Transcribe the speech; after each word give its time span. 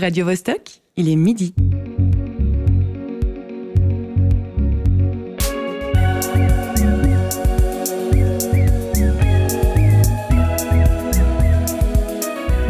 Radio 0.00 0.24
Vostok, 0.24 0.80
il 0.96 1.06
est 1.10 1.16
midi. 1.16 1.54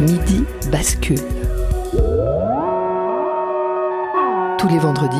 Midi 0.01 0.43
bascule. 0.69 1.15
Tous 4.57 4.67
les 4.67 4.79
vendredis 4.79 5.15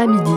à 0.00 0.08
midi. 0.08 0.30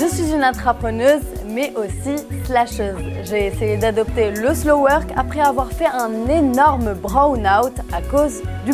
Je 0.00 0.06
suis 0.06 0.32
une 0.34 0.42
entrepreneuse, 0.42 1.20
mais 1.54 1.72
aussi 1.76 2.22
slasheuse. 2.44 3.00
J'ai 3.22 3.46
essayé 3.46 3.76
d'adopter 3.76 4.32
le 4.32 4.52
slow 4.54 4.80
work 4.80 5.10
après 5.16 5.40
avoir 5.40 5.70
fait 5.70 5.86
un 5.86 6.28
énorme 6.28 6.94
brown 6.94 7.46
out 7.46 7.74
à 7.92 8.02
cause 8.02 8.42
du. 8.64 8.72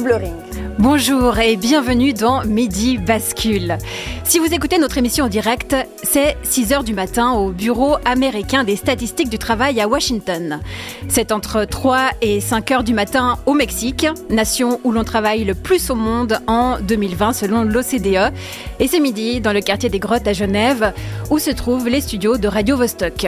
Bonjour 0.79 1.39
et 1.41 1.57
bienvenue 1.57 2.13
dans 2.13 2.45
Midi 2.45 2.97
Bascule. 2.97 3.77
Si 4.25 4.39
vous 4.39 4.55
écoutez 4.55 4.79
notre 4.79 4.99
émission 4.99 5.25
en 5.25 5.29
direct, 5.29 5.77
c'est 6.03 6.37
6 6.43 6.73
heures 6.73 6.85
du 6.85 6.95
matin 6.95 7.33
au 7.33 7.51
Bureau 7.51 7.97
américain 8.05 8.65
des 8.65 8.77
statistiques 8.77 9.29
du 9.29 9.39
travail 9.39 9.81
à 9.81 9.89
Washington. 9.89 10.61
C'est 11.09 11.33
entre 11.33 11.65
3 11.65 12.11
et 12.23 12.41
5 12.41 12.71
heures 12.71 12.85
du 12.85 12.95
matin 12.95 13.39
au 13.47 13.55
Mexique, 13.55 14.07
nation 14.31 14.81
où 14.85 14.93
l'on 14.93 15.05
travaille 15.05 15.45
le 15.45 15.55
plus 15.55 15.91
au 15.91 15.97
monde 15.97 16.39
en 16.47 16.79
2020 16.81 17.33
selon 17.33 17.63
l'OCDE. 17.63 18.33
Et 18.79 18.87
c'est 18.87 19.01
midi 19.01 19.41
dans 19.41 19.53
le 19.53 19.61
quartier 19.61 19.91
des 19.91 19.99
Grottes 19.99 20.29
à 20.29 20.33
Genève 20.33 20.95
où 21.31 21.39
se 21.39 21.51
trouvent 21.51 21.89
les 21.89 22.01
studios 22.01 22.39
de 22.39 22.49
Radio 22.49 22.77
Vostok. 22.77 23.27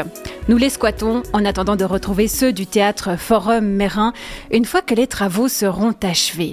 Nous 0.48 0.56
les 0.56 0.70
squattons 0.70 1.22
en 1.32 1.44
attendant 1.44 1.76
de 1.76 1.84
retrouver 1.84 2.28
ceux 2.28 2.52
du 2.52 2.66
théâtre 2.66 3.18
Forum 3.18 3.64
Mérin 3.66 4.12
une 4.50 4.64
fois 4.64 4.82
que 4.82 4.94
les 4.94 5.06
travaux 5.06 5.48
seront 5.48 5.94
achevés. 6.02 6.51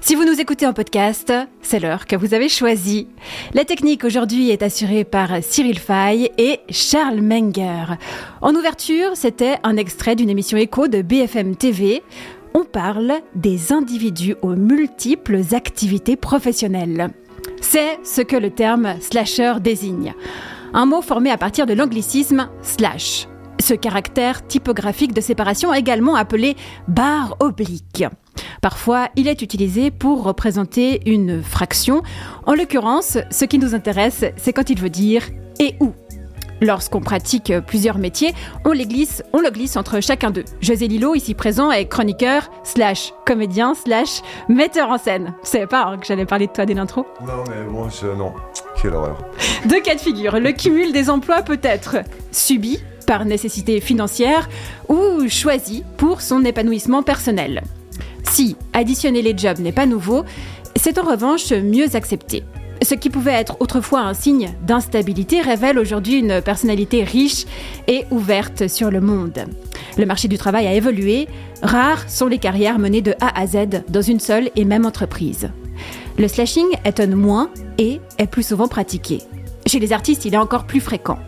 Si 0.00 0.14
vous 0.14 0.24
nous 0.24 0.40
écoutez 0.40 0.66
en 0.66 0.72
podcast, 0.72 1.32
c'est 1.60 1.80
l'heure 1.80 2.06
que 2.06 2.16
vous 2.16 2.32
avez 2.32 2.48
choisi. 2.48 3.08
La 3.52 3.64
technique 3.64 4.04
aujourd'hui 4.04 4.50
est 4.50 4.62
assurée 4.62 5.04
par 5.04 5.42
Cyril 5.42 5.78
Fay 5.78 6.30
et 6.38 6.60
Charles 6.70 7.20
Menger. 7.20 7.96
En 8.40 8.54
ouverture, 8.54 9.10
c'était 9.14 9.58
un 9.64 9.76
extrait 9.76 10.16
d'une 10.16 10.30
émission 10.30 10.56
écho 10.56 10.88
de 10.88 11.02
BFM 11.02 11.56
TV. 11.56 12.02
On 12.54 12.64
parle 12.64 13.14
des 13.34 13.72
individus 13.72 14.36
aux 14.40 14.56
multiples 14.56 15.40
activités 15.52 16.16
professionnelles. 16.16 17.10
C'est 17.60 17.98
ce 18.04 18.22
que 18.22 18.36
le 18.36 18.50
terme 18.50 18.94
slasher 19.00 19.54
désigne. 19.60 20.14
Un 20.72 20.86
mot 20.86 21.02
formé 21.02 21.30
à 21.30 21.38
partir 21.38 21.66
de 21.66 21.74
l'anglicisme 21.74 22.48
slash. 22.62 23.26
Ce 23.60 23.74
caractère 23.74 24.46
typographique 24.46 25.12
de 25.12 25.20
séparation 25.20 25.74
également 25.74 26.14
appelé 26.14 26.56
barre 26.86 27.36
oblique. 27.40 28.04
Parfois, 28.60 29.08
il 29.16 29.28
est 29.28 29.42
utilisé 29.42 29.90
pour 29.90 30.24
représenter 30.24 31.00
une 31.06 31.42
fraction. 31.42 32.02
En 32.46 32.54
l'occurrence, 32.54 33.18
ce 33.30 33.44
qui 33.44 33.58
nous 33.58 33.74
intéresse, 33.74 34.24
c'est 34.36 34.52
quand 34.52 34.70
il 34.70 34.80
veut 34.80 34.90
dire 34.90 35.22
et 35.58 35.74
où. 35.80 35.92
Lorsqu'on 36.60 37.00
pratique 37.00 37.52
plusieurs 37.66 37.98
métiers, 37.98 38.34
on 38.64 38.72
les 38.72 38.86
glisse, 38.86 39.22
on 39.32 39.40
le 39.40 39.50
glisse 39.50 39.76
entre 39.76 40.00
chacun 40.00 40.30
d'eux. 40.30 40.44
José 40.60 40.88
Lilo, 40.88 41.14
ici 41.14 41.34
présent, 41.34 41.70
est 41.70 41.86
chroniqueur, 41.86 42.50
slash 42.64 43.12
comédien, 43.24 43.74
slash 43.74 44.22
metteur 44.48 44.90
en 44.90 44.98
scène. 44.98 45.34
Vous 45.42 45.48
savez 45.48 45.66
pas 45.66 45.84
hein, 45.84 45.98
que 45.98 46.06
j'allais 46.06 46.26
parler 46.26 46.48
de 46.48 46.52
toi 46.52 46.66
dès 46.66 46.74
l'intro 46.74 47.06
Non, 47.24 47.44
mais 47.48 47.64
moi, 47.64 47.88
je... 47.88 48.08
non. 48.08 48.32
Quelle 48.80 48.94
horreur. 48.94 49.18
Deux 49.66 49.80
cas 49.80 49.94
de 49.94 50.00
figure. 50.00 50.38
Le 50.40 50.52
cumul 50.52 50.92
des 50.92 51.10
emplois 51.10 51.42
peut 51.42 51.60
être 51.62 51.98
subi 52.32 52.80
par 53.06 53.24
nécessité 53.24 53.80
financière 53.80 54.48
ou 54.88 55.28
choisi 55.28 55.84
pour 55.96 56.20
son 56.20 56.44
épanouissement 56.44 57.02
personnel. 57.02 57.62
Si 58.30 58.56
additionner 58.72 59.22
les 59.22 59.36
jobs 59.36 59.58
n'est 59.58 59.72
pas 59.72 59.86
nouveau, 59.86 60.24
c'est 60.76 60.98
en 60.98 61.02
revanche 61.02 61.52
mieux 61.52 61.96
accepté. 61.96 62.44
Ce 62.82 62.94
qui 62.94 63.10
pouvait 63.10 63.32
être 63.32 63.56
autrefois 63.60 64.00
un 64.00 64.14
signe 64.14 64.50
d'instabilité 64.62 65.40
révèle 65.40 65.78
aujourd'hui 65.78 66.18
une 66.18 66.40
personnalité 66.40 67.02
riche 67.02 67.46
et 67.88 68.04
ouverte 68.10 68.68
sur 68.68 68.90
le 68.90 69.00
monde. 69.00 69.46
Le 69.96 70.06
marché 70.06 70.28
du 70.28 70.38
travail 70.38 70.66
a 70.66 70.74
évolué, 70.74 71.26
rares 71.62 72.08
sont 72.08 72.28
les 72.28 72.38
carrières 72.38 72.78
menées 72.78 73.02
de 73.02 73.14
A 73.20 73.40
à 73.40 73.46
Z 73.46 73.82
dans 73.88 74.02
une 74.02 74.20
seule 74.20 74.50
et 74.54 74.64
même 74.64 74.86
entreprise. 74.86 75.50
Le 76.18 76.28
slashing 76.28 76.68
étonne 76.84 77.14
moins 77.14 77.50
et 77.78 78.00
est 78.18 78.26
plus 78.26 78.46
souvent 78.46 78.68
pratiqué. 78.68 79.18
Chez 79.66 79.80
les 79.80 79.92
artistes, 79.92 80.24
il 80.24 80.34
est 80.34 80.38
encore 80.38 80.66
plus 80.66 80.80
fréquent. 80.80 81.18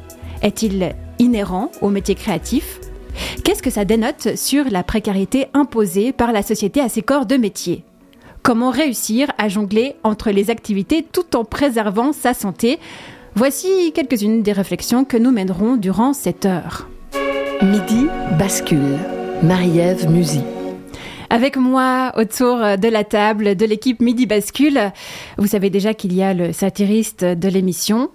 Est-il 0.42 0.94
inhérent 1.18 1.72
au 1.80 1.88
métier 1.88 2.14
créatif? 2.14 2.80
Qu'est-ce 3.44 3.62
que 3.62 3.70
ça 3.70 3.84
dénote 3.84 4.36
sur 4.36 4.64
la 4.70 4.82
précarité 4.82 5.46
imposée 5.54 6.12
par 6.12 6.32
la 6.32 6.42
société 6.42 6.80
à 6.80 6.88
ces 6.88 7.02
corps 7.02 7.26
de 7.26 7.36
métier? 7.36 7.84
Comment 8.42 8.70
réussir 8.70 9.30
à 9.38 9.48
jongler 9.48 9.96
entre 10.02 10.30
les 10.30 10.50
activités 10.50 11.04
tout 11.10 11.36
en 11.36 11.44
préservant 11.44 12.12
sa 12.12 12.34
santé? 12.34 12.78
Voici 13.34 13.92
quelques-unes 13.94 14.42
des 14.42 14.52
réflexions 14.52 15.04
que 15.04 15.16
nous 15.16 15.30
mènerons 15.30 15.76
durant 15.76 16.12
cette 16.12 16.46
heure. 16.46 16.88
Midi 17.62 18.06
bascule. 18.38 18.98
Marie-Ève 19.42 20.10
Musy. 20.10 20.40
Avec 21.30 21.56
moi 21.56 22.12
autour 22.16 22.56
de 22.56 22.88
la 22.88 23.04
table 23.04 23.54
de 23.54 23.64
l'équipe 23.64 24.00
Midi 24.00 24.26
Bascule, 24.26 24.92
vous 25.38 25.46
savez 25.46 25.70
déjà 25.70 25.94
qu'il 25.94 26.12
y 26.12 26.22
a 26.22 26.34
le 26.34 26.52
satiriste 26.52 27.24
de 27.24 27.48
l'émission. 27.48 28.10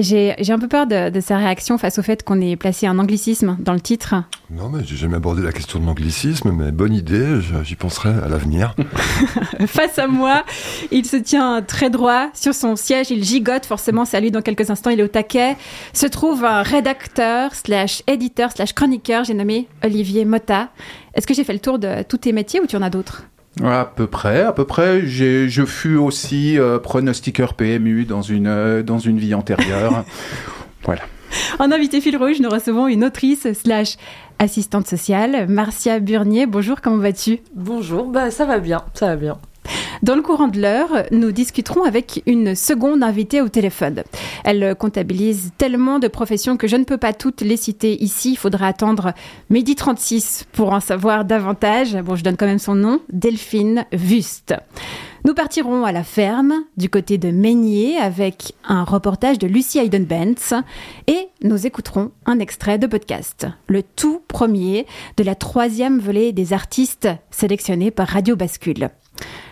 J'ai 0.00 0.52
un 0.52 0.58
peu 0.60 0.68
peur 0.68 0.86
de, 0.86 1.10
de, 1.10 1.20
sa 1.20 1.38
réaction 1.38 1.76
face 1.76 1.98
au 1.98 2.02
fait 2.02 2.22
qu'on 2.22 2.40
ait 2.40 2.54
placé 2.54 2.86
un 2.86 3.00
anglicisme 3.00 3.56
dans 3.58 3.72
le 3.72 3.80
titre. 3.80 4.14
Non, 4.48 4.68
mais 4.68 4.84
j'ai 4.84 4.94
jamais 4.94 5.16
abordé 5.16 5.42
la 5.42 5.50
question 5.50 5.80
de 5.80 5.86
l'anglicisme, 5.86 6.52
mais 6.52 6.70
bonne 6.70 6.94
idée, 6.94 7.40
j'y 7.64 7.74
penserai 7.74 8.10
à 8.10 8.28
l'avenir. 8.28 8.76
face 9.66 9.98
à 9.98 10.06
moi, 10.06 10.44
il 10.92 11.04
se 11.04 11.16
tient 11.16 11.62
très 11.62 11.90
droit 11.90 12.30
sur 12.32 12.54
son 12.54 12.76
siège, 12.76 13.10
il 13.10 13.24
gigote, 13.24 13.66
forcément, 13.66 14.04
c'est 14.04 14.16
à 14.16 14.20
lui 14.20 14.30
dans 14.30 14.40
quelques 14.42 14.70
instants, 14.70 14.90
il 14.90 15.00
est 15.00 15.02
au 15.02 15.08
taquet. 15.08 15.56
Se 15.92 16.06
trouve 16.06 16.44
un 16.44 16.62
rédacteur, 16.62 17.54
slash 17.56 18.04
éditeur, 18.06 18.52
slash 18.52 18.74
chroniqueur, 18.74 19.24
j'ai 19.24 19.34
nommé 19.34 19.66
Olivier 19.82 20.24
Motta. 20.24 20.68
Est-ce 21.14 21.26
que 21.26 21.34
j'ai 21.34 21.42
fait 21.42 21.52
le 21.52 21.58
tour 21.58 21.80
de 21.80 22.04
tous 22.04 22.18
tes 22.18 22.32
métiers 22.32 22.60
ou 22.60 22.66
tu 22.66 22.76
en 22.76 22.82
as 22.82 22.90
d'autres? 22.90 23.24
À 23.62 23.84
peu 23.84 24.06
près, 24.06 24.42
à 24.42 24.52
peu 24.52 24.64
près. 24.64 25.02
Je 25.06 25.64
fus 25.64 25.96
aussi 25.96 26.58
euh, 26.58 26.78
pronostiqueur 26.78 27.54
PMU 27.54 28.04
dans 28.04 28.22
une, 28.22 28.46
euh, 28.46 28.82
dans 28.82 28.98
une 28.98 29.18
vie 29.18 29.34
antérieure. 29.34 30.04
voilà. 30.84 31.02
En 31.58 31.70
invité 31.72 32.00
fil 32.00 32.16
rouge, 32.16 32.40
nous 32.40 32.48
recevons 32.48 32.86
une 32.88 33.04
autrice 33.04 33.52
slash 33.52 33.96
assistante 34.38 34.86
sociale, 34.86 35.46
Marcia 35.48 35.98
Burnier. 36.00 36.46
Bonjour, 36.46 36.80
comment 36.80 36.98
vas-tu? 36.98 37.40
Bonjour, 37.54 38.06
bah 38.06 38.30
ça 38.30 38.46
va 38.46 38.58
bien, 38.60 38.82
ça 38.94 39.06
va 39.08 39.16
bien. 39.16 39.38
Dans 40.02 40.14
le 40.14 40.22
courant 40.22 40.48
de 40.48 40.60
l'heure, 40.60 41.04
nous 41.10 41.32
discuterons 41.32 41.84
avec 41.84 42.22
une 42.26 42.54
seconde 42.54 43.02
invitée 43.02 43.40
au 43.40 43.48
téléphone. 43.48 44.02
Elle 44.44 44.74
comptabilise 44.76 45.52
tellement 45.58 45.98
de 45.98 46.08
professions 46.08 46.56
que 46.56 46.68
je 46.68 46.76
ne 46.76 46.84
peux 46.84 46.98
pas 46.98 47.12
toutes 47.12 47.40
les 47.40 47.56
citer 47.56 48.02
ici. 48.02 48.32
Il 48.32 48.36
faudra 48.36 48.68
attendre 48.68 49.12
midi 49.50 49.74
36 49.74 50.46
pour 50.52 50.72
en 50.72 50.80
savoir 50.80 51.24
davantage. 51.24 51.96
Bon, 51.96 52.16
je 52.16 52.24
donne 52.24 52.36
quand 52.36 52.46
même 52.46 52.58
son 52.58 52.74
nom, 52.74 53.00
Delphine 53.12 53.86
Wust. 53.92 54.54
Nous 55.24 55.34
partirons 55.34 55.84
à 55.84 55.92
la 55.92 56.04
ferme, 56.04 56.54
du 56.76 56.88
côté 56.88 57.18
de 57.18 57.30
Meignier, 57.30 57.98
avec 57.98 58.54
un 58.64 58.84
reportage 58.84 59.38
de 59.38 59.46
Lucie 59.46 59.78
Hayden-Bentz, 59.78 60.54
et 61.06 61.28
nous 61.42 61.66
écouterons 61.66 62.12
un 62.24 62.38
extrait 62.38 62.78
de 62.78 62.86
podcast, 62.86 63.46
le 63.66 63.82
tout 63.82 64.22
premier 64.28 64.86
de 65.16 65.24
la 65.24 65.34
troisième 65.34 65.98
volée 65.98 66.32
des 66.32 66.52
artistes 66.52 67.08
sélectionnés 67.30 67.90
par 67.90 68.08
Radio 68.08 68.36
Bascule. 68.36 68.90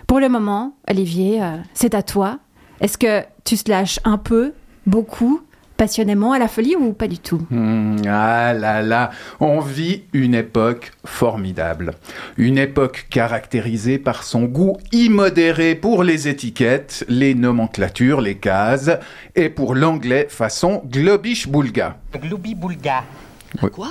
Pour 0.06 0.20
le 0.20 0.28
moment, 0.28 0.76
Olivier, 0.88 1.42
euh, 1.42 1.56
c'est 1.74 1.94
à 1.94 2.02
toi. 2.02 2.38
Est-ce 2.80 2.96
que 2.98 3.22
tu 3.44 3.56
te 3.56 3.70
lâches 3.70 3.98
un 4.04 4.18
peu, 4.18 4.52
beaucoup, 4.86 5.40
passionnément 5.76 6.32
à 6.32 6.38
la 6.38 6.46
folie 6.48 6.76
ou 6.76 6.92
pas 6.92 7.08
du 7.08 7.18
tout? 7.18 7.44
Mmh, 7.50 8.02
Ah 8.08 8.52
là 8.54 8.82
là, 8.82 9.10
on 9.40 9.60
vit 9.60 10.04
une 10.12 10.34
époque 10.34 10.92
formidable. 11.04 11.94
Une 12.36 12.56
époque 12.58 13.06
caractérisée 13.10 13.98
par 13.98 14.22
son 14.22 14.44
goût 14.44 14.78
immodéré 14.92 15.74
pour 15.74 16.04
les 16.04 16.28
étiquettes, 16.28 17.04
les 17.08 17.34
nomenclatures, 17.34 18.20
les 18.20 18.36
cases, 18.36 18.90
et 19.34 19.48
pour 19.48 19.74
l'anglais 19.74 20.28
façon 20.30 20.82
globish-boulga. 20.86 21.96
Globi-boulga. 22.14 23.02
Quoi? 23.72 23.88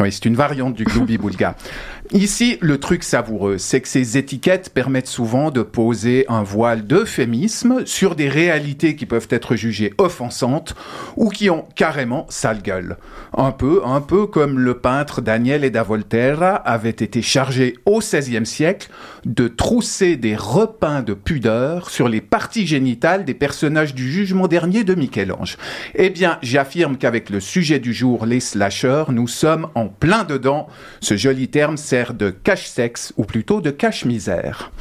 Oui, 0.00 0.10
c'est 0.10 0.24
une 0.24 0.34
variante 0.34 0.74
du 0.74 0.82
globi-boulga. 0.84 1.54
Ici, 2.12 2.58
le 2.60 2.78
truc 2.78 3.02
savoureux, 3.02 3.56
c'est 3.56 3.80
que 3.80 3.88
ces 3.88 4.18
étiquettes 4.18 4.68
permettent 4.68 5.06
souvent 5.06 5.50
de 5.50 5.62
poser 5.62 6.26
un 6.28 6.42
voile 6.42 6.86
d'euphémisme 6.86 7.86
sur 7.86 8.14
des 8.14 8.28
réalités 8.28 8.94
qui 8.94 9.06
peuvent 9.06 9.26
être 9.30 9.56
jugées 9.56 9.94
offensantes 9.96 10.76
ou 11.16 11.30
qui 11.30 11.48
ont 11.48 11.64
carrément 11.74 12.26
sale 12.28 12.60
gueule. 12.60 12.98
Un 13.34 13.52
peu, 13.52 13.80
un 13.86 14.02
peu 14.02 14.26
comme 14.26 14.58
le 14.58 14.74
peintre 14.74 15.22
Daniel 15.22 15.68
da 15.70 15.82
Volterra 15.82 16.54
avait 16.54 16.90
été 16.90 17.22
chargé 17.22 17.78
au 17.86 18.00
XVIe 18.00 18.44
siècle 18.44 18.90
de 19.24 19.48
trousser 19.48 20.16
des 20.16 20.36
repeints 20.36 21.02
de 21.02 21.14
pudeur 21.14 21.88
sur 21.88 22.10
les 22.10 22.20
parties 22.20 22.66
génitales 22.66 23.24
des 23.24 23.34
personnages 23.34 23.94
du 23.94 24.12
jugement 24.12 24.46
dernier 24.46 24.84
de 24.84 24.94
Michel-Ange. 24.94 25.56
Eh 25.94 26.10
bien, 26.10 26.38
j'affirme 26.42 26.98
qu'avec 26.98 27.30
le 27.30 27.40
sujet 27.40 27.78
du 27.78 27.94
jour, 27.94 28.26
les 28.26 28.40
slashers, 28.40 29.04
nous 29.08 29.26
sommes 29.26 29.68
en 29.74 29.88
plein 29.88 30.24
dedans. 30.24 30.68
Ce 31.00 31.16
joli 31.16 31.48
terme 31.48 31.78
de 32.02 32.30
cache-sexe 32.30 33.12
ou 33.16 33.24
plutôt 33.24 33.60
de 33.60 33.70
cache-misère. 33.70 34.72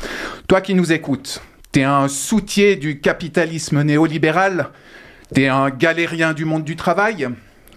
Toi 0.47 0.61
qui 0.61 0.73
nous 0.73 0.91
écoutes, 0.91 1.41
t'es 1.71 1.83
un 1.83 2.07
soutier 2.07 2.75
du 2.75 2.99
capitalisme 2.99 3.83
néolibéral? 3.83 4.69
T'es 5.33 5.47
un 5.47 5.69
galérien 5.69 6.33
du 6.33 6.45
monde 6.45 6.63
du 6.63 6.75
travail? 6.75 7.29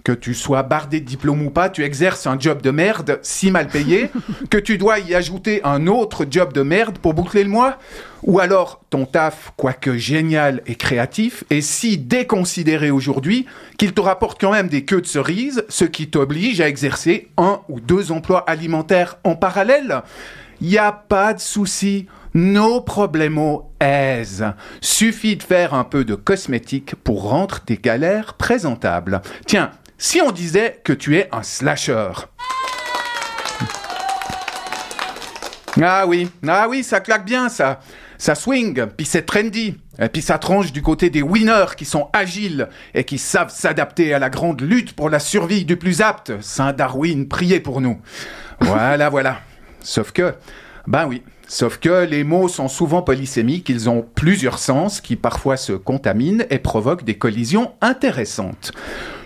Que 0.07 0.13
tu 0.13 0.33
sois 0.33 0.63
bardé 0.63 1.01
de 1.01 1.05
diplôme 1.05 1.45
ou 1.45 1.49
pas, 1.49 1.69
tu 1.69 1.83
exerces 1.83 2.27
un 2.27 2.39
job 2.39 2.61
de 2.61 2.71
merde, 2.71 3.19
si 3.23 3.51
mal 3.51 3.67
payé, 3.67 4.09
que 4.49 4.57
tu 4.57 4.77
dois 4.77 4.99
y 4.99 5.13
ajouter 5.13 5.59
un 5.65 5.85
autre 5.85 6.25
job 6.31 6.53
de 6.53 6.61
merde 6.61 6.97
pour 6.97 7.13
boucler 7.13 7.43
le 7.43 7.49
mois 7.49 7.77
Ou 8.23 8.39
alors 8.39 8.81
ton 8.89 9.05
taf, 9.05 9.51
quoique 9.57 9.97
génial 9.97 10.61
et 10.65 10.75
créatif, 10.75 11.43
est 11.49 11.59
si 11.59 11.97
déconsidéré 11.97 12.89
aujourd'hui 12.89 13.47
qu'il 13.77 13.91
te 13.91 13.99
rapporte 13.99 14.39
quand 14.39 14.53
même 14.53 14.69
des 14.69 14.85
queues 14.85 15.01
de 15.01 15.07
cerises, 15.07 15.65
ce 15.67 15.83
qui 15.83 16.07
t'oblige 16.07 16.61
à 16.61 16.69
exercer 16.69 17.27
un 17.35 17.59
ou 17.67 17.81
deux 17.81 18.13
emplois 18.13 18.49
alimentaires 18.49 19.17
en 19.25 19.35
parallèle 19.35 20.03
Y 20.61 20.77
a 20.77 20.93
pas 20.93 21.33
de 21.33 21.41
souci. 21.41 22.07
No 22.33 22.79
problemo 22.81 23.73
aise. 23.81 24.45
Suffit 24.79 25.35
de 25.35 25.43
faire 25.43 25.73
un 25.73 25.83
peu 25.83 26.05
de 26.05 26.15
cosmétique 26.15 26.95
pour 26.95 27.29
rendre 27.29 27.59
tes 27.59 27.77
galères 27.77 28.35
présentables. 28.35 29.21
Tiens, 29.47 29.71
si 29.97 30.21
on 30.21 30.31
disait 30.31 30.79
que 30.83 30.93
tu 30.93 31.17
es 31.17 31.27
un 31.31 31.43
slasher. 31.43 32.11
Ah 35.81 36.05
oui, 36.07 36.29
ah 36.47 36.67
oui, 36.69 36.83
ça 36.83 36.99
claque 36.99 37.25
bien 37.25 37.49
ça. 37.49 37.79
Ça 38.17 38.33
swing, 38.33 38.85
puis 38.97 39.05
c'est 39.05 39.23
trendy. 39.23 39.77
Puis 40.11 40.21
ça 40.21 40.39
tranche 40.39 40.71
du 40.71 40.81
côté 40.81 41.09
des 41.09 41.21
winners 41.21 41.75
qui 41.75 41.85
sont 41.85 42.09
agiles 42.13 42.67
et 42.95 43.03
qui 43.03 43.17
savent 43.17 43.51
s'adapter 43.51 44.13
à 44.13 44.19
la 44.19 44.29
grande 44.29 44.61
lutte 44.61 44.93
pour 44.93 45.09
la 45.09 45.19
survie 45.19 45.65
du 45.65 45.77
plus 45.77 46.01
apte. 46.01 46.33
Saint 46.41 46.73
Darwin, 46.73 47.27
priez 47.27 47.59
pour 47.59 47.81
nous. 47.81 47.99
Voilà, 48.61 49.09
voilà. 49.11 49.41
Sauf 49.81 50.11
que, 50.11 50.33
ben 50.87 51.05
oui, 51.05 51.21
Sauf 51.49 51.77
que 51.77 52.03
les 52.03 52.25
mots 52.25 52.49
sont 52.49 52.67
souvent 52.67 53.01
polysémiques, 53.01 53.69
ils 53.69 53.89
ont 53.89 54.05
plusieurs 54.15 54.59
sens 54.59 54.99
qui 54.99 55.15
parfois 55.15 55.55
se 55.55 55.71
contaminent 55.71 56.43
et 56.49 56.59
provoquent 56.59 57.05
des 57.05 57.17
collisions 57.17 57.71
intéressantes. 57.79 58.73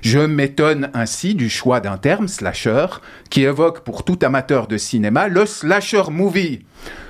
Je 0.02 0.20
m'étonne 0.20 0.90
ainsi 0.96 1.36
du 1.36 1.50
choix 1.50 1.80
d'un 1.80 1.98
terme 1.98 2.28
slasher 2.28 2.88
qui 3.30 3.44
évoque 3.44 3.82
pour 3.82 4.04
tout 4.04 4.18
amateur 4.24 4.68
de 4.68 4.78
cinéma 4.78 5.28
le 5.28 5.46
slasher 5.46 6.04
movie. 6.10 6.66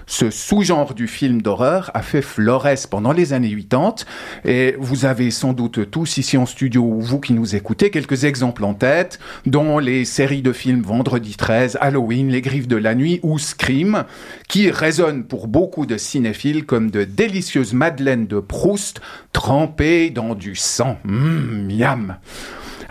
Ce 0.07 0.29
sous-genre 0.29 0.93
du 0.93 1.07
film 1.07 1.41
d'horreur 1.41 1.89
a 1.93 2.01
fait 2.01 2.21
florès 2.21 2.85
pendant 2.87 3.13
les 3.13 3.31
années 3.31 3.55
80 3.55 3.95
et 4.43 4.75
vous 4.77 5.05
avez 5.05 5.31
sans 5.31 5.53
doute 5.53 5.89
tous 5.89 6.17
ici 6.17 6.35
en 6.35 6.45
studio 6.45 6.83
ou 6.83 6.99
vous 6.99 7.21
qui 7.21 7.31
nous 7.31 7.55
écoutez 7.55 7.91
quelques 7.91 8.25
exemples 8.25 8.65
en 8.65 8.73
tête, 8.73 9.19
dont 9.45 9.79
les 9.79 10.03
séries 10.03 10.41
de 10.41 10.51
films 10.51 10.81
Vendredi 10.81 11.37
13, 11.37 11.77
Halloween, 11.79 12.29
Les 12.29 12.41
Griffes 12.41 12.67
de 12.67 12.75
la 12.75 12.93
Nuit 12.93 13.21
ou 13.23 13.39
Scream, 13.39 14.03
qui 14.49 14.69
résonnent 14.69 15.23
pour 15.23 15.47
beaucoup 15.47 15.85
de 15.85 15.95
cinéphiles 15.95 16.65
comme 16.65 16.91
de 16.91 17.05
délicieuses 17.05 17.73
madeleines 17.73 18.27
de 18.27 18.41
Proust 18.41 18.99
trempées 19.31 20.09
dans 20.09 20.35
du 20.35 20.55
sang. 20.55 20.97
Mmh, 21.05 21.67
miam 21.67 22.17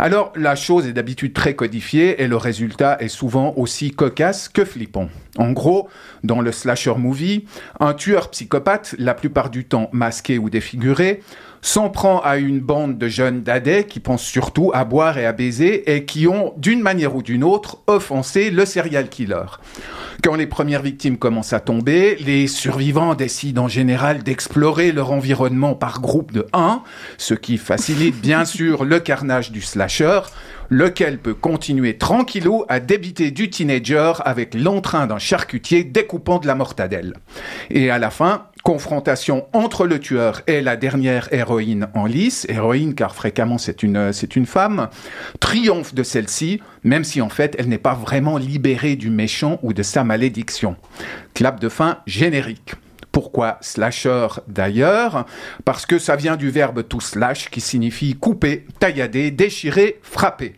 alors, 0.01 0.33
la 0.35 0.57
chose 0.57 0.87
est 0.87 0.95
d'habitude 0.95 1.35
très 1.35 1.55
codifiée 1.55 2.23
et 2.23 2.27
le 2.27 2.39
résultat 2.39 2.97
est 3.01 3.09
souvent 3.09 3.53
aussi 3.59 3.91
cocasse 3.91 4.49
que 4.49 4.65
flippant. 4.65 5.11
En 5.37 5.53
gros, 5.53 5.91
dans 6.25 6.41
le 6.41 6.53
slasher 6.53 6.95
movie, 6.97 7.45
un 7.81 7.93
tueur 7.93 8.31
psychopathe, 8.31 8.95
la 8.99 9.13
plupart 9.13 9.51
du 9.51 9.67
temps 9.67 9.91
masqué 9.93 10.39
ou 10.39 10.49
défiguré, 10.49 11.21
s'en 11.63 11.91
prend 11.91 12.21
à 12.21 12.37
une 12.37 12.61
bande 12.61 12.99
de 12.99 13.09
jeunes 13.09 13.43
dadais 13.43 13.85
qui 13.85 14.01
pensent 14.01 14.25
surtout 14.25 14.71
à 14.75 14.85
boire 14.85 15.19
et 15.19 15.27
à 15.27 15.33
baiser 15.33 15.95
et 15.95 16.05
qui 16.05 16.27
ont, 16.27 16.55
d'une 16.57 16.81
manière 16.81 17.15
ou 17.15 17.23
d'une 17.23 17.45
autre, 17.45 17.79
offensé 17.87 18.51
le 18.51 18.65
serial 18.65 19.09
killer. 19.09 19.47
Quand 20.23 20.35
les 20.35 20.47
premières 20.47 20.83
victimes 20.83 21.17
commencent 21.17 21.55
à 21.55 21.61
tomber, 21.61 22.17
les 22.17 22.47
survivants 22.47 23.15
décident 23.15 23.65
en 23.65 23.69
général 23.69 24.23
d'explorer 24.23 24.93
leur 24.93 25.13
environnement 25.13 25.75
par 25.75 26.01
groupe 26.01 26.33
de 26.33 26.47
1, 26.53 26.83
ce 27.17 27.35
qui 27.35 27.57
facilite 27.57 28.17
bien 28.21 28.45
sûr 28.45 28.85
le 28.85 29.01
carnage 29.01 29.51
du 29.51 29.63
slasher, 29.63 30.21
lequel 30.69 31.19
peut 31.19 31.35
continuer 31.35 31.99
tranquillou 31.99 32.65
à 32.69 32.81
débiter 32.81 33.31
du 33.31 33.51
teenager 33.51 34.13
avec 34.25 34.55
l'entrain 34.55 35.07
d'un 35.07 35.19
charcutier 35.19 35.85
découpant 35.85 36.39
de 36.39 36.47
la 36.47 36.55
mortadelle. 36.55 37.15
Et 37.71 37.91
à 37.91 37.99
la 37.99 38.11
fin, 38.11 38.47
confrontation 38.63 39.47
entre 39.53 39.87
le 39.87 39.99
tueur 39.99 40.43
et 40.47 40.61
la 40.61 40.77
dernière 40.77 41.33
héroïne 41.33 41.89
en 41.95 42.07
lice, 42.07 42.47
héroïne 42.49 42.95
car 42.95 43.15
fréquemment 43.15 43.59
c'est 43.59 43.83
une, 43.83 44.13
c'est 44.13 44.37
une 44.37 44.47
femme, 44.47 44.89
triomphe 45.41 45.95
de 45.95 46.03
celle-ci, 46.03 46.61
même 46.85 47.05
si 47.05 47.21
en 47.21 47.29
fait 47.29 47.57
elle 47.59 47.69
n'est 47.69 47.79
pas 47.79 47.95
vraiment 47.95 48.39
libérée 48.39 48.97
du 48.97 49.11
méchant 49.11 49.59
ou 49.63 49.73
de 49.73 49.83
sa 49.83 50.05
malédiction. 50.05 50.77
Clap 51.35 51.61
de 51.61 51.69
fin 51.69 51.99
générique. 52.07 52.75
Pourquoi 53.13 53.59
slasher 53.61 54.29
d'ailleurs? 54.47 55.27
Parce 55.65 55.85
que 55.85 55.99
ça 55.99 56.17
vient 56.17 56.37
du 56.37 56.51
verbe 56.51 56.87
to 56.87 57.01
slash 57.01 57.51
qui 57.51 57.61
signifie 57.61 58.15
couper, 58.15 58.67
taillader, 58.79 59.31
déchirer, 59.31 59.99
frapper. 60.03 60.55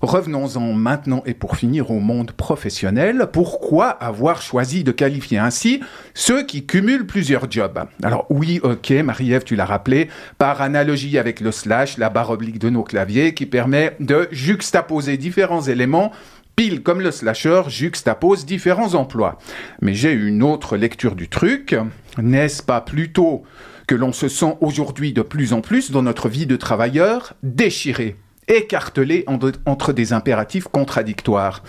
Revenons-en 0.00 0.72
maintenant 0.72 1.22
et 1.26 1.34
pour 1.34 1.56
finir 1.56 1.90
au 1.90 1.98
monde 1.98 2.32
professionnel. 2.32 3.28
Pourquoi 3.32 3.88
avoir 3.88 4.42
choisi 4.42 4.84
de 4.84 4.92
qualifier 4.92 5.38
ainsi 5.38 5.80
ceux 6.14 6.44
qui 6.44 6.66
cumulent 6.66 7.06
plusieurs 7.06 7.50
jobs? 7.50 7.84
Alors 8.02 8.26
oui, 8.30 8.60
ok, 8.62 8.90
Marie-Ève, 8.90 9.44
tu 9.44 9.56
l'as 9.56 9.64
rappelé, 9.64 10.08
par 10.38 10.62
analogie 10.62 11.18
avec 11.18 11.40
le 11.40 11.50
slash, 11.50 11.98
la 11.98 12.10
barre 12.10 12.30
oblique 12.30 12.58
de 12.58 12.70
nos 12.70 12.84
claviers, 12.84 13.34
qui 13.34 13.46
permet 13.46 13.96
de 14.00 14.28
juxtaposer 14.30 15.16
différents 15.16 15.62
éléments 15.62 16.12
pile 16.58 16.82
comme 16.82 17.00
le 17.00 17.12
slasher 17.12 17.62
juxtapose 17.68 18.44
différents 18.44 18.94
emplois. 18.94 19.38
Mais 19.80 19.94
j'ai 19.94 20.12
une 20.12 20.42
autre 20.42 20.76
lecture 20.76 21.14
du 21.14 21.28
truc. 21.28 21.76
N'est-ce 22.20 22.64
pas 22.64 22.80
plutôt 22.80 23.44
que 23.86 23.94
l'on 23.94 24.12
se 24.12 24.26
sent 24.26 24.56
aujourd'hui 24.60 25.12
de 25.12 25.22
plus 25.22 25.52
en 25.52 25.60
plus 25.60 25.92
dans 25.92 26.02
notre 26.02 26.28
vie 26.28 26.46
de 26.46 26.56
travailleur 26.56 27.34
déchiré? 27.44 28.16
Écartelé 28.48 29.24
entre 29.66 29.92
des 29.92 30.12
impératifs 30.12 30.68
contradictoires. 30.68 31.62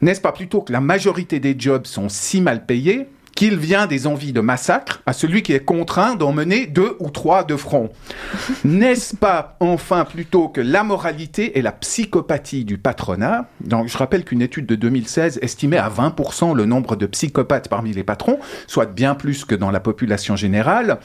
N'est-ce 0.00 0.20
pas 0.20 0.32
plutôt 0.32 0.60
que 0.60 0.72
la 0.72 0.80
majorité 0.80 1.40
des 1.40 1.56
jobs 1.58 1.86
sont 1.86 2.08
si 2.08 2.40
mal 2.40 2.66
payés 2.66 3.08
qu'il 3.38 3.56
vient 3.56 3.86
des 3.86 4.08
envies 4.08 4.32
de 4.32 4.40
massacre 4.40 5.00
à 5.06 5.12
celui 5.12 5.44
qui 5.44 5.52
est 5.52 5.64
contraint 5.64 6.16
d'en 6.16 6.32
mener 6.32 6.66
deux 6.66 6.96
ou 6.98 7.08
trois 7.08 7.44
de 7.44 7.54
front. 7.54 7.90
N'est-ce 8.64 9.14
pas 9.14 9.56
enfin 9.60 10.04
plutôt 10.04 10.48
que 10.48 10.60
la 10.60 10.82
moralité 10.82 11.56
et 11.56 11.62
la 11.62 11.70
psychopathie 11.70 12.64
du 12.64 12.78
patronat? 12.78 13.46
Donc, 13.60 13.86
Je 13.86 13.96
rappelle 13.96 14.24
qu'une 14.24 14.42
étude 14.42 14.66
de 14.66 14.74
2016 14.74 15.38
estimait 15.40 15.76
à 15.76 15.88
20% 15.88 16.52
le 16.56 16.64
nombre 16.64 16.96
de 16.96 17.06
psychopathes 17.06 17.68
parmi 17.68 17.92
les 17.92 18.02
patrons, 18.02 18.40
soit 18.66 18.86
bien 18.86 19.14
plus 19.14 19.44
que 19.44 19.54
dans 19.54 19.70
la 19.70 19.78
population 19.78 20.34
générale. 20.34 20.98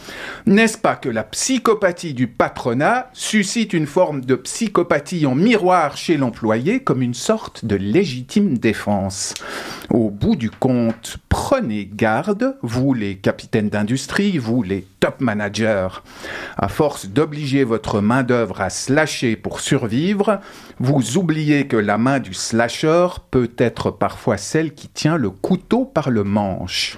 N'est-ce 0.47 0.79
pas 0.79 0.95
que 0.95 1.09
la 1.09 1.23
psychopathie 1.23 2.15
du 2.15 2.25
patronat 2.25 3.11
suscite 3.13 3.73
une 3.73 3.85
forme 3.85 4.21
de 4.21 4.33
psychopathie 4.33 5.27
en 5.27 5.35
miroir 5.35 5.97
chez 5.97 6.17
l'employé 6.17 6.79
comme 6.79 7.03
une 7.03 7.13
sorte 7.13 7.63
de 7.63 7.75
légitime 7.75 8.57
défense? 8.57 9.35
Au 9.91 10.09
bout 10.09 10.35
du 10.35 10.49
compte, 10.49 11.17
prenez 11.29 11.87
garde 11.93 12.22
vous 12.61 12.93
les 12.93 13.17
capitaines 13.17 13.69
d'industrie, 13.69 14.37
vous 14.37 14.63
les 14.63 14.85
top 14.99 15.21
managers. 15.21 15.87
À 16.57 16.67
force 16.67 17.07
d'obliger 17.07 17.63
votre 17.63 18.01
main-d'œuvre 18.01 18.61
à 18.61 18.69
slasher 18.69 19.35
pour 19.35 19.59
survivre, 19.59 20.39
vous 20.79 21.17
oubliez 21.17 21.67
que 21.67 21.77
la 21.77 21.97
main 21.97 22.19
du 22.19 22.33
slasher 22.33 23.07
peut 23.31 23.51
être 23.57 23.91
parfois 23.91 24.37
celle 24.37 24.73
qui 24.73 24.87
tient 24.87 25.17
le 25.17 25.29
couteau 25.29 25.85
par 25.85 26.09
le 26.09 26.23
manche. 26.23 26.97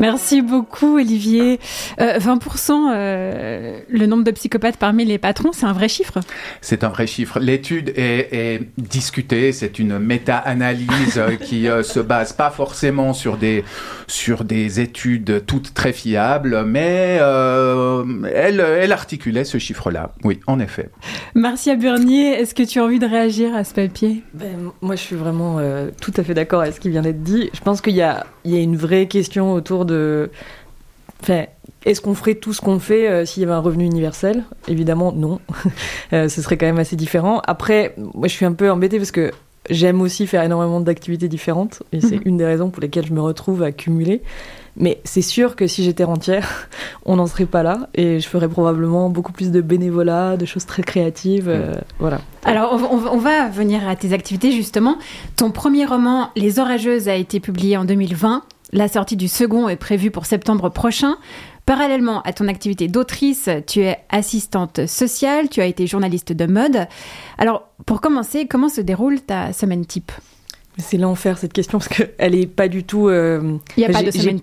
Merci 0.00 0.40
beaucoup, 0.40 0.96
Olivier. 0.96 1.60
20%, 1.98 2.70
euh, 2.72 2.94
euh, 2.94 3.80
le 3.90 4.06
nombre 4.06 4.24
de 4.24 4.30
psychopathes 4.30 4.78
parmi 4.78 5.04
les 5.04 5.18
patrons, 5.18 5.52
c'est 5.52 5.66
un 5.66 5.74
vrai 5.74 5.88
chiffre? 5.88 6.20
C'est 6.62 6.84
un 6.84 6.88
vrai 6.88 7.06
chiffre. 7.06 7.38
L'étude 7.38 7.92
est, 7.96 8.62
discutée, 8.78 9.52
c'est 9.52 9.78
une 9.78 9.98
méta-analyse 9.98 11.18
euh, 11.18 11.36
qui 11.36 11.66
se 11.82 12.00
base 12.00 12.32
pas 12.32 12.50
forcément 12.50 13.12
sur 13.12 13.36
des, 13.36 13.62
sur 14.06 14.44
des 14.44 14.80
études 14.80 15.44
toutes 15.46 15.74
très 15.74 15.92
fiables, 15.92 16.64
mais 16.64 17.20
elle, 18.34 18.60
elle 18.60 18.92
articulait 18.92 19.44
ce 19.44 19.58
chiffre-là. 19.58 20.12
Oui, 20.24 20.40
en 20.46 20.60
effet. 20.60 20.88
Marcia 21.34 21.76
Burnier, 21.76 22.40
est-ce 22.40 22.54
que 22.54 22.62
tu 22.62 22.78
as 22.78 22.84
envie 22.84 22.98
de 22.98 23.06
réagir 23.06 23.54
à 23.54 23.64
ce 23.64 23.74
papier? 23.74 24.22
Ben, 24.32 24.70
Moi, 24.80 24.96
je 24.96 25.02
suis 25.02 25.16
vraiment 25.16 25.58
tout 26.00 26.12
à 26.16 26.24
fait 26.24 26.34
d'accord 26.34 26.62
avec 26.62 26.74
ce 26.74 26.80
qui 26.80 26.88
vient 26.88 27.02
d'être 27.02 27.22
dit. 27.22 27.50
Je 27.52 27.60
pense 27.60 27.82
qu'il 27.82 27.94
y 27.94 28.02
a, 28.02 28.26
il 28.44 28.52
y 28.52 28.56
a 28.56 28.60
une 28.60 28.76
vraie 28.76 29.06
question 29.06 29.52
autour 29.52 29.84
de 29.84 29.89
est-ce 31.86 32.00
qu'on 32.00 32.14
ferait 32.14 32.34
tout 32.34 32.52
ce 32.52 32.60
qu'on 32.60 32.78
fait 32.78 33.08
euh, 33.08 33.24
s'il 33.24 33.42
y 33.42 33.44
avait 33.44 33.54
un 33.54 33.60
revenu 33.60 33.84
universel? 33.84 34.44
Évidemment, 34.68 35.12
non. 35.12 35.40
Euh, 36.12 36.28
ce 36.28 36.42
serait 36.42 36.56
quand 36.56 36.66
même 36.66 36.80
assez 36.80 36.96
différent. 36.96 37.40
Après, 37.46 37.94
moi, 37.96 38.26
je 38.26 38.32
suis 38.32 38.44
un 38.44 38.52
peu 38.52 38.68
embêtée 38.68 38.98
parce 38.98 39.12
que 39.12 39.30
j'aime 39.68 40.00
aussi 40.00 40.26
faire 40.26 40.42
énormément 40.42 40.80
d'activités 40.80 41.28
différentes 41.28 41.84
et 41.92 42.00
c'est 42.00 42.16
mhm. 42.16 42.22
une 42.24 42.36
des 42.36 42.44
raisons 42.44 42.68
pour 42.70 42.82
lesquelles 42.82 43.06
je 43.06 43.12
me 43.12 43.20
retrouve 43.20 43.62
à 43.62 43.70
cumuler. 43.70 44.20
Mais 44.76 45.00
c'est 45.04 45.22
sûr 45.22 45.54
que 45.54 45.68
si 45.68 45.84
j'étais 45.84 46.02
rentière, 46.02 46.68
on 47.06 47.14
n'en 47.14 47.28
serait 47.28 47.46
pas 47.46 47.62
là 47.62 47.88
et 47.94 48.18
je 48.18 48.26
ferais 48.26 48.48
probablement 48.48 49.08
beaucoup 49.08 49.30
plus 49.30 49.52
de 49.52 49.60
bénévolat, 49.60 50.36
de 50.36 50.46
choses 50.46 50.66
très 50.66 50.82
créatives. 50.82 51.48
euh, 51.48 51.74
voilà. 52.00 52.20
Alors, 52.44 52.72
on 52.72 53.18
va 53.18 53.48
venir 53.48 53.88
à 53.88 53.94
tes 53.94 54.12
activités 54.12 54.50
justement. 54.50 54.96
Ton 55.36 55.52
premier 55.52 55.84
roman, 55.84 56.30
Les 56.34 56.58
Orageuses, 56.58 57.08
a 57.08 57.14
été 57.14 57.38
publié 57.38 57.76
en 57.76 57.84
2020. 57.84 58.42
La 58.72 58.88
sortie 58.88 59.16
du 59.16 59.28
second 59.28 59.68
est 59.68 59.76
prévue 59.76 60.10
pour 60.10 60.26
septembre 60.26 60.68
prochain. 60.68 61.16
Parallèlement 61.66 62.22
à 62.22 62.32
ton 62.32 62.48
activité 62.48 62.88
d'autrice, 62.88 63.48
tu 63.66 63.80
es 63.80 63.98
assistante 64.08 64.86
sociale, 64.86 65.48
tu 65.48 65.60
as 65.60 65.66
été 65.66 65.86
journaliste 65.86 66.32
de 66.32 66.46
mode. 66.46 66.86
Alors, 67.38 67.68
pour 67.86 68.00
commencer, 68.00 68.46
comment 68.46 68.68
se 68.68 68.80
déroule 68.80 69.20
ta 69.20 69.52
semaine 69.52 69.84
type? 69.86 70.12
C'est 70.78 70.96
l'enfer 70.96 71.36
cette 71.36 71.52
question 71.52 71.78
parce 71.78 71.88
qu'elle 71.88 72.34
est 72.34 72.46
pas 72.46 72.68
du 72.68 72.84
tout. 72.84 73.08
euh, 73.08 73.58
Il 73.76 73.80
n'y 73.80 73.86
a 73.86 73.92
pas 73.92 74.02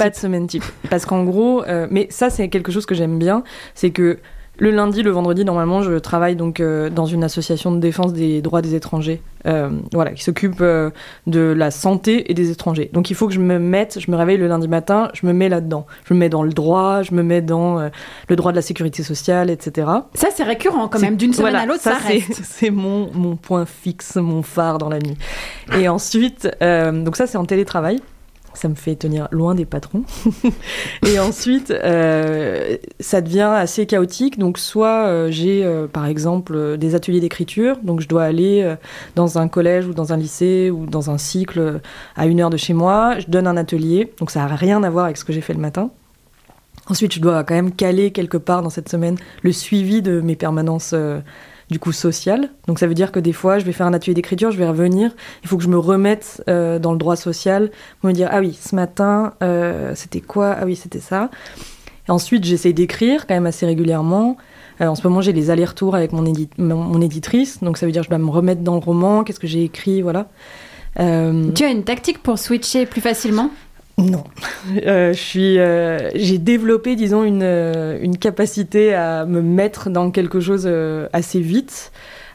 de 0.10 0.15
semaine 0.15 0.48
type. 0.48 0.63
Parce 0.89 1.05
qu'en 1.05 1.24
gros, 1.24 1.63
euh, 1.63 1.88
mais 1.89 2.07
ça 2.12 2.29
c'est 2.29 2.50
quelque 2.50 2.72
chose 2.72 2.86
que 2.86 2.96
j'aime 2.96 3.17
bien, 3.17 3.43
c'est 3.75 3.91
que 3.91 4.19
le 4.60 4.72
lundi, 4.72 5.04
le 5.04 5.12
vendredi, 5.12 5.46
normalement, 5.46 5.82
je 5.84 5.94
travaille 5.94 6.36
donc 6.36 6.60
euh, 6.60 6.90
dans 6.90 7.06
une 7.06 7.24
association 7.24 7.72
de 7.72 7.80
défense 7.80 8.14
des 8.14 8.42
droits 8.42 8.62
des 8.62 8.76
étrangers, 8.76 9.22
euh, 9.46 9.70
voilà, 9.94 10.12
qui 10.12 10.24
s'occupe 10.24 10.62
euh, 10.62 10.90
de 11.28 11.40
la 11.40 11.70
santé 11.72 12.32
et 12.32 12.34
des 12.34 12.50
étrangers. 12.52 12.90
Donc 12.94 13.10
il 13.12 13.16
faut 13.16 13.28
que 13.28 13.34
je 13.34 13.40
me 13.40 13.60
mette, 13.60 14.00
je 14.00 14.10
me 14.10 14.16
réveille 14.18 14.38
le 14.38 14.48
lundi 14.48 14.68
matin, 14.68 15.10
je 15.14 15.26
me 15.28 15.34
mets 15.34 15.50
là-dedans. 15.50 15.86
Je 16.06 16.14
me 16.14 16.20
mets 16.20 16.30
dans 16.30 16.44
le 16.44 16.52
droit, 16.52 17.04
je 17.04 17.14
me 17.14 17.24
mets 17.24 17.42
dans 17.42 17.80
le 18.30 18.36
droit 18.36 18.52
de 18.52 18.56
la 18.56 18.62
sécurité 18.62 19.04
sociale, 19.04 19.50
etc. 19.50 19.88
Ça, 20.16 20.30
c'est 20.36 20.44
récurrent 20.44 20.88
quand 20.88 21.00
même. 21.00 21.18
D'une 21.18 21.34
semaine 21.34 21.52
voilà, 21.52 21.64
à 21.64 21.66
l'autre, 21.66 21.82
ça, 21.82 21.98
c'est- 22.02 22.14
reste. 22.14 22.42
C'est 22.44 22.72
mon, 22.72 23.12
mon 23.14 23.36
point 23.36 23.66
fixe, 23.66 24.16
mon 24.16 24.42
phare 24.42 24.78
dans 24.80 24.90
la 24.90 25.00
nuit. 25.00 25.18
Et 25.78 25.88
ensuite, 25.88 26.48
donc 26.62 27.16
ça 27.16 27.28
c'est 27.28 27.38
en 27.38 27.46
télétravail. 27.46 28.00
Ça 28.58 28.68
me 28.70 28.74
fait 28.74 28.96
tenir 28.96 29.28
loin 29.30 29.54
des 29.54 29.66
patrons. 29.66 30.02
et 31.08 31.20
ensuite, 31.20 31.70
euh, 31.70 32.76
ça 33.00 33.22
devient 33.22 33.54
assez 33.56 33.86
chaotique. 33.86 34.40
Donc, 34.40 34.58
soit 34.58 35.06
euh, 35.06 35.28
j'ai, 35.30 35.64
euh, 35.64 35.86
par 35.86 36.08
exemple, 36.08 36.76
des 36.80 36.96
ateliers 36.96 37.20
d'écriture. 37.20 37.78
Donc, 37.84 38.02
je 38.02 38.08
dois 38.08 38.24
aller 38.24 38.76
dans 39.14 39.38
un 39.38 39.48
collège 39.48 39.86
ou 39.86 39.94
dans 39.94 40.12
un 40.12 40.18
lycée 40.18 40.72
ou 40.72 40.88
dans 40.88 41.12
un 41.12 41.20
cycle 41.20 41.80
à 42.16 42.26
une 42.26 42.42
heure 42.42 42.50
de 42.50 42.58
chez 42.58 42.74
moi. 42.74 43.20
Je 43.20 43.28
donne 43.28 43.46
un 43.46 43.58
atelier. 43.58 44.12
Donc, 44.20 44.32
ça 44.32 44.40
n'a 44.40 44.56
rien 44.56 44.82
à 44.82 44.90
voir 44.90 45.06
avec 45.06 45.18
ce 45.18 45.24
que 45.24 45.34
j'ai 45.34 45.42
fait 45.42 45.54
le 45.54 45.60
matin. 45.60 45.92
Ensuite, 46.88 47.14
je 47.14 47.20
dois 47.20 47.44
quand 47.44 47.54
même 47.54 47.72
caler 47.72 48.10
quelque 48.10 48.38
part 48.38 48.64
dans 48.64 48.72
cette 48.72 48.90
semaine 48.90 49.18
le 49.44 49.52
suivi 49.52 50.02
de 50.02 50.20
mes 50.20 50.36
permanences 50.36 50.96
du 51.69 51.79
coup 51.79 51.91
sociales. 51.91 52.50
Donc 52.67 52.79
ça 52.79 52.88
veut 52.88 52.93
dire 52.93 53.12
que 53.12 53.19
des 53.19 53.33
fois, 53.33 53.59
je 53.59 53.65
vais 53.65 53.71
faire 53.71 53.86
un 53.86 53.93
atelier 53.93 54.13
d'écriture, 54.13 54.51
je 54.51 54.57
vais 54.57 54.67
revenir, 54.67 55.12
il 55.43 55.50
faut 55.50 55.57
que 55.57 55.63
je 55.63 55.69
me 55.69 55.77
remette 55.77 56.43
euh, 56.50 56.79
dans 56.79 56.91
le 56.91 56.97
droit 56.97 57.15
social 57.15 57.71
pour 58.00 58.09
me 58.09 58.13
dire 58.13 58.29
ah 58.31 58.39
oui, 58.39 58.57
ce 58.59 58.75
matin, 58.75 59.33
euh, 59.43 59.93
c'était 59.95 60.21
quoi? 60.21 60.55
Ah 60.59 60.65
oui, 60.65 60.75
c'était 60.75 61.00
ça. 61.00 61.29
Ensuite, 62.07 62.45
j'essaie 62.45 62.71
d'écrire 62.71 63.27
quand 63.27 63.33
même 63.33 63.45
assez 63.45 63.65
régulièrement. 63.65 64.38
Euh, 64.79 64.88
en 64.88 64.95
ce 64.95 65.05
moment, 65.05 65.19
j'ai 65.19 65.33
les 65.33 65.50
allers-retours 65.50 65.95
avec 65.95 66.13
mon, 66.13 66.24
mon, 66.57 67.01
éditrice, 67.01 67.62
donc 67.62 67.77
ça 67.77 67.86
veut 67.86 67.91
dire 67.91 68.01
que 68.01 68.05
je 68.05 68.09
dois 68.09 68.19
me 68.19 68.29
remettre 68.29 68.62
dans 68.62 68.75
le 68.75 68.79
roman, 68.79 69.24
qu'est-ce 69.24 69.39
que 69.39 69.47
j'ai 69.47 69.63
écrit, 69.63 70.01
voilà. 70.01 70.27
Tu 70.95 71.63
as 71.63 71.69
une 71.69 71.83
tactique 71.83 72.24
pour 72.24 72.39
switcher 72.39 72.88
plus 72.88 73.01
facilement? 73.01 73.51
Non. 73.98 74.24
Euh, 74.86 75.13
euh, 75.36 76.10
j'ai 76.13 76.38
développé, 76.38 76.96
disons, 76.96 77.24
une, 77.24 77.42
euh, 77.44 77.98
une 78.01 78.18
capacité 78.18 78.94
à 78.94 79.25
me 79.25 79.42
mettre 79.42 79.89
dans 79.89 80.12
quelque 80.12 80.39
chose 80.39 80.63
euh, 80.66 81.08
assez 81.13 81.39
vite. 81.39 81.92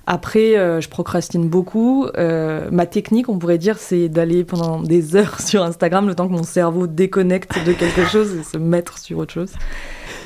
Après, 0.06 0.56
euh, 0.58 0.80
je 0.80 0.88
procrastine 0.88 1.48
beaucoup. 1.48 2.06
Euh, 2.16 2.68
ma 2.72 2.86
technique, 2.86 3.28
on 3.28 3.38
pourrait 3.38 3.58
dire, 3.58 3.78
c'est 3.78 4.08
d'aller 4.08 4.42
pendant 4.42 4.82
des 4.82 5.14
heures 5.16 5.40
sur 5.40 5.62
Instagram, 5.62 6.08
le 6.08 6.14
temps 6.14 6.26
que 6.26 6.32
mon 6.32 6.42
cerveau 6.42 6.86
déconnecte 6.86 7.64
de 7.64 7.72
quelque 7.72 8.04
chose 8.06 8.34
et 8.34 8.42
se 8.42 8.58
mettre 8.58 8.98
sur 8.98 9.18
autre 9.18 9.32
chose. 9.32 9.52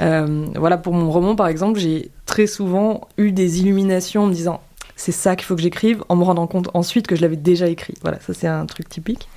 Euh, 0.00 0.46
voilà, 0.56 0.78
pour 0.78 0.94
mon 0.94 1.10
roman, 1.10 1.36
par 1.36 1.48
exemple, 1.48 1.78
j'ai 1.78 2.10
très 2.24 2.46
souvent 2.46 3.08
eu 3.18 3.32
des 3.32 3.60
illuminations 3.60 4.22
en 4.22 4.26
me 4.26 4.34
disant 4.34 4.60
c'est 4.98 5.12
ça 5.12 5.36
qu'il 5.36 5.44
faut 5.44 5.56
que 5.56 5.62
j'écrive, 5.62 6.02
en 6.08 6.16
me 6.16 6.24
rendant 6.24 6.46
compte 6.46 6.70
ensuite 6.72 7.06
que 7.06 7.16
je 7.16 7.20
l'avais 7.20 7.36
déjà 7.36 7.68
écrit. 7.68 7.94
Voilà, 8.00 8.18
ça 8.20 8.32
c'est 8.32 8.46
un 8.46 8.64
truc 8.64 8.88
typique. 8.88 9.28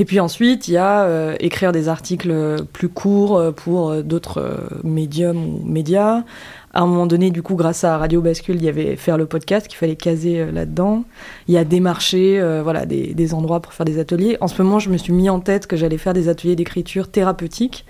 Et 0.00 0.06
puis 0.06 0.18
ensuite, 0.18 0.66
il 0.66 0.72
y 0.72 0.76
a 0.78 1.02
euh, 1.02 1.36
écrire 1.40 1.72
des 1.72 1.88
articles 1.88 2.64
plus 2.72 2.88
courts 2.88 3.36
euh, 3.36 3.52
pour 3.52 3.90
euh, 3.90 4.02
d'autres 4.02 4.58
médiums 4.82 5.36
ou 5.36 5.62
médias. 5.66 6.24
À 6.72 6.80
un 6.80 6.86
moment 6.86 7.06
donné, 7.06 7.30
du 7.30 7.42
coup, 7.42 7.54
grâce 7.54 7.84
à 7.84 7.98
Radio 7.98 8.22
Bascule, 8.22 8.56
il 8.56 8.64
y 8.64 8.68
avait 8.70 8.96
faire 8.96 9.18
le 9.18 9.26
podcast 9.26 9.68
qu'il 9.68 9.76
fallait 9.76 9.96
caser 9.96 10.50
là-dedans. 10.50 11.04
Il 11.48 11.54
y 11.54 11.58
a 11.58 11.64
démarcher 11.64 12.40
euh, 12.40 12.62
voilà, 12.62 12.86
des, 12.86 13.12
des 13.12 13.34
endroits 13.34 13.60
pour 13.60 13.74
faire 13.74 13.84
des 13.84 13.98
ateliers. 13.98 14.38
En 14.40 14.48
ce 14.48 14.62
moment, 14.62 14.78
je 14.78 14.88
me 14.88 14.96
suis 14.96 15.12
mis 15.12 15.28
en 15.28 15.38
tête 15.38 15.66
que 15.66 15.76
j'allais 15.76 15.98
faire 15.98 16.14
des 16.14 16.30
ateliers 16.30 16.56
d'écriture 16.56 17.10
thérapeutique. 17.10 17.84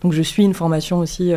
Donc 0.00 0.12
je 0.12 0.22
suis 0.22 0.42
une 0.42 0.54
formation 0.54 0.98
aussi 0.98 1.32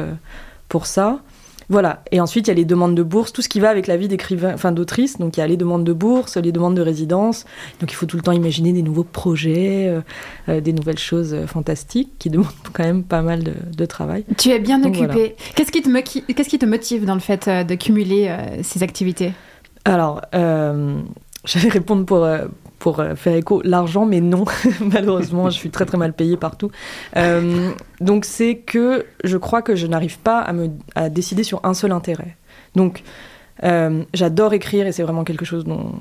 pour 0.69 0.87
ça. 0.87 1.19
Voilà. 1.69 2.03
Et 2.11 2.19
ensuite, 2.19 2.47
il 2.47 2.51
y 2.51 2.51
a 2.51 2.55
les 2.55 2.65
demandes 2.65 2.95
de 2.95 3.03
bourse, 3.03 3.33
tout 3.33 3.41
ce 3.41 3.49
qui 3.49 3.59
va 3.59 3.69
avec 3.69 3.87
la 3.87 3.97
vie 3.97 4.07
d'écrivain, 4.07 4.53
enfin 4.53 4.71
d'autrice. 4.71 5.17
Donc 5.17 5.37
il 5.37 5.39
y 5.39 5.43
a 5.43 5.47
les 5.47 5.57
demandes 5.57 5.83
de 5.83 5.93
bourse, 5.93 6.37
les 6.37 6.51
demandes 6.51 6.75
de 6.75 6.81
résidence. 6.81 7.45
Donc 7.79 7.91
il 7.91 7.95
faut 7.95 8.05
tout 8.05 8.17
le 8.17 8.23
temps 8.23 8.31
imaginer 8.31 8.73
des 8.73 8.81
nouveaux 8.81 9.03
projets, 9.03 9.87
euh, 9.87 10.01
euh, 10.49 10.61
des 10.61 10.73
nouvelles 10.73 10.99
choses 10.99 11.33
euh, 11.33 11.47
fantastiques 11.47 12.11
qui 12.19 12.29
demandent 12.35 12.47
quand 12.73 12.83
même 12.83 13.03
pas 13.03 13.21
mal 13.21 13.43
de, 13.43 13.53
de 13.75 13.85
travail. 13.85 14.25
Tu 14.37 14.49
es 14.49 14.59
bien 14.59 14.79
Donc, 14.79 14.95
occupé. 14.95 15.35
Qu'est-ce 15.55 15.71
qui, 15.71 15.81
te 15.81 16.57
qui 16.57 16.65
motive 16.65 17.05
dans 17.05 17.15
le 17.15 17.19
fait 17.19 17.49
de 17.49 17.75
cumuler 17.75 18.27
euh, 18.29 18.61
ces 18.63 18.83
activités? 18.83 19.33
Alors, 19.85 20.21
j'allais 20.33 21.69
répondre 21.69 22.05
pour, 22.05 22.27
pour 22.79 22.99
euh, 22.99 23.15
faire 23.15 23.35
écho 23.35 23.61
l'argent, 23.63 24.05
mais 24.05 24.21
non, 24.21 24.45
malheureusement, 24.81 25.49
je 25.49 25.55
suis 25.55 25.69
très 25.69 25.85
très 25.85 25.97
mal 25.97 26.13
payée 26.13 26.37
partout. 26.37 26.71
Euh, 27.15 27.71
donc 28.01 28.25
c'est 28.25 28.57
que 28.57 29.05
je 29.23 29.37
crois 29.37 29.61
que 29.61 29.75
je 29.75 29.87
n'arrive 29.87 30.19
pas 30.19 30.39
à 30.39 30.53
me 30.53 30.69
à 30.95 31.09
décider 31.09 31.43
sur 31.43 31.61
un 31.63 31.73
seul 31.73 31.91
intérêt. 31.91 32.37
Donc 32.75 33.03
euh, 33.63 34.03
j'adore 34.13 34.53
écrire 34.53 34.87
et 34.87 34.91
c'est 34.91 35.03
vraiment 35.03 35.23
quelque 35.23 35.45
chose 35.45 35.63
dont, 35.63 35.93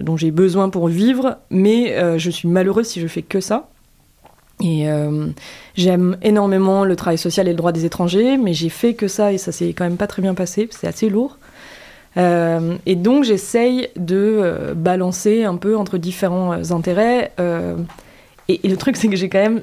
dont 0.00 0.16
j'ai 0.16 0.30
besoin 0.30 0.68
pour 0.68 0.88
vivre, 0.88 1.38
mais 1.50 2.18
je 2.18 2.30
suis 2.30 2.48
malheureuse 2.48 2.86
si 2.86 3.00
je 3.00 3.06
fais 3.06 3.22
que 3.22 3.40
ça. 3.40 3.70
Et 4.62 4.86
j'aime 5.74 6.18
énormément 6.20 6.84
le 6.84 6.94
travail 6.94 7.16
social 7.16 7.48
et 7.48 7.52
le 7.52 7.56
droit 7.56 7.72
des 7.72 7.86
étrangers, 7.86 8.36
mais 8.36 8.52
j'ai 8.52 8.68
fait 8.68 8.94
que 8.94 9.08
ça 9.08 9.32
et 9.32 9.38
ça 9.38 9.50
s'est 9.50 9.72
quand 9.72 9.84
même 9.84 9.96
pas 9.96 10.06
très 10.06 10.20
bien 10.20 10.34
passé, 10.34 10.68
c'est 10.70 10.86
assez 10.86 11.08
lourd. 11.08 11.38
Euh, 12.16 12.76
et 12.84 12.94
donc 12.94 13.24
j'essaye 13.24 13.88
de 13.96 14.16
euh, 14.16 14.74
balancer 14.74 15.44
un 15.44 15.56
peu 15.56 15.76
entre 15.76 15.98
différents 15.98 16.52
euh, 16.52 16.72
intérêts. 16.72 17.32
et, 18.48 18.68
le 18.68 18.76
truc, 18.76 18.96
c'est 18.96 19.08
que 19.08 19.16
j'ai 19.16 19.28
quand 19.28 19.38
même 19.40 19.62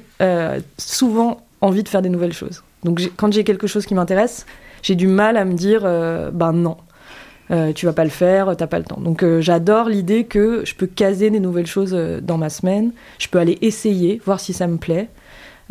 souvent 0.77 1.41
envie 1.61 1.83
de 1.83 1.89
faire 1.89 2.01
des 2.01 2.09
nouvelles 2.09 2.33
choses. 2.33 2.63
Donc 2.83 3.01
quand 3.17 3.31
j'ai 3.33 3.43
quelque 3.43 3.67
chose 3.67 3.85
qui 3.85 3.93
m'intéresse, 3.93 4.45
j'ai 4.81 4.95
du 4.95 5.07
mal 5.07 5.37
à 5.37 5.45
me 5.45 5.53
dire, 5.53 5.81
ben 5.81 6.53
non, 6.53 6.77
tu 7.75 7.85
vas 7.85 7.93
pas 7.93 8.05
le 8.05 8.09
faire, 8.09 8.55
t'as 8.55 8.67
pas 8.67 8.79
le 8.79 8.85
temps. 8.85 8.99
Donc 8.99 9.23
j'adore 9.41 9.89
l'idée 9.89 10.23
que 10.23 10.63
je 10.65 10.73
peux 10.73 10.87
caser 10.87 11.29
des 11.29 11.39
nouvelles 11.39 11.67
choses 11.67 11.91
dans 11.91 12.37
ma 12.37 12.49
semaine. 12.49 12.91
Je 13.19 13.27
peux 13.27 13.37
aller 13.37 13.57
essayer, 13.61 14.21
voir 14.25 14.39
si 14.39 14.53
ça 14.53 14.65
me 14.67 14.77
plaît. 14.77 15.09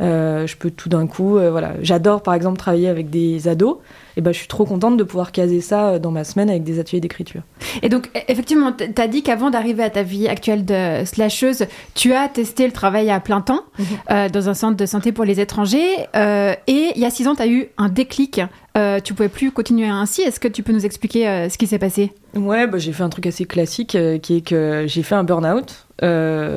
Euh, 0.00 0.46
je 0.46 0.56
peux 0.56 0.70
tout 0.70 0.88
d'un 0.88 1.06
coup, 1.06 1.38
euh, 1.38 1.50
voilà. 1.50 1.72
J'adore 1.82 2.22
par 2.22 2.34
exemple 2.34 2.56
travailler 2.58 2.88
avec 2.88 3.10
des 3.10 3.48
ados. 3.48 3.78
Et 4.16 4.20
ben 4.20 4.32
je 4.32 4.38
suis 4.38 4.48
trop 4.48 4.64
contente 4.64 4.96
de 4.96 5.04
pouvoir 5.04 5.30
caser 5.30 5.60
ça 5.60 5.90
euh, 5.90 5.98
dans 6.00 6.10
ma 6.10 6.24
semaine 6.24 6.50
avec 6.50 6.64
des 6.64 6.80
ateliers 6.80 7.00
d'écriture. 7.00 7.42
Et 7.82 7.88
donc, 7.88 8.08
e- 8.16 8.20
effectivement, 8.28 8.72
t- 8.72 8.90
t'as 8.92 9.06
dit 9.06 9.22
qu'avant 9.22 9.50
d'arriver 9.50 9.82
à 9.84 9.90
ta 9.90 10.02
vie 10.02 10.26
actuelle 10.26 10.64
de 10.64 11.04
slasheuse, 11.04 11.66
tu 11.94 12.12
as 12.14 12.28
testé 12.28 12.66
le 12.66 12.72
travail 12.72 13.10
à 13.10 13.20
plein 13.20 13.40
temps 13.40 13.62
euh, 14.10 14.28
dans 14.28 14.48
un 14.48 14.54
centre 14.54 14.76
de 14.76 14.86
santé 14.86 15.12
pour 15.12 15.24
les 15.24 15.38
étrangers. 15.40 15.86
euh, 16.16 16.52
et 16.66 16.90
il 16.96 17.00
y 17.00 17.04
a 17.04 17.10
six 17.10 17.28
ans, 17.28 17.34
tu 17.36 17.42
as 17.42 17.46
eu 17.48 17.68
un 17.78 17.88
déclic. 17.88 18.40
Euh, 18.76 18.98
tu 19.00 19.14
pouvais 19.14 19.28
plus 19.28 19.50
continuer 19.52 19.86
ainsi. 19.88 20.22
Est-ce 20.22 20.40
que 20.40 20.48
tu 20.48 20.62
peux 20.64 20.72
nous 20.72 20.84
expliquer 20.86 21.48
ce 21.50 21.56
qui 21.58 21.66
s'est 21.68 21.78
passé? 21.78 22.12
Ouais, 22.36 22.66
bah, 22.68 22.78
j'ai 22.78 22.92
fait 22.92 23.02
un 23.04 23.08
truc 23.08 23.26
assez 23.26 23.44
classique 23.44 23.96
qui 24.22 24.36
est 24.36 24.40
que 24.46 24.84
j'ai 24.86 25.02
fait 25.02 25.14
un 25.16 25.24
burn-out. 25.24 25.86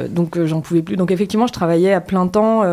Donc 0.10 0.44
j'en 0.44 0.62
pouvais 0.62 0.82
plus. 0.82 0.96
Donc 0.98 1.12
effectivement, 1.12 1.48
je 1.48 1.54
travaillais 1.54 1.94
à 1.94 2.02
plein 2.02 2.28
temps. 2.28 2.64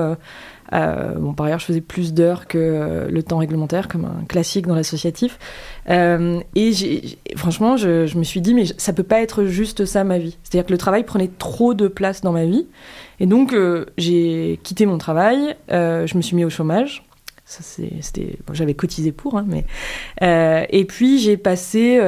Euh, 0.72 1.14
bon, 1.14 1.32
par 1.32 1.46
ailleurs, 1.46 1.58
je 1.58 1.64
faisais 1.64 1.80
plus 1.80 2.12
d'heures 2.12 2.46
que 2.46 2.58
euh, 2.58 3.08
le 3.10 3.22
temps 3.22 3.38
réglementaire, 3.38 3.88
comme 3.88 4.04
un 4.04 4.24
classique 4.26 4.66
dans 4.66 4.74
l'associatif. 4.74 5.38
Euh, 5.88 6.40
et 6.54 6.72
j'ai, 6.72 7.18
franchement, 7.36 7.76
je, 7.76 8.06
je 8.06 8.18
me 8.18 8.24
suis 8.24 8.40
dit, 8.40 8.54
mais 8.54 8.64
ça 8.76 8.92
peut 8.92 9.02
pas 9.02 9.20
être 9.20 9.44
juste 9.44 9.84
ça 9.84 10.04
ma 10.04 10.18
vie. 10.18 10.36
C'est-à-dire 10.42 10.66
que 10.66 10.72
le 10.72 10.78
travail 10.78 11.04
prenait 11.04 11.30
trop 11.38 11.74
de 11.74 11.88
place 11.88 12.20
dans 12.20 12.32
ma 12.32 12.44
vie. 12.44 12.66
Et 13.20 13.26
donc, 13.26 13.52
euh, 13.52 13.86
j'ai 13.96 14.60
quitté 14.62 14.86
mon 14.86 14.98
travail. 14.98 15.56
euh, 15.70 16.06
je 16.06 16.16
me 16.16 16.22
suis 16.22 16.36
mis 16.36 16.44
au 16.44 16.50
chômage. 16.50 17.04
Ça, 17.44 17.62
c'était, 17.62 18.36
bon, 18.46 18.52
j'avais 18.52 18.74
cotisé 18.74 19.10
pour, 19.10 19.38
hein, 19.38 19.46
mais 19.48 19.64
et 20.70 20.84
puis 20.84 21.18
j'ai 21.18 21.38
passé 21.38 21.98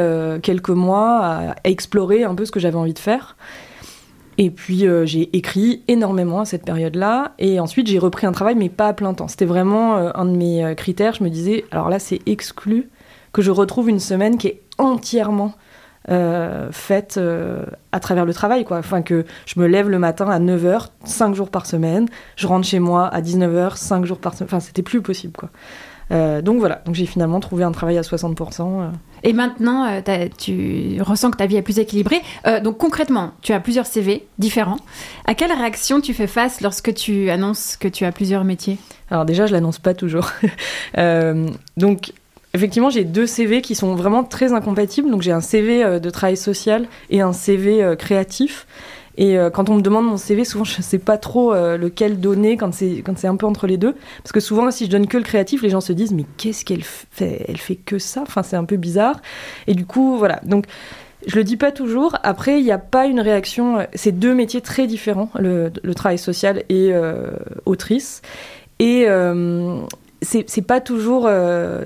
quelques 0.43 0.69
mois 0.69 1.25
à 1.25 1.55
explorer 1.65 2.25
un 2.25 2.35
peu 2.35 2.45
ce 2.45 2.51
que 2.51 2.61
j'avais 2.61 2.77
envie 2.77 2.93
de 2.93 2.99
faire. 2.99 3.39
Et 4.43 4.49
puis 4.49 4.87
euh, 4.87 5.05
j'ai 5.05 5.29
écrit 5.37 5.83
énormément 5.87 6.41
à 6.41 6.45
cette 6.47 6.65
période-là. 6.65 7.35
Et 7.39 7.61
ensuite 7.61 7.87
j'ai 7.87 7.99
repris 7.99 8.27
un 8.27 8.33
travail, 8.33 8.55
mais 8.55 8.71
pas 8.71 8.89
à 8.89 8.93
plein 8.95 9.13
temps. 9.13 9.29
C'était 9.29 9.45
vraiment 9.45 9.99
euh, 9.99 10.11
un 10.15 10.25
de 10.25 10.35
mes 10.35 10.65
euh, 10.65 10.75
critères. 10.75 11.13
Je 11.13 11.23
me 11.23 11.29
disais, 11.29 11.67
alors 11.71 11.91
là 11.91 11.99
c'est 11.99 12.21
exclu 12.25 12.89
que 13.33 13.43
je 13.43 13.51
retrouve 13.51 13.91
une 13.91 14.01
semaine 14.01 14.39
qui 14.39 14.47
est 14.47 14.63
entièrement 14.79 15.53
faite 16.09 17.21
à 17.93 18.01
travers 18.01 18.25
le 18.25 18.35
travail, 18.35 18.65
quoi. 18.65 18.79
Enfin, 18.79 19.03
que 19.03 19.25
je 19.47 19.61
me 19.61 19.67
lève 19.67 19.89
le 19.89 19.99
matin 19.99 20.29
à 20.29 20.39
9h, 20.41 20.89
5 21.05 21.35
jours 21.35 21.51
par 21.51 21.67
semaine, 21.67 22.09
je 22.37 22.47
rentre 22.47 22.67
chez 22.67 22.81
moi 22.81 23.07
à 23.07 23.21
19h, 23.21 23.77
5 23.77 24.05
jours 24.05 24.19
par 24.19 24.35
semaine. 24.35 24.49
Enfin, 24.49 24.61
c'était 24.61 24.83
plus 24.83 25.03
possible, 25.03 25.35
quoi. 25.37 25.51
Euh, 26.13 26.43
donc 26.43 26.59
voilà, 26.59 26.83
donc 26.87 26.95
j'ai 26.95 27.07
finalement 27.07 27.41
trouvé 27.41 27.65
un 27.65 27.73
travail 27.73 27.97
à 27.99 28.03
60%. 28.03 28.61
Euh. 28.63 28.91
Et 29.23 29.33
maintenant, 29.33 29.87
euh, 29.87 30.29
tu 30.37 31.01
ressens 31.03 31.31
que 31.31 31.37
ta 31.37 31.47
vie 31.47 31.57
est 31.57 31.63
plus 31.63 31.79
équilibrée. 31.79 32.21
donc 32.63 32.79
concrètement, 32.79 33.33
tu 33.43 33.53
as 33.53 33.61
plusieurs 33.61 33.87
CV 33.87 34.27
différents. 34.39 34.79
À 35.27 35.35
quelle 35.35 35.53
réaction 35.53 36.01
tu 36.01 36.15
fais 36.15 36.27
face 36.27 36.61
lorsque 36.61 36.95
tu 36.95 37.31
annonces 37.31 37.77
que 37.77 37.89
tu 37.89 38.05
as 38.05 38.13
plusieurs 38.13 38.45
métiers? 38.45 38.79
Alors 39.11 39.25
déjà, 39.25 39.47
je 39.47 39.53
l'annonce 39.53 39.79
pas 39.79 39.95
toujours. 39.95 40.31
donc 41.77 42.13
Effectivement, 42.53 42.91
j'ai 42.91 43.05
deux 43.05 43.27
CV 43.27 43.63
qui 43.63 43.75
sont 43.75 43.95
vraiment 43.95 44.25
très 44.25 44.53
incompatibles. 44.53 45.11
Donc, 45.11 45.23
j'ai 45.23 45.33
un 45.33 45.41
CV 45.41 46.01
de 46.01 46.11
travail 46.11 46.37
social 46.37 46.89
et 47.09 47.21
un 47.21 47.33
CV 47.33 47.95
créatif. 47.99 48.67
Et 49.21 49.37
euh, 49.37 49.51
quand 49.51 49.69
on 49.69 49.75
me 49.75 49.83
demande 49.83 50.07
mon 50.07 50.17
CV, 50.17 50.45
souvent 50.45 50.65
je 50.65 50.79
ne 50.79 50.83
sais 50.83 50.99
pas 50.99 51.19
trop 51.19 51.53
euh, 51.53 51.77
lequel 51.77 52.21
donner 52.21 52.57
quand 52.57 52.73
c'est 52.73 53.05
un 53.25 53.37
peu 53.37 53.47
entre 53.47 53.67
les 53.67 53.77
deux, 53.77 53.95
parce 54.23 54.33
que 54.33 54.41
souvent 54.41 54.71
si 54.71 54.87
je 54.87 54.91
donne 54.91 55.07
que 55.07 55.19
le 55.19 55.23
créatif, 55.23 55.63
les 55.63 55.71
gens 55.71 55.83
se 55.83 55.93
disent 55.93 56.13
mais 56.13 56.25
qu'est-ce 56.39 56.65
qu'elle 56.65 56.83
fait 56.83 57.45
Elle 57.47 57.59
fait 57.59 57.77
que 57.77 57.99
ça? 57.99 58.23
Enfin 58.23 58.43
c'est 58.43 58.57
un 58.57 58.65
peu 58.65 58.77
bizarre. 58.77 59.21
Et 59.67 59.75
du 59.75 59.85
coup 59.85 60.17
voilà. 60.17 60.41
Donc 60.45 60.65
je 61.27 61.37
le 61.37 61.45
dis 61.45 61.59
pas 61.59 61.71
toujours. 61.71 62.17
Après, 62.23 62.61
il 62.61 62.65
n'y 62.65 62.73
a 62.73 62.79
pas 62.79 63.05
une 63.05 63.21
réaction. 63.21 63.87
C'est 63.93 64.19
deux 64.19 64.35
métiers 64.35 64.63
très 64.63 64.87
différents, 64.87 65.29
le, 65.39 65.71
travail 65.95 66.17
social 66.17 66.65
et 66.71 66.95
euh, 66.95 67.33
autrice. 67.67 68.23
Et, 68.79 69.07
c'est 70.23 70.63
pas 70.63 70.81
toujours 70.81 71.25
euh, 71.27 71.85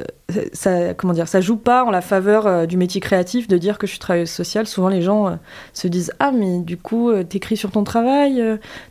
ça 0.52 0.94
comment 0.94 1.12
dire 1.12 1.28
ça 1.28 1.40
joue 1.40 1.56
pas 1.56 1.84
en 1.84 1.90
la 1.90 2.00
faveur 2.00 2.46
euh, 2.46 2.66
du 2.66 2.76
métier 2.76 3.00
créatif 3.00 3.46
de 3.46 3.56
dire 3.56 3.78
que 3.78 3.86
je 3.86 3.92
suis 3.92 4.00
travailleuse 4.00 4.30
sociale. 4.30 4.66
Souvent 4.66 4.88
les 4.88 5.02
gens 5.02 5.28
euh, 5.28 5.34
se 5.72 5.86
disent 5.86 6.12
ah 6.18 6.32
mais 6.32 6.58
du 6.58 6.76
coup 6.76 7.12
t'écris 7.24 7.56
sur 7.56 7.70
ton 7.70 7.84
travail 7.84 8.42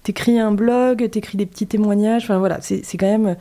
t'écris 0.03 0.39
un 0.39 0.51
blog 0.51 1.09
t'écris 1.09 1.37
des 1.37 1.45
petits 1.45 1.67
témoignages. 1.67 2.23
Enfin 2.23 2.39
voilà 2.39 2.59
c'est 2.61 2.97
quand 2.97 3.17
même 3.19 3.35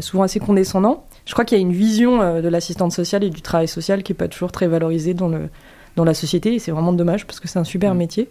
souvent 0.00 0.22
assez 0.22 0.40
condescendant. 0.40 1.04
Je 1.26 1.32
crois 1.34 1.44
qu'il 1.44 1.58
y 1.58 1.60
a 1.60 1.62
une 1.62 1.72
vision 1.72 2.40
de 2.40 2.48
l'assistante 2.48 2.92
sociale 2.92 3.22
et 3.22 3.30
du 3.30 3.42
travail 3.42 3.68
social 3.68 4.02
qui 4.02 4.12
est 4.12 4.14
pas 4.14 4.28
toujours 4.28 4.52
très 4.52 4.68
valorisée 4.68 5.14
dans 5.14 5.28
le 5.28 5.50
dans 5.96 6.04
la 6.04 6.14
société. 6.14 6.54
Et 6.54 6.58
c'est 6.58 6.70
vraiment 6.70 6.92
dommage 6.92 7.26
parce 7.26 7.40
que 7.40 7.48
c'est 7.48 7.58
un 7.58 7.64
super 7.64 7.94
mmh. 7.94 7.98
métier 7.98 8.28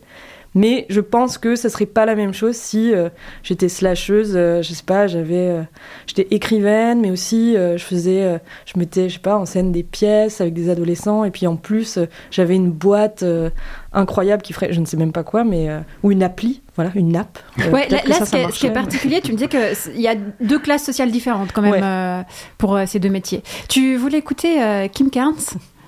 mais 0.56 0.86
je 0.90 1.02
pense 1.02 1.38
que 1.38 1.56
ça 1.56 1.70
serait 1.70 1.86
pas 1.86 2.06
la 2.06 2.16
même 2.16 2.34
chose 2.34 2.56
si 2.56 2.94
euh, 2.94 3.10
j'étais 3.44 3.70
slasheuse, 3.70 4.34
euh, 4.36 4.62
je 4.62 4.74
sais 4.74 4.84
pas, 4.84 5.08
j'avais, 5.08 5.50
euh, 5.50 5.62
j'étais 6.08 6.28
écrivaine, 6.32 7.02
mais 7.02 7.12
aussi 7.12 7.54
je 7.54 7.84
faisais, 7.84 8.40
je 8.66 8.80
mettais, 8.80 9.10
je 9.10 9.16
sais 9.16 9.20
pas, 9.20 9.38
en 9.38 9.46
scène 9.46 9.72
des 9.72 9.84
pièces 9.84 10.42
avec 10.42 10.54
des 10.54 10.70
adolescents, 10.70 11.24
et 11.24 11.32
puis 11.32 11.48
en 11.48 11.56
plus 11.56 12.00
j'avais 12.32 12.56
une 12.56 12.72
boîte 12.72 13.24
incroyable 13.94 14.42
qui 14.42 14.54
ferait, 14.54 14.74
je 14.74 14.80
ne 14.80 14.86
sais 14.86 14.98
même 14.98 15.12
pas 15.12 15.24
quoi, 15.24 15.44
mais 15.44 15.70
ou 16.04 16.12
une 16.12 16.24
appli, 16.24 16.62
voilà, 16.76 16.92
une 16.96 17.12
nappe. 17.12 17.40
ouais, 17.72 17.88
là, 17.90 18.26
ce, 18.26 18.60
qui 18.60 18.68
est, 18.68 18.72
particulier, 18.72 19.22
tu 19.22 19.32
me 19.34 19.38
dis 19.38 19.48
qu'il 19.48 20.02
y 20.02 20.08
a 20.08 20.16
deux 20.40 20.60
classes 20.60 20.84
sociales 20.84 21.12
différentes 21.12 21.52
quand 21.52 21.62
même 21.62 22.26
pour 22.58 22.80
ces 22.88 23.00
deux 23.00 23.10
métiers. 23.10 23.44
Tu 23.68 23.96
voulais 23.98 24.20
écouter 24.20 24.88
Kim 24.94 25.10
Carnes? 25.10 25.36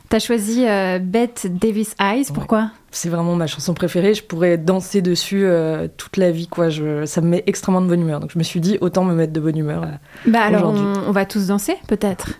T'as 0.10 0.20
choisi 0.20 0.66
Bette 1.02 1.48
Davis 1.50 1.96
Eyes, 2.00 2.26
pourquoi? 2.34 2.72
C'est 2.92 3.10
vraiment 3.10 3.36
ma 3.36 3.48
chanson 3.48 3.74
préférée. 3.74 4.14
Je 4.14 4.24
pourrais 4.24 4.58
danser 4.58 5.02
dessus 5.02 5.46
euh, 5.46 5.88
toute 5.98 6.18
la 6.18 6.32
vie, 6.32 6.48
quoi. 6.48 6.70
Je, 6.70 7.06
ça 7.06 7.22
me 7.22 7.28
met 7.28 7.44
extrêmement 7.48 7.82
de 7.82 7.88
bonne 7.88 8.02
humeur. 8.02 8.20
Donc 8.20 8.32
je 8.34 8.38
me 8.38 8.44
suis 8.44 8.60
dit 8.60 8.78
autant 8.82 9.04
me 9.04 9.16
mettre 9.16 9.34
de 9.34 9.40
bonne 9.40 9.58
humeur. 9.58 9.84
Euh, 9.84 9.88
bah 10.28 10.42
alors 10.42 10.74
on, 10.74 11.08
on 11.08 11.12
va 11.12 11.26
tous 11.26 11.48
danser, 11.48 11.76
peut-être. 11.88 12.32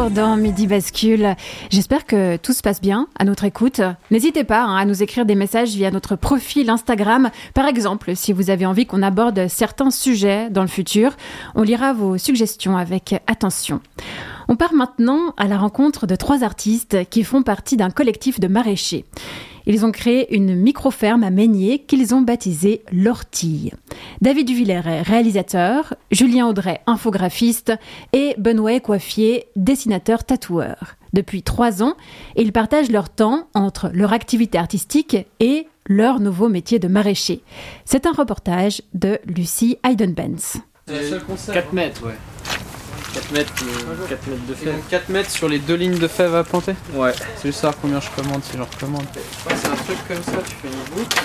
Toujours 0.00 0.10
dans 0.10 0.36
Midi 0.36 0.66
Bascule. 0.66 1.34
J'espère 1.68 2.06
que 2.06 2.36
tout 2.36 2.52
se 2.52 2.62
passe 2.62 2.80
bien 2.80 3.06
à 3.18 3.24
notre 3.24 3.44
écoute. 3.44 3.82
N'hésitez 4.10 4.44
pas 4.44 4.62
hein, 4.62 4.76
à 4.76 4.84
nous 4.86 5.02
écrire 5.02 5.26
des 5.26 5.34
messages 5.34 5.74
via 5.74 5.90
notre 5.90 6.16
profil 6.16 6.70
Instagram. 6.70 7.30
Par 7.52 7.66
exemple, 7.66 8.16
si 8.16 8.32
vous 8.32 8.48
avez 8.48 8.64
envie 8.64 8.86
qu'on 8.86 9.02
aborde 9.02 9.48
certains 9.48 9.90
sujets 9.90 10.48
dans 10.48 10.62
le 10.62 10.68
futur, 10.68 11.16
on 11.54 11.62
lira 11.62 11.92
vos 11.92 12.16
suggestions 12.16 12.78
avec 12.78 13.14
attention. 13.26 13.80
On 14.52 14.56
part 14.56 14.74
maintenant 14.74 15.32
à 15.36 15.46
la 15.46 15.56
rencontre 15.56 16.08
de 16.08 16.16
trois 16.16 16.42
artistes 16.42 17.08
qui 17.08 17.22
font 17.22 17.44
partie 17.44 17.76
d'un 17.76 17.90
collectif 17.90 18.40
de 18.40 18.48
maraîchers. 18.48 19.04
Ils 19.64 19.86
ont 19.86 19.92
créé 19.92 20.34
une 20.34 20.56
micro-ferme 20.56 21.22
à 21.22 21.30
Meignier 21.30 21.78
qu'ils 21.78 22.16
ont 22.16 22.20
baptisée 22.20 22.82
L'Ortille. 22.90 23.72
David 24.20 24.48
Duvillers 24.48 24.82
est 24.84 25.02
réalisateur, 25.02 25.94
Julien 26.10 26.48
Audrey 26.48 26.80
infographiste 26.88 27.72
et 28.12 28.34
Benoît 28.38 28.80
Coiffier 28.80 29.46
dessinateur 29.54 30.24
tatoueur. 30.24 30.96
Depuis 31.12 31.44
trois 31.44 31.80
ans, 31.84 31.94
ils 32.34 32.50
partagent 32.50 32.90
leur 32.90 33.08
temps 33.08 33.46
entre 33.54 33.88
leur 33.94 34.12
activité 34.12 34.58
artistique 34.58 35.16
et 35.38 35.68
leur 35.86 36.18
nouveau 36.18 36.48
métier 36.48 36.80
de 36.80 36.88
maraîcher. 36.88 37.44
C'est 37.84 38.04
un 38.04 38.12
reportage 38.12 38.82
de 38.94 39.20
Lucie 39.26 39.78
Heidenbenz. 39.84 40.56
4 40.88 41.72
mètres, 41.72 42.04
ouais. 42.04 42.16
4 43.14 43.32
mètres, 43.32 43.52
4 44.08 44.26
mètres 44.28 44.46
de 44.48 44.54
fèves. 44.54 44.74
4 44.88 45.08
mètres 45.08 45.30
sur 45.30 45.48
les 45.48 45.58
deux 45.58 45.74
lignes 45.74 45.98
de 45.98 46.08
fèves 46.08 46.34
à 46.34 46.44
planter 46.44 46.74
Ouais. 46.94 47.12
C'est 47.36 47.48
juste 47.48 47.60
savoir 47.60 47.76
combien 47.80 48.00
je 48.00 48.08
commande 48.10 48.42
si 48.44 48.56
je 48.56 48.62
recommande. 48.62 49.02
Ouais, 49.46 49.54
c'est 49.56 49.68
un 49.68 49.74
truc 49.76 49.98
comme 50.08 50.22
ça, 50.22 50.40
tu 50.48 50.54
fais 50.62 50.68
une 50.68 50.94
boucle. 50.96 51.16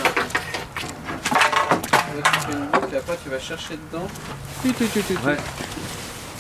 tu 0.74 2.40
fais 2.48 2.54
une 2.54 2.66
boucle 2.72 2.94
et 2.94 2.98
après 2.98 3.18
tu 3.24 3.30
vas 3.30 3.40
chercher 3.40 3.76
dedans. 3.92 4.08
Ouais. 5.26 5.38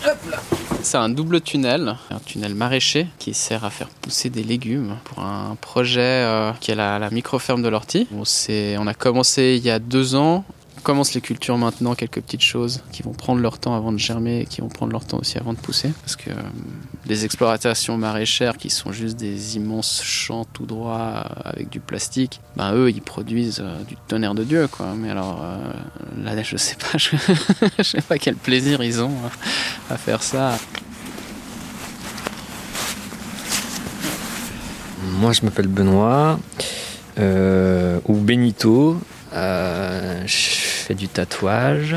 Hop 0.07 0.17
là 0.29 0.37
C'est 0.83 0.97
un 0.97 1.09
double 1.09 1.41
tunnel, 1.41 1.95
un 2.11 2.19
tunnel 2.25 2.53
maraîcher 2.55 3.07
qui 3.17 3.33
sert 3.33 3.63
à 3.65 3.69
faire 3.69 3.87
pousser 4.01 4.29
des 4.29 4.43
légumes 4.43 4.97
pour 5.03 5.23
un 5.23 5.55
projet 5.61 6.01
euh, 6.01 6.51
qui 6.59 6.71
est 6.71 6.75
la, 6.75 6.99
la 6.99 7.09
micro-ferme 7.09 7.61
de 7.63 7.69
l'ortie. 7.69 8.07
On, 8.15 8.23
on 8.79 8.87
a 8.87 8.93
commencé 8.93 9.55
il 9.59 9.65
y 9.65 9.69
a 9.71 9.79
deux 9.79 10.15
ans 10.15 10.43
commence 10.83 11.13
les 11.13 11.21
cultures 11.21 11.57
maintenant, 11.57 11.95
quelques 11.95 12.21
petites 12.21 12.43
choses 12.43 12.83
qui 12.91 13.03
vont 13.03 13.13
prendre 13.13 13.41
leur 13.41 13.57
temps 13.57 13.75
avant 13.75 13.91
de 13.91 13.97
germer 13.97 14.41
et 14.41 14.45
qui 14.45 14.61
vont 14.61 14.67
prendre 14.67 14.91
leur 14.91 15.05
temps 15.05 15.17
aussi 15.19 15.37
avant 15.37 15.53
de 15.53 15.57
pousser. 15.57 15.91
Parce 16.01 16.15
que 16.15 16.29
les 17.07 17.21
euh, 17.21 17.25
exploitations 17.25 17.97
maraîchères 17.97 18.57
qui 18.57 18.69
sont 18.69 18.91
juste 18.91 19.17
des 19.17 19.57
immenses 19.57 20.01
champs 20.03 20.45
tout 20.45 20.65
droits 20.65 21.25
euh, 21.25 21.41
avec 21.45 21.69
du 21.69 21.79
plastique, 21.79 22.39
ben 22.55 22.73
eux 22.73 22.89
ils 22.89 23.01
produisent 23.01 23.61
euh, 23.63 23.83
du 23.83 23.95
tonnerre 24.07 24.35
de 24.35 24.43
Dieu 24.43 24.67
quoi. 24.67 24.93
Mais 24.95 25.09
alors 25.09 25.43
là 26.21 26.41
je 26.43 26.57
sais 26.57 26.75
pas, 26.75 26.97
je, 26.97 27.83
sais 27.83 28.01
pas 28.01 28.17
quel 28.17 28.35
plaisir 28.35 28.83
ils 28.83 29.01
ont 29.01 29.13
à 29.89 29.97
faire 29.97 30.21
ça. 30.21 30.57
Moi 35.19 35.31
je 35.31 35.41
m'appelle 35.43 35.67
Benoît 35.67 36.39
ou 37.17 38.13
Benito. 38.15 38.99
Fais 40.85 40.93
du 40.93 41.07
tatouage, 41.07 41.95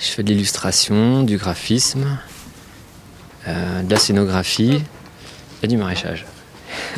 je 0.00 0.06
fais 0.06 0.24
de 0.24 0.30
l'illustration, 0.30 1.22
du 1.22 1.36
graphisme, 1.36 2.18
euh, 3.46 3.82
de 3.82 3.90
la 3.92 3.96
scénographie 3.96 4.82
et 5.62 5.68
du 5.68 5.76
maraîchage. 5.76 6.26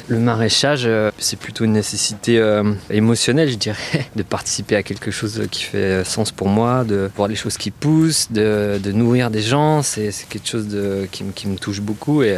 Le 0.09 0.19
maraîchage, 0.19 0.85
euh, 0.87 1.11
c'est 1.19 1.39
plutôt 1.39 1.65
une 1.65 1.73
nécessité 1.73 2.39
euh, 2.39 2.73
émotionnelle, 2.91 3.49
je 3.51 3.57
dirais, 3.57 4.07
de 4.17 4.23
participer 4.23 4.77
à 4.77 4.83
quelque 4.83 5.11
chose 5.11 5.43
qui 5.51 5.63
fait 5.63 6.05
sens 6.05 6.33
pour 6.33 6.49
moi, 6.49 6.85
de 6.85 7.11
voir 7.17 7.29
les 7.29 7.35
choses 7.35 7.57
qui 7.57 7.71
poussent, 7.71 8.31
de, 8.31 8.79
nourrir 8.93 9.31
des 9.31 9.43
gens. 9.43 9.83
C'est 9.83 10.11
quelque 10.29 10.49
chose 10.49 10.69
de, 10.69 11.07
qui, 11.11 11.47
me 11.47 11.57
touche 11.57 11.81
beaucoup 11.81 12.23
et, 12.23 12.37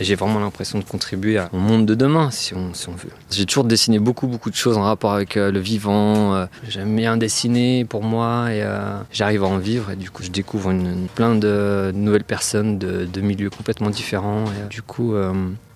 j'ai 0.00 0.14
vraiment 0.14 0.40
l'impression 0.40 0.78
de 0.78 0.84
contribuer 0.84 1.40
au 1.52 1.58
monde 1.58 1.86
de 1.86 1.94
demain, 1.94 2.30
si 2.30 2.54
on, 2.54 2.70
veut. 2.92 3.10
J'ai 3.30 3.46
toujours 3.46 3.64
dessiné 3.64 3.98
beaucoup, 3.98 4.26
beaucoup 4.26 4.50
de 4.50 4.54
choses 4.54 4.76
en 4.76 4.82
rapport 4.82 5.12
avec 5.12 5.34
le 5.34 5.58
vivant. 5.58 6.46
J'aime 6.68 6.94
bien 6.94 7.16
dessiner 7.16 7.84
pour 7.84 8.02
moi 8.02 8.52
et 8.52 8.64
j'arrive 9.12 9.44
à 9.44 9.46
en 9.46 9.58
vivre 9.58 9.90
et 9.90 9.96
du 9.96 10.10
coup, 10.10 10.22
je 10.22 10.30
découvre 10.30 10.74
plein 11.14 11.34
de 11.34 11.92
nouvelles 11.94 12.24
personnes 12.24 12.78
de, 12.78 13.20
milieux 13.20 13.50
complètement 13.50 13.90
différents. 13.90 14.44
Et, 14.46 14.68
du 14.68 14.82
coup, 14.82 15.14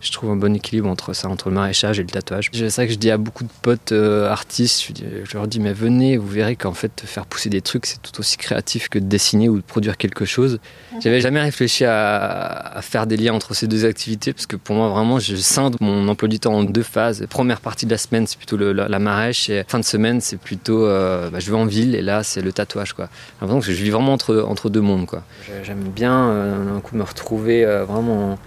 je 0.00 0.12
trouve 0.12 0.30
un 0.30 0.36
bon 0.36 0.54
équilibre 0.54 0.88
entre 0.88 1.12
ça, 1.12 1.28
entre 1.28 1.50
le 1.50 1.54
maraîchage 1.54 1.98
et 2.00 2.02
le 2.02 2.08
tatouage. 2.08 2.50
C'est 2.52 2.70
ça 2.70 2.86
que 2.86 2.92
je 2.92 2.98
dis 2.98 3.10
à 3.10 3.18
beaucoup 3.18 3.44
de 3.44 3.50
potes 3.62 3.92
euh, 3.92 4.28
artistes, 4.28 4.92
je, 4.98 5.34
leur 5.34 5.46
dis 5.46 5.60
mais 5.60 5.72
venez, 5.72 6.16
vous 6.16 6.26
verrez 6.26 6.56
qu'en 6.56 6.72
fait 6.72 7.02
faire 7.04 7.26
pousser 7.26 7.50
des 7.50 7.60
trucs 7.60 7.86
c'est 7.86 8.00
tout 8.00 8.18
aussi 8.18 8.38
créatif 8.38 8.88
que 8.88 8.98
de 8.98 9.04
dessiner 9.04 9.48
ou 9.48 9.56
de 9.56 9.62
produire 9.62 9.96
quelque 9.98 10.24
chose. 10.24 10.58
J'avais 11.00 11.20
jamais 11.20 11.40
réfléchi 11.40 11.84
à, 11.84 12.80
faire 12.82 13.06
des 13.06 13.16
liens 13.16 13.34
entre 13.34 13.54
ces 13.54 13.66
deux 13.66 13.84
activités 13.84 14.32
parce 14.32 14.46
que 14.46 14.56
pour 14.56 14.74
moi 14.74 14.88
vraiment 14.88 15.18
je 15.18 15.36
scinde 15.36 15.76
mon 15.80 16.08
emploi 16.08 16.28
du 16.28 16.40
temps 16.40 16.54
en 16.54 16.64
deux 16.64 16.82
phases. 16.82 17.26
Première 17.28 17.60
partie 17.60 17.84
de 17.84 17.90
la 17.90 17.98
semaine 17.98 18.26
c'est 18.26 18.38
plutôt 18.38 18.56
la, 18.56 18.98
marèche 18.98 19.50
et 19.50 19.64
fin 19.68 19.78
de 19.78 19.84
semaine 19.84 20.20
c'est 20.20 20.38
plutôt 20.38 20.86
euh, 20.86 21.30
bah, 21.30 21.40
je 21.40 21.50
vais 21.50 21.56
en 21.56 21.66
ville 21.66 21.94
et 21.94 22.02
là 22.02 22.22
c'est 22.22 22.40
le 22.40 22.52
tatouage 22.52 22.94
quoi. 22.94 23.08
J'ai 23.12 23.46
l'impression 23.46 23.60
que 23.60 23.76
je 23.76 23.82
vis 23.82 23.90
vraiment 23.90 24.14
entre, 24.14 24.44
entre 24.48 24.70
deux 24.70 24.80
mondes 24.80 25.06
quoi. 25.06 25.22
J'aime 25.62 25.90
bien 25.94 26.30
euh, 26.30 26.76
un 26.76 26.80
coup 26.80 26.96
me 26.96 27.02
retrouver 27.02 27.64
vraiment 27.86 28.38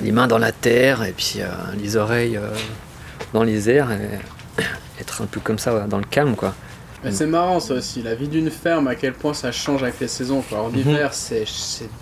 les 0.00 0.12
mains 0.12 0.26
dans 0.26 0.38
la 0.38 0.52
terre 0.52 1.02
et 1.02 1.12
puis 1.12 1.36
euh, 1.38 1.48
les 1.80 1.96
oreilles 1.96 2.36
euh, 2.36 2.48
dans 3.32 3.42
les 3.42 3.68
airs 3.68 3.90
et 3.92 4.62
être 5.00 5.22
un 5.22 5.26
peu 5.26 5.40
comme 5.40 5.58
ça 5.58 5.86
dans 5.86 5.98
le 5.98 6.04
calme 6.04 6.34
quoi. 6.34 6.54
c'est 7.10 7.26
marrant 7.26 7.60
ça 7.60 7.74
aussi, 7.74 8.02
la 8.02 8.14
vie 8.14 8.28
d'une 8.28 8.50
ferme, 8.50 8.86
à 8.88 8.94
quel 8.94 9.12
point 9.12 9.34
ça 9.34 9.52
change 9.52 9.82
avec 9.82 9.98
les 10.00 10.08
saisons. 10.08 10.40
Quoi. 10.40 10.62
En 10.62 10.70
mhm. 10.70 10.78
hiver, 10.78 11.12
c'est 11.12 11.44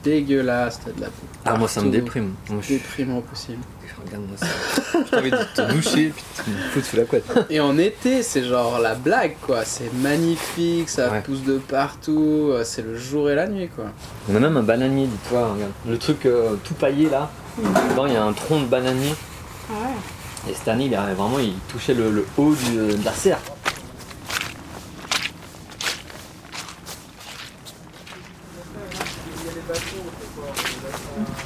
dégueulasse, 0.05 0.81
t'as 0.85 0.93
de 0.93 1.01
la 1.01 1.07
boue. 1.07 1.13
Ah, 1.45 1.57
moi 1.57 1.69
ça 1.69 1.81
me 1.81 1.91
déprime. 1.91 2.35
Moi, 2.49 2.61
Déprimant 2.69 3.23
possible. 3.23 3.63
Regarde-moi 4.07 4.37
ça. 4.37 4.47
J'ai 5.11 5.19
envie 5.19 5.31
de 5.31 5.37
te 5.55 5.73
doucher 5.73 6.13
puis 6.15 6.25
de 6.47 6.53
me 6.53 6.63
foutre 6.71 6.87
sous 6.87 6.97
la 6.97 7.05
couette. 7.05 7.25
Et 7.51 7.61
en 7.61 7.77
été, 7.77 8.23
c'est 8.23 8.45
genre 8.45 8.79
la 8.79 8.95
blague 8.95 9.35
quoi. 9.43 9.65
C'est 9.65 9.93
magnifique, 9.95 10.89
ça 10.89 11.09
pousse 11.25 11.43
de 11.43 11.59
partout, 11.59 12.51
euh, 12.51 12.63
c'est 12.65 12.83
le 12.83 12.97
jour 12.97 13.31
et 13.31 13.35
la 13.35 13.47
nuit 13.47 13.69
quoi. 13.69 13.87
On 14.31 14.37
a 14.37 14.39
même 14.39 14.57
un 14.57 14.63
bananier, 14.63 15.07
dis-toi, 15.07 15.53
regarde. 15.53 15.73
Le 15.87 15.99
truc 15.99 16.21
tout 16.65 16.75
paillé 16.75 17.11
là. 17.11 17.31
Dedans, 17.59 18.07
il 18.07 18.13
y 18.13 18.17
a 18.17 18.25
un 18.25 18.33
tronc 18.33 18.61
de 18.61 18.67
bananier. 18.67 19.15
Ah 19.71 19.75
ouais. 19.75 20.51
Et 20.51 20.55
cette 20.55 20.69
année, 20.69 20.87
il 20.87 20.95
avait 20.95 21.15
vraiment, 21.15 21.39
il 21.39 21.55
touchait 21.69 21.95
le, 21.95 22.27
haut 22.37 22.55
de 22.55 23.05
la 23.05 23.13
serre. 23.13 23.41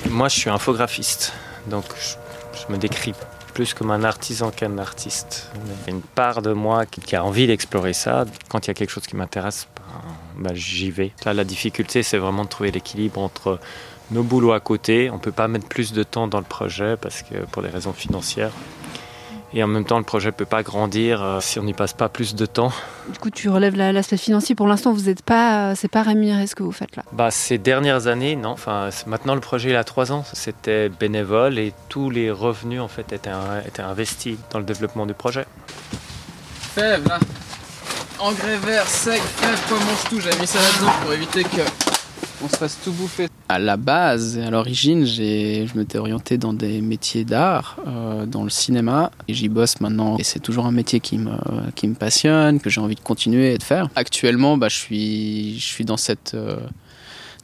Moi, 0.09 0.29
je 0.29 0.39
suis 0.39 0.51
infographiste, 0.51 1.33
donc 1.67 1.85
je, 2.01 2.73
me 2.73 2.79
décris 2.79 3.15
plus 3.53 3.75
comme 3.75 3.91
un 3.91 4.05
artisan 4.05 4.51
qu'un 4.53 4.79
artiste. 4.79 5.51
Il 5.55 5.71
y 5.71 5.91
a 5.91 5.97
une 5.97 6.03
part 6.03 6.41
de 6.41 6.53
moi 6.53 6.87
qui, 6.87 7.17
a 7.17 7.25
envie 7.25 7.49
d'explorer 7.49 7.93
ça. 7.93 8.25
Quand 8.49 8.67
il 8.67 8.69
y 8.69 8.71
a 8.71 8.75
quelque 8.75 8.91
chose 8.91 9.07
qui 9.07 9.17
m'intéresse, 9.17 9.67
ben, 10.39 10.51
ben, 10.51 10.55
j'y 10.55 10.93
vais. 10.93 11.13
Là, 11.25 11.35
la 11.35 11.45
difficulté, 11.45 12.05
c'est 12.05 12.19
vraiment 12.19 12.45
de 12.45 12.49
trouver 12.49 12.71
l'équilibre 12.71 13.21
entre 13.21 13.59
nos 14.11 14.23
boulots 14.23 14.53
à 14.53 14.61
côté. 14.61 15.11
On 15.11 15.15
ne 15.15 15.21
peut 15.21 15.33
pas 15.33 15.49
mettre 15.49 15.67
plus 15.67 15.93
de 15.93 16.03
temps 16.03 16.29
dans 16.29 16.39
le 16.39 16.45
projet 16.45 16.97
parce 16.97 17.23
que 17.23 17.35
pour 17.51 17.63
des 17.63 17.69
raisons 17.69 17.93
financières. 17.93 18.53
Et 19.57 19.63
en 19.63 19.69
même 19.69 19.85
temps, 19.85 19.99
le 19.99 20.05
projet 20.05 20.31
ne 20.31 20.33
peut 20.33 20.45
pas 20.45 20.65
grandir 20.65 21.23
euh, 21.23 21.39
si 21.41 21.61
on 21.61 21.63
n'y 21.63 21.75
passe 21.75 21.93
pas 21.93 22.09
plus 22.09 22.35
de 22.35 22.45
temps. 22.45 22.73
Du 23.09 23.19
coup, 23.21 23.31
tu 23.31 23.49
relèves 23.49 23.77
l'aspect 23.77 24.17
financier. 24.17 24.57
Pour 24.57 24.67
l'instant, 24.67 24.93
vous 24.93 25.03
n'êtes 25.03 25.23
pas, 25.23 25.71
euh, 25.71 25.75
c'est 25.77 25.87
pas 25.87 26.03
rémunéré 26.03 26.49
ce 26.49 26.57
que 26.57 26.65
vous 26.65 26.73
faites 26.73 26.97
là. 26.97 27.05
Bah, 27.13 27.31
ces 27.31 27.57
dernières 27.57 28.09
années, 28.09 28.35
non. 28.35 28.51
Enfin, 28.51 28.89
maintenant, 29.07 29.37
le 29.37 29.41
projet 29.41 29.71
il 29.71 29.77
a 29.77 29.85
trois 29.85 30.11
ans. 30.11 30.25
C'était 30.33 30.89
bénévole 30.89 31.61
et 31.61 31.73
tous 31.89 32.11
les 32.11 32.33
revenus 32.33 32.81
en 32.81 32.89
fait 32.89 33.13
étaient, 33.13 33.31
étaient 33.65 33.83
investis 33.83 34.37
dans 34.51 34.59
le 34.59 34.65
développement 34.65 35.07
du 35.07 35.15
projet. 35.15 35.47
Fève 36.75 37.07
là, 37.07 37.21
engrais 38.19 38.57
vert, 38.57 38.89
sec, 38.89 39.23
fève, 39.23 39.61
quoi 39.69 39.79
mange 39.79 40.05
tout. 40.11 40.21
J'ai 40.21 40.37
mis 40.41 40.49
ça 40.49 40.59
là-dedans 40.59 40.93
pour 41.05 41.13
éviter 41.13 41.45
que 41.45 41.94
on 42.45 42.49
se 42.49 42.57
fasse 42.57 42.79
tout 42.85 42.93
bouffer. 42.93 43.29
À 43.49 43.59
la 43.59 43.77
base, 43.77 44.39
à 44.39 44.51
l'origine, 44.51 45.07
je 45.07 45.77
m'étais 45.77 45.99
orienté 45.99 46.39
dans 46.39 46.53
des 46.53 46.81
métiers 46.81 47.25
d'art, 47.25 47.79
euh, 47.87 48.27
dans 48.27 48.45
le 48.45 48.51
cinéma, 48.51 49.11
et 49.29 49.35
j'y 49.35 49.49
bosse 49.49 49.81
maintenant. 49.81 50.17
Et 50.19 50.25
c'est 50.25 50.41
toujours 50.41 50.67
un 50.67 50.73
métier 50.73 51.01
qui 51.01 51.19
me, 51.19 51.37
qui 51.75 51.89
me 51.89 51.95
passionne, 51.95 52.61
que 52.61 52.71
j'ai 52.71 52.81
envie 52.81 52.97
de 52.97 53.01
continuer 53.01 53.55
et 53.55 53.59
de 53.59 53.63
faire. 53.63 53.89
Actuellement, 53.97 54.57
bah, 54.57 54.69
je, 54.69 54.77
suis, 54.77 55.59
je 55.59 55.65
suis 55.65 55.85
dans 55.85 55.97
cette... 55.97 56.35
Euh, 56.35 56.57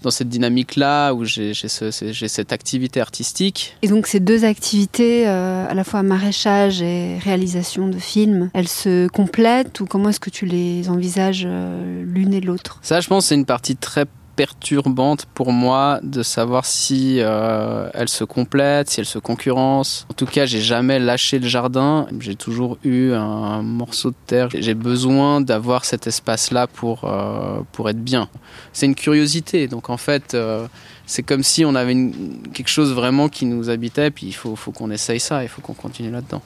dans 0.03 0.11
cette 0.11 0.31
dynamique-là 0.31 1.13
où 1.13 1.27
j'ai 1.27 1.53
cette 1.53 2.53
activité 2.55 3.03
artistique. 3.03 3.77
Et 3.83 3.89
donc 3.89 4.07
ces 4.07 4.19
deux 4.19 4.47
activités, 4.47 5.29
euh, 5.29 5.69
à 5.69 5.75
la 5.75 5.85
fois 5.85 6.03
maraîchage 6.03 6.81
et 6.81 7.19
réalisation 7.19 7.87
de 7.87 7.99
films, 7.99 8.49
elles 8.55 8.67
se 8.67 9.09
complètent 9.09 9.79
ou 9.81 9.85
comment 9.85 10.09
est-ce 10.09 10.19
que 10.19 10.31
tu 10.31 10.47
les 10.47 10.89
envisages 10.89 11.47
l'une 11.47 12.33
et 12.33 12.41
l'autre? 12.41 12.79
Ça, 12.81 13.03
je 13.03 13.09
pense, 13.09 13.27
c'est 13.27 13.35
une 13.35 13.45
partie 13.45 13.77
très 13.77 14.07
perturbante 14.40 15.26
pour 15.35 15.53
moi 15.53 16.00
de 16.03 16.22
savoir 16.22 16.64
si 16.64 17.18
euh, 17.18 17.90
elle 17.92 18.09
se 18.09 18.24
complète, 18.24 18.88
si 18.88 18.98
elle 19.00 19.05
se 19.05 19.18
concurrence. 19.18 20.07
En 20.11 20.14
tout 20.14 20.24
cas, 20.24 20.46
j'ai 20.46 20.62
jamais 20.62 20.98
lâché 20.98 21.38
le 21.38 21.46
jardin. 21.46 22.07
J'ai 22.20 22.37
toujours 22.37 22.79
eu 22.83 23.12
un 23.12 23.61
morceau 23.61 24.12
de 24.12 24.16
terre. 24.26 24.48
J'ai 24.55 24.72
besoin 24.72 25.42
d'avoir 25.42 25.85
cet 25.85 26.07
espace-là 26.07 26.68
pour, 26.68 27.05
euh, 27.05 27.61
pour 27.72 27.90
être 27.90 28.03
bien. 28.03 28.31
C'est 28.72 28.87
une 28.87 28.94
curiosité. 28.94 29.68
Donc 29.68 29.90
en 29.90 29.98
fait, 29.98 30.33
euh, 30.33 30.66
c'est 31.05 31.22
comme 31.22 31.42
si 31.42 31.66
on 31.66 31.74
avait 31.74 32.11
quelque 32.55 32.70
chose 32.70 32.94
vraiment 32.94 33.29
qui 33.29 33.44
nous 33.44 33.68
habitait. 33.68 34.11
Puis 34.11 34.24
il 34.29 34.35
faut, 34.35 34.57
faut 34.57 34.72
qu'on 34.72 34.90
essaye 34.90 35.20
ça. 35.20 35.42
Il 35.42 35.50
faut 35.50 35.61
qu'on 35.61 35.74
continue 35.74 36.11
là-dedans. 36.11 36.40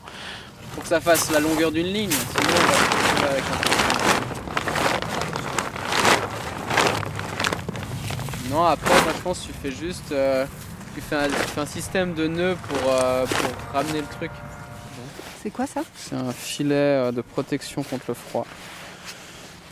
Pour 0.75 0.83
que 0.83 0.89
ça 0.89 1.01
fasse 1.01 1.31
la 1.31 1.39
longueur 1.39 1.71
d'une 1.71 1.87
ligne. 1.87 2.11
Non, 8.55 8.63
après, 8.63 8.95
moi, 9.03 9.13
je 9.17 9.21
pense 9.21 9.41
que 9.41 9.47
tu 9.47 9.53
fais 9.53 9.73
juste. 9.73 10.13
Euh, 10.13 10.47
tu, 10.95 11.01
fais 11.01 11.17
un, 11.17 11.67
système 11.67 12.15
de 12.15 12.29
nœuds 12.29 12.57
pour, 12.69 12.93
euh, 12.93 13.27
pour 13.27 13.73
ramener 13.73 13.99
le 14.01 14.07
truc. 14.07 14.31
C'est 15.43 15.51
quoi 15.51 15.67
ça? 15.67 15.83
C'est 15.97 16.15
un 16.15 16.31
filet 16.31 16.75
euh, 16.75 17.11
de 17.11 17.21
protection 17.21 17.83
contre 17.83 18.05
le 18.07 18.15
froid 18.15 18.47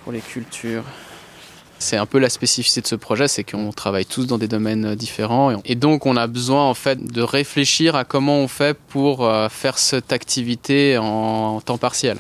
pour 0.03 0.11
les 0.11 0.19
cultures. 0.19 0.83
C'est 1.79 1.97
un 1.97 2.07
peu 2.07 2.19
la 2.19 2.29
spécificité 2.29 2.81
de 2.81 2.89
ce 2.89 2.97
projet, 2.97 3.29
c'est 3.29 3.45
qu'on 3.45 3.73
travaille 3.73 4.05
tous 4.05 4.27
dans 4.27 4.39
des 4.39 4.49
domaines 4.49 4.97
différents 4.97 5.61
et 5.65 5.75
donc 5.75 6.07
on 6.07 6.17
a 6.17 6.29
besoin 6.29 6.65
en 6.65 6.75
fait 6.75 7.05
de 7.05 7.23
réfléchir 7.23 7.95
à 7.97 8.05
comment 8.05 8.39
on 8.39 8.47
fait 8.47 8.77
pour 8.77 9.29
faire 9.51 9.79
cette 9.79 10.13
activité 10.13 10.97
en 10.99 11.61
temps 11.61 11.79
partiel. 11.79 12.19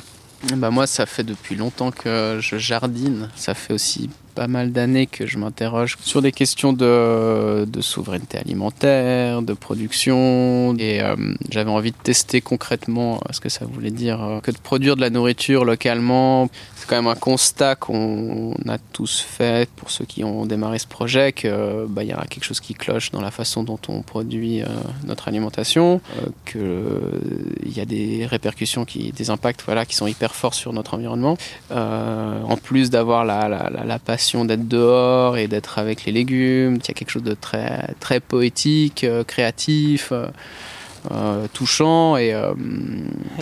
Bah 0.57 0.71
moi, 0.71 0.89
ça 0.89 1.07
fait 1.07 1.23
depuis 1.23 1.55
longtemps 1.55 1.93
que 1.93 2.39
je 2.41 2.57
jardine. 2.57 3.31
Ça 3.37 3.55
fait 3.55 3.73
aussi 3.73 4.11
pas 4.35 4.49
mal 4.49 4.73
d'années 4.73 5.07
que 5.07 5.27
je 5.27 5.39
m'interroge 5.39 5.97
sur 6.03 6.23
des 6.23 6.33
questions 6.33 6.73
de, 6.73 7.65
de, 7.65 7.81
souveraineté 7.81 8.39
alimentaire, 8.39 9.43
de 9.43 9.53
production. 9.53 10.75
Et 10.79 11.03
euh, 11.03 11.17
j'avais 11.51 11.71
envie 11.71 11.93
de 11.93 11.97
tester 12.03 12.41
concrètement 12.41 13.21
ce 13.31 13.41
que 13.41 13.49
ça 13.49 13.65
voulait 13.65 13.91
dire 13.91 14.23
euh, 14.23 14.41
que 14.41 14.51
de 14.51 14.59
produire 14.59 14.97
de 14.97 15.01
la 15.01 15.11
nourriture 15.11 15.65
localement. 15.65 16.49
C'est 16.77 16.89
quand 16.89 16.97
même 16.97 17.07
un 17.07 17.15
constat 17.15 17.77
qu'on 17.77 18.55
a 18.69 18.79
tous 18.93 19.21
fait 19.21 19.69
pour 19.77 19.91
ceux 19.91 20.05
qui 20.05 20.25
ont 20.25 20.47
démarré 20.47 20.79
ce 20.79 20.87
projet 20.87 21.33
qu'il 21.33 21.53
bah, 21.89 22.03
y 22.03 22.13
a 22.13 22.25
quelque 22.29 22.45
chose 22.45 22.61
qui 22.61 22.75
cloche 22.75 23.13
dans 23.13 23.21
la 23.21 23.31
façon 23.31 23.63
dont 23.63 23.79
on 23.89 24.03
produit 24.03 24.63
euh, 24.63 24.67
notre 25.05 25.29
alimentation, 25.29 26.01
qu'il 26.45 26.61
y 27.67 27.81
a 27.81 27.85
des 27.85 28.27
répercussions, 28.27 28.85
qui, 28.85 29.13
des 29.13 29.31
impacts 29.31 29.63
voilà, 29.65 29.87
qui 29.87 29.95
sont 29.95 30.07
hyper 30.07 30.35
forts 30.35 30.55
sur 30.55 30.73
notre 30.73 30.95
environnement. 30.95 31.37
en 31.71 32.57
plus 32.57 32.91
d'avoir 32.91 33.25
la, 33.25 33.49
la, 33.49 33.71
la, 33.71 33.85
la 33.85 33.99
passion 33.99 34.22
d'être 34.45 34.69
dehors 34.69 35.37
et 35.37 35.49
d'être 35.49 35.79
avec 35.79 36.05
les 36.05 36.13
légumes. 36.13 36.77
Il 36.77 36.89
y 36.89 36.91
a 36.91 36.95
quelque 36.95 37.11
chose 37.11 37.23
de 37.23 37.35
très, 37.35 37.95
très 38.01 38.21
poétique, 38.21 39.05
euh, 39.05 39.25
créatif. 39.25 40.11
Euh, 40.13 40.27
euh, 41.11 41.49
touchant 41.53 42.17
et 42.17 42.33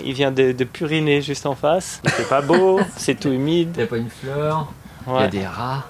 il 0.02 0.14
vient 0.14 0.30
de, 0.30 0.52
puriner 0.64 1.20
juste 1.20 1.44
en 1.44 1.54
face 1.54 2.00
c'est 2.16 2.26
pas 2.26 2.40
beau 2.40 2.80
c'est 2.96 3.20
tout 3.20 3.28
humide 3.28 3.72
il 3.74 3.80
n'y 3.80 3.82
a 3.82 3.86
pas 3.86 3.98
une 3.98 4.08
fleur 4.08 4.72
il 5.06 5.12
y 5.12 5.18
a 5.18 5.28
des 5.28 5.46
rats 5.46 5.84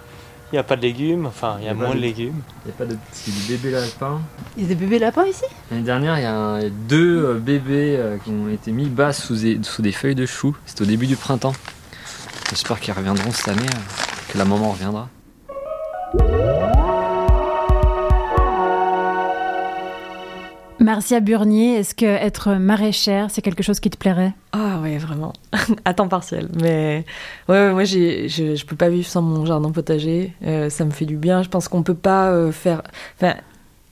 il 0.51 0.57
n'y 0.57 0.59
a 0.59 0.65
pas 0.65 0.75
de 0.75 0.83
légumes, 0.83 1.27
enfin 1.27 1.59
il 1.61 1.67
y 1.67 1.69
a, 1.69 1.75
moins 1.75 1.95
de, 1.95 2.01
légumes. 2.01 2.43
Il 2.65 2.69
n'y 2.69 2.73
a 2.73 2.77
pas 2.77 2.85
de 2.85 2.97
petits 2.97 3.31
bébés 3.49 3.71
lapins. 3.71 4.21
Il 4.57 4.65
y 4.65 4.67
a 4.67 4.69
des 4.71 4.75
bébés 4.75 4.99
lapins 4.99 5.25
ici 5.25 5.45
L'année 5.71 5.85
dernière, 5.85 6.19
il 6.19 6.23
y 6.23 6.27
a 6.27 6.69
deux 6.89 7.35
bébés 7.35 7.97
qui 8.25 8.31
ont 8.31 8.49
été 8.49 8.73
mis 8.73 8.89
bas 8.89 9.13
sous 9.13 9.37
des, 9.37 9.61
sous 9.63 9.81
des 9.81 9.93
feuilles 9.93 10.17
de 10.17 10.27
chou. 10.27 10.57
C'était 10.67 10.83
au 10.83 10.87
début 10.87 11.07
du 11.07 11.15
printemps. 11.15 11.53
J'espère 12.51 12.81
qu'ils 12.81 12.95
reviendront 12.95 13.31
cette 13.31 13.47
année 13.47 13.63
que 14.31 14.39
la 14.39 14.45
maman 14.45 14.71
reviendra. 14.71 15.09
Marcia 20.79 21.21
Burnier, 21.21 21.77
est-ce 21.77 21.95
que 21.95 22.07
être 22.07 22.55
maraîchère, 22.55 23.31
c'est 23.31 23.43
quelque 23.43 23.63
chose 23.63 23.81
qui 23.81 23.91
te 23.91 23.99
plairait? 23.99 24.33
Ah 24.53 24.81
ouais, 24.83 24.97
vraiment. 24.97 25.35
à 25.85 25.93
temps 25.93 26.09
partiel. 26.09 26.49
Mais 26.63 27.05
ouais, 27.49 27.73
moi, 27.73 27.85
je, 27.85 28.29
je 28.29 28.65
peux 28.65 28.77
pas 28.77 28.89
vivre 28.89 29.07
sans 29.07 29.21
mon 29.21 29.45
jardin 29.45 29.71
potager. 29.73 30.33
Euh, 30.47 30.71
ça 30.71 30.87
me 30.87 30.91
fait 30.91 31.05
du 31.05 31.17
bien. 31.17 31.43
Je 31.43 31.51
pense 31.51 31.69
qu'on 31.69 31.83
peut 31.83 31.95
pas 31.95 32.31
euh, 32.31 32.51
faire 32.51 32.83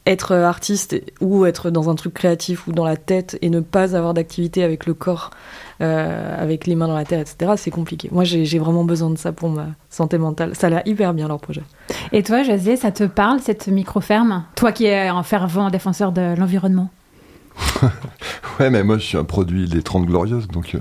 être 0.08 0.34
artiste 0.34 1.00
ou 1.20 1.44
être 1.44 1.70
dans 1.70 1.90
un 1.90 1.94
truc 1.94 2.14
créatif 2.14 2.66
ou 2.66 2.72
dans 2.72 2.84
la 2.84 2.96
tête 2.96 3.38
et 3.42 3.50
ne 3.50 3.60
pas 3.60 3.94
avoir 3.94 4.14
d'activité 4.14 4.64
avec 4.64 4.86
le 4.86 4.94
corps, 4.94 5.30
euh, 5.82 6.42
avec 6.42 6.66
les 6.66 6.74
mains 6.74 6.88
dans 6.88 6.96
la 6.96 7.04
terre, 7.04 7.20
etc., 7.20 7.52
c'est 7.56 7.70
compliqué. 7.70 8.08
Moi, 8.10 8.24
j'ai 8.24 8.58
vraiment 8.58 8.84
besoin 8.84 9.10
de 9.10 9.18
ça 9.18 9.32
pour 9.32 9.50
ma 9.50 9.66
santé 9.90 10.16
mentale. 10.16 10.54
Ça 10.54 10.68
a 10.68 10.70
l'air 10.70 10.82
hyper 10.86 11.12
bien, 11.12 11.28
leur 11.28 11.38
projet. 11.38 11.62
Et 12.12 12.22
toi, 12.22 12.42
Josier, 12.42 12.76
ça 12.76 12.90
te 12.90 13.04
parle, 13.04 13.40
cette 13.40 13.68
micro-ferme? 13.68 14.44
Toi 14.56 14.72
qui 14.72 14.86
es 14.86 15.08
un 15.08 15.22
fervent 15.22 15.68
défenseur 15.68 16.12
de 16.12 16.34
l'environnement? 16.36 16.88
Ouais, 18.60 18.70
mais 18.70 18.82
moi 18.82 18.98
je 18.98 19.04
suis 19.04 19.18
un 19.18 19.24
produit 19.24 19.68
des 19.68 19.82
30 19.82 20.06
Glorieuses. 20.06 20.48
Donc, 20.48 20.74
euh, 20.74 20.78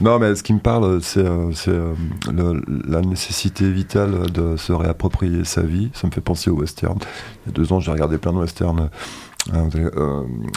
Non, 0.00 0.18
mais 0.18 0.34
ce 0.34 0.42
qui 0.42 0.52
me 0.52 0.58
parle, 0.58 1.00
c'est 1.02 1.24
euh, 1.24 1.50
euh, 1.68 2.60
la 2.86 3.00
nécessité 3.00 3.70
vitale 3.70 4.30
de 4.30 4.56
se 4.56 4.72
réapproprier 4.72 5.44
sa 5.44 5.62
vie. 5.62 5.90
Ça 5.94 6.06
me 6.06 6.12
fait 6.12 6.20
penser 6.20 6.50
au 6.50 6.56
western. 6.56 6.98
Il 7.44 7.48
y 7.48 7.52
a 7.52 7.52
deux 7.52 7.72
ans, 7.72 7.80
j'ai 7.80 7.90
regardé 7.90 8.18
plein 8.18 8.32
de 8.32 8.38
westerns. 8.38 8.90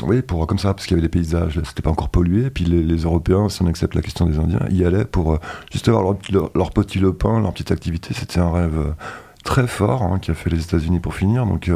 oui, 0.03 0.21
pour 0.21 0.45
comme 0.47 0.59
ça, 0.59 0.73
parce 0.73 0.85
qu'il 0.85 0.97
y 0.97 0.99
avait 0.99 1.07
des 1.07 1.11
paysages, 1.11 1.59
c'était 1.63 1.81
pas 1.81 1.91
encore 1.91 2.09
pollué. 2.09 2.45
Et 2.45 2.49
puis 2.49 2.65
les, 2.65 2.97
Européens, 2.97 3.49
si 3.49 3.61
on 3.61 3.67
accepte 3.67 3.95
la 3.95 4.01
question 4.01 4.25
des 4.25 4.37
Indiens, 4.37 4.65
y 4.69 4.83
allaient 4.83 5.05
pour 5.05 5.39
juste 5.71 5.87
avoir 5.87 6.15
leur, 6.55 6.71
petit 6.71 6.99
lopin, 6.99 7.39
leur 7.39 7.53
petite 7.53 7.71
activité. 7.71 8.13
C'était 8.13 8.39
un 8.39 8.51
rêve 8.51 8.93
très 9.43 9.65
fort 9.65 10.03
hein, 10.03 10.19
qui 10.19 10.29
a 10.29 10.35
fait 10.35 10.49
les 10.49 10.61
États-Unis 10.61 10.99
pour 10.99 11.15
finir. 11.15 11.45
Donc 11.45 11.71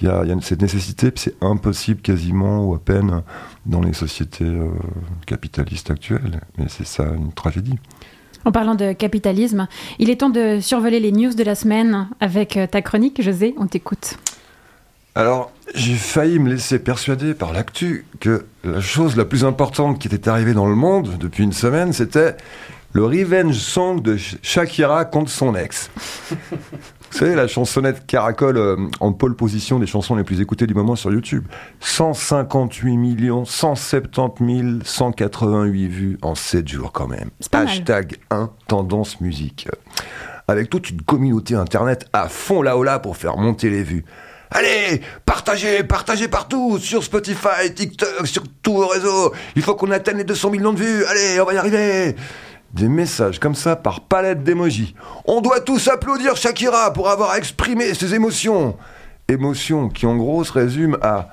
il 0.00 0.08
y, 0.08 0.10
a 0.10 0.24
cette 0.42 0.60
nécessité, 0.60 1.10
c'est 1.14 1.36
impossible 1.40 2.02
quasiment 2.02 2.64
ou 2.66 2.74
à 2.74 2.78
peine 2.78 3.22
dans 3.64 3.80
les 3.80 3.94
sociétés 3.94 4.44
euh, 4.44 4.68
capitalistes 5.26 5.90
actuelles. 5.90 6.40
Mais 6.58 6.66
c'est 6.68 6.86
ça 6.86 7.04
une 7.04 7.32
tragédie. 7.32 7.78
En 8.44 8.52
parlant 8.52 8.74
de 8.74 8.92
capitalisme, 8.92 9.66
il 9.98 10.10
est 10.10 10.20
temps 10.20 10.30
de 10.30 10.60
survoler 10.60 11.00
les 11.00 11.12
news 11.12 11.34
de 11.34 11.42
la 11.42 11.54
semaine 11.54 12.08
avec 12.20 12.56
euh, 12.56 12.66
ta 12.66 12.82
chronique, 12.82 13.22
José, 13.22 13.54
on 13.56 13.66
t'écoute. 13.66 14.18
Alors, 15.14 15.50
j'ai 15.74 15.94
failli 15.94 16.38
me 16.38 16.50
laisser 16.50 16.78
persuader 16.78 17.32
par 17.32 17.54
l'actu 17.54 18.04
que 18.20 18.44
la 18.64 18.82
chose 18.82 19.16
la 19.16 19.24
plus 19.24 19.46
importante 19.46 19.98
qui 19.98 20.08
était 20.08 20.28
arrivée 20.28 20.52
dans 20.52 20.66
le 20.66 20.74
monde 20.74 21.16
depuis 21.18 21.42
une 21.42 21.54
semaine, 21.54 21.94
c'était 21.94 22.36
le 22.92 23.04
revenge 23.04 23.56
song 23.56 24.00
de 24.00 24.16
Shakira 24.16 25.06
contre 25.06 25.30
son 25.30 25.54
ex. 25.54 25.90
Vous 27.16 27.20
savez, 27.20 27.34
la 27.34 27.48
chansonnette 27.48 28.06
caracole 28.06 28.58
euh, 28.58 28.76
en 29.00 29.14
pole 29.14 29.34
position 29.34 29.78
des 29.78 29.86
chansons 29.86 30.16
les 30.16 30.22
plus 30.22 30.42
écoutées 30.42 30.66
du 30.66 30.74
moment 30.74 30.96
sur 30.96 31.10
YouTube. 31.10 31.46
158 31.80 32.94
millions, 32.98 33.46
170 33.46 34.82
188 34.84 35.88
vues 35.88 36.18
en 36.20 36.34
7 36.34 36.68
jours 36.68 36.92
quand 36.92 37.08
même. 37.08 37.30
Hashtag 37.52 38.18
1, 38.30 38.50
tendance 38.68 39.18
musique. 39.22 39.66
Avec 40.46 40.68
toute 40.68 40.90
une 40.90 41.00
communauté 41.00 41.54
internet 41.54 42.06
à 42.12 42.28
fond 42.28 42.60
là-haut 42.60 42.84
pour 43.02 43.16
faire 43.16 43.38
monter 43.38 43.70
les 43.70 43.82
vues. 43.82 44.04
Allez, 44.50 45.00
partagez, 45.24 45.84
partagez 45.84 46.28
partout, 46.28 46.78
sur 46.78 47.02
Spotify, 47.02 47.72
TikTok, 47.74 48.26
sur 48.26 48.42
tous 48.60 48.74
vos 48.74 48.88
réseaux. 48.88 49.32
Il 49.56 49.62
faut 49.62 49.74
qu'on 49.74 49.90
atteigne 49.90 50.18
les 50.18 50.24
200 50.24 50.50
millions 50.50 50.74
de 50.74 50.80
vues. 50.80 51.04
Allez, 51.06 51.40
on 51.40 51.46
va 51.46 51.54
y 51.54 51.56
arriver 51.56 52.14
des 52.72 52.88
messages 52.88 53.38
comme 53.38 53.54
ça 53.54 53.76
par 53.76 54.02
palette 54.02 54.42
d'émojis. 54.42 54.94
On 55.24 55.40
doit 55.40 55.60
tous 55.60 55.88
applaudir 55.88 56.36
Shakira 56.36 56.92
pour 56.92 57.08
avoir 57.08 57.34
exprimé 57.36 57.94
ses 57.94 58.14
émotions. 58.14 58.76
Émotions 59.28 59.88
qui 59.88 60.06
en 60.06 60.16
gros 60.16 60.44
se 60.44 60.52
résument 60.52 60.98
à 61.02 61.30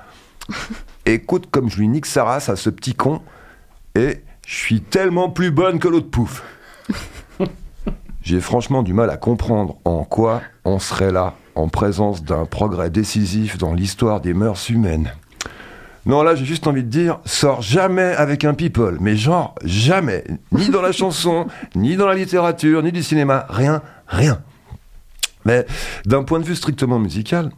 Écoute 1.06 1.48
comme 1.50 1.68
je 1.68 1.78
lui 1.78 1.88
nique 1.88 2.06
sa 2.06 2.24
race 2.24 2.48
à 2.48 2.56
ce 2.56 2.70
petit 2.70 2.94
con 2.94 3.20
et 3.94 4.22
je 4.46 4.54
suis 4.54 4.80
tellement 4.80 5.30
plus 5.30 5.50
bonne 5.50 5.78
que 5.78 5.88
l'autre 5.88 6.10
pouf. 6.10 6.42
J'ai 8.22 8.40
franchement 8.40 8.82
du 8.82 8.94
mal 8.94 9.10
à 9.10 9.18
comprendre 9.18 9.76
en 9.84 10.04
quoi 10.04 10.40
on 10.64 10.78
serait 10.78 11.12
là 11.12 11.34
en 11.54 11.68
présence 11.68 12.24
d'un 12.24 12.46
progrès 12.46 12.90
décisif 12.90 13.58
dans 13.58 13.74
l'histoire 13.74 14.20
des 14.20 14.32
mœurs 14.32 14.70
humaines. 14.70 15.12
Non, 16.06 16.22
là, 16.22 16.34
j'ai 16.34 16.44
juste 16.44 16.66
envie 16.66 16.82
de 16.82 16.88
dire, 16.88 17.20
sors 17.24 17.62
jamais 17.62 18.14
avec 18.16 18.44
un 18.44 18.52
people. 18.52 18.98
Mais 19.00 19.16
genre, 19.16 19.54
jamais. 19.64 20.24
Ni 20.52 20.68
dans 20.68 20.82
la 20.82 20.92
chanson, 20.92 21.46
ni 21.74 21.96
dans 21.96 22.06
la 22.06 22.14
littérature, 22.14 22.82
ni 22.82 22.92
du 22.92 23.02
cinéma. 23.02 23.46
Rien, 23.48 23.82
rien. 24.06 24.42
Mais 25.46 25.66
d'un 26.04 26.22
point 26.22 26.40
de 26.40 26.44
vue 26.44 26.54
strictement 26.56 26.98
musical, 26.98 27.50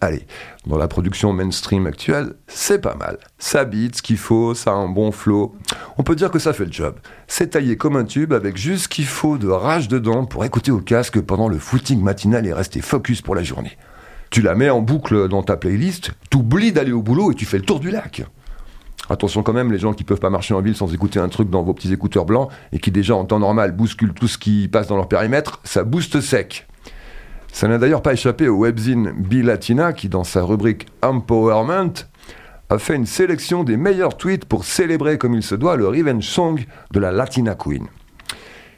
allez, 0.00 0.26
dans 0.66 0.76
la 0.76 0.88
production 0.88 1.32
mainstream 1.32 1.86
actuelle, 1.86 2.34
c'est 2.48 2.80
pas 2.80 2.96
mal. 2.96 3.18
Ça 3.38 3.64
beat 3.64 3.96
ce 3.96 4.02
qu'il 4.02 4.18
faut, 4.18 4.54
ça 4.54 4.70
a 4.70 4.74
un 4.74 4.88
bon 4.88 5.12
flow. 5.12 5.54
On 5.96 6.02
peut 6.02 6.16
dire 6.16 6.32
que 6.32 6.38
ça 6.40 6.52
fait 6.52 6.64
le 6.64 6.72
job. 6.72 6.96
C'est 7.28 7.50
taillé 7.50 7.76
comme 7.76 7.96
un 7.96 8.04
tube 8.04 8.32
avec 8.32 8.56
juste 8.56 8.84
ce 8.84 8.88
qu'il 8.88 9.06
faut 9.06 9.38
de 9.38 9.48
rage 9.48 9.86
dedans 9.86 10.24
pour 10.26 10.44
écouter 10.44 10.72
au 10.72 10.80
casque 10.80 11.20
pendant 11.20 11.48
le 11.48 11.58
footing 11.58 12.00
matinal 12.00 12.46
et 12.46 12.52
rester 12.52 12.80
focus 12.80 13.22
pour 13.22 13.36
la 13.36 13.44
journée 13.44 13.76
tu 14.34 14.42
la 14.42 14.56
mets 14.56 14.68
en 14.68 14.80
boucle 14.80 15.28
dans 15.28 15.44
ta 15.44 15.56
playlist, 15.56 16.10
t'oublies 16.28 16.72
d'aller 16.72 16.90
au 16.90 17.02
boulot 17.02 17.30
et 17.30 17.36
tu 17.36 17.44
fais 17.44 17.56
le 17.56 17.62
tour 17.62 17.78
du 17.78 17.92
lac. 17.92 18.24
Attention 19.08 19.44
quand 19.44 19.52
même, 19.52 19.70
les 19.70 19.78
gens 19.78 19.92
qui 19.92 20.02
peuvent 20.02 20.18
pas 20.18 20.28
marcher 20.28 20.54
en 20.54 20.60
ville 20.60 20.74
sans 20.74 20.92
écouter 20.92 21.20
un 21.20 21.28
truc 21.28 21.50
dans 21.50 21.62
vos 21.62 21.72
petits 21.72 21.92
écouteurs 21.92 22.24
blancs 22.24 22.50
et 22.72 22.80
qui 22.80 22.90
déjà 22.90 23.14
en 23.14 23.26
temps 23.26 23.38
normal 23.38 23.70
bousculent 23.70 24.12
tout 24.12 24.26
ce 24.26 24.36
qui 24.36 24.66
passe 24.66 24.88
dans 24.88 24.96
leur 24.96 25.06
périmètre, 25.06 25.60
ça 25.62 25.84
booste 25.84 26.20
sec. 26.20 26.66
Ça 27.52 27.68
n'a 27.68 27.78
d'ailleurs 27.78 28.02
pas 28.02 28.12
échappé 28.12 28.48
au 28.48 28.58
webzine 28.58 29.12
Bilatina 29.12 29.92
qui, 29.92 30.08
dans 30.08 30.24
sa 30.24 30.42
rubrique 30.42 30.88
Empowerment, 31.00 31.94
a 32.70 32.78
fait 32.80 32.96
une 32.96 33.06
sélection 33.06 33.62
des 33.62 33.76
meilleurs 33.76 34.16
tweets 34.16 34.46
pour 34.46 34.64
célébrer 34.64 35.16
comme 35.16 35.34
il 35.34 35.44
se 35.44 35.54
doit 35.54 35.76
le 35.76 35.86
revenge 35.86 36.26
song 36.26 36.64
de 36.90 36.98
la 36.98 37.12
Latina 37.12 37.54
Queen. 37.54 37.86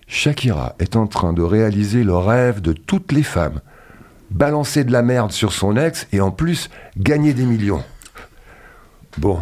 Shakira 0.07 0.75
est 0.81 0.97
en 0.97 1.07
train 1.07 1.33
de 1.33 1.41
réaliser 1.41 2.05
le 2.05 2.15
rêve 2.15 2.61
de 2.61 2.75
toutes 2.75 3.13
les 3.13 3.23
femmes 3.23 3.63
balancer 4.31 4.85
de 4.85 4.93
la 4.93 5.03
merde 5.03 5.33
sur 5.33 5.53
son 5.53 5.77
ex 5.77 6.07
et 6.13 6.21
en 6.21 6.31
plus 6.31 6.71
gagner 6.97 7.35
des 7.35 7.45
millions. 7.45 7.83
Bon, 9.19 9.41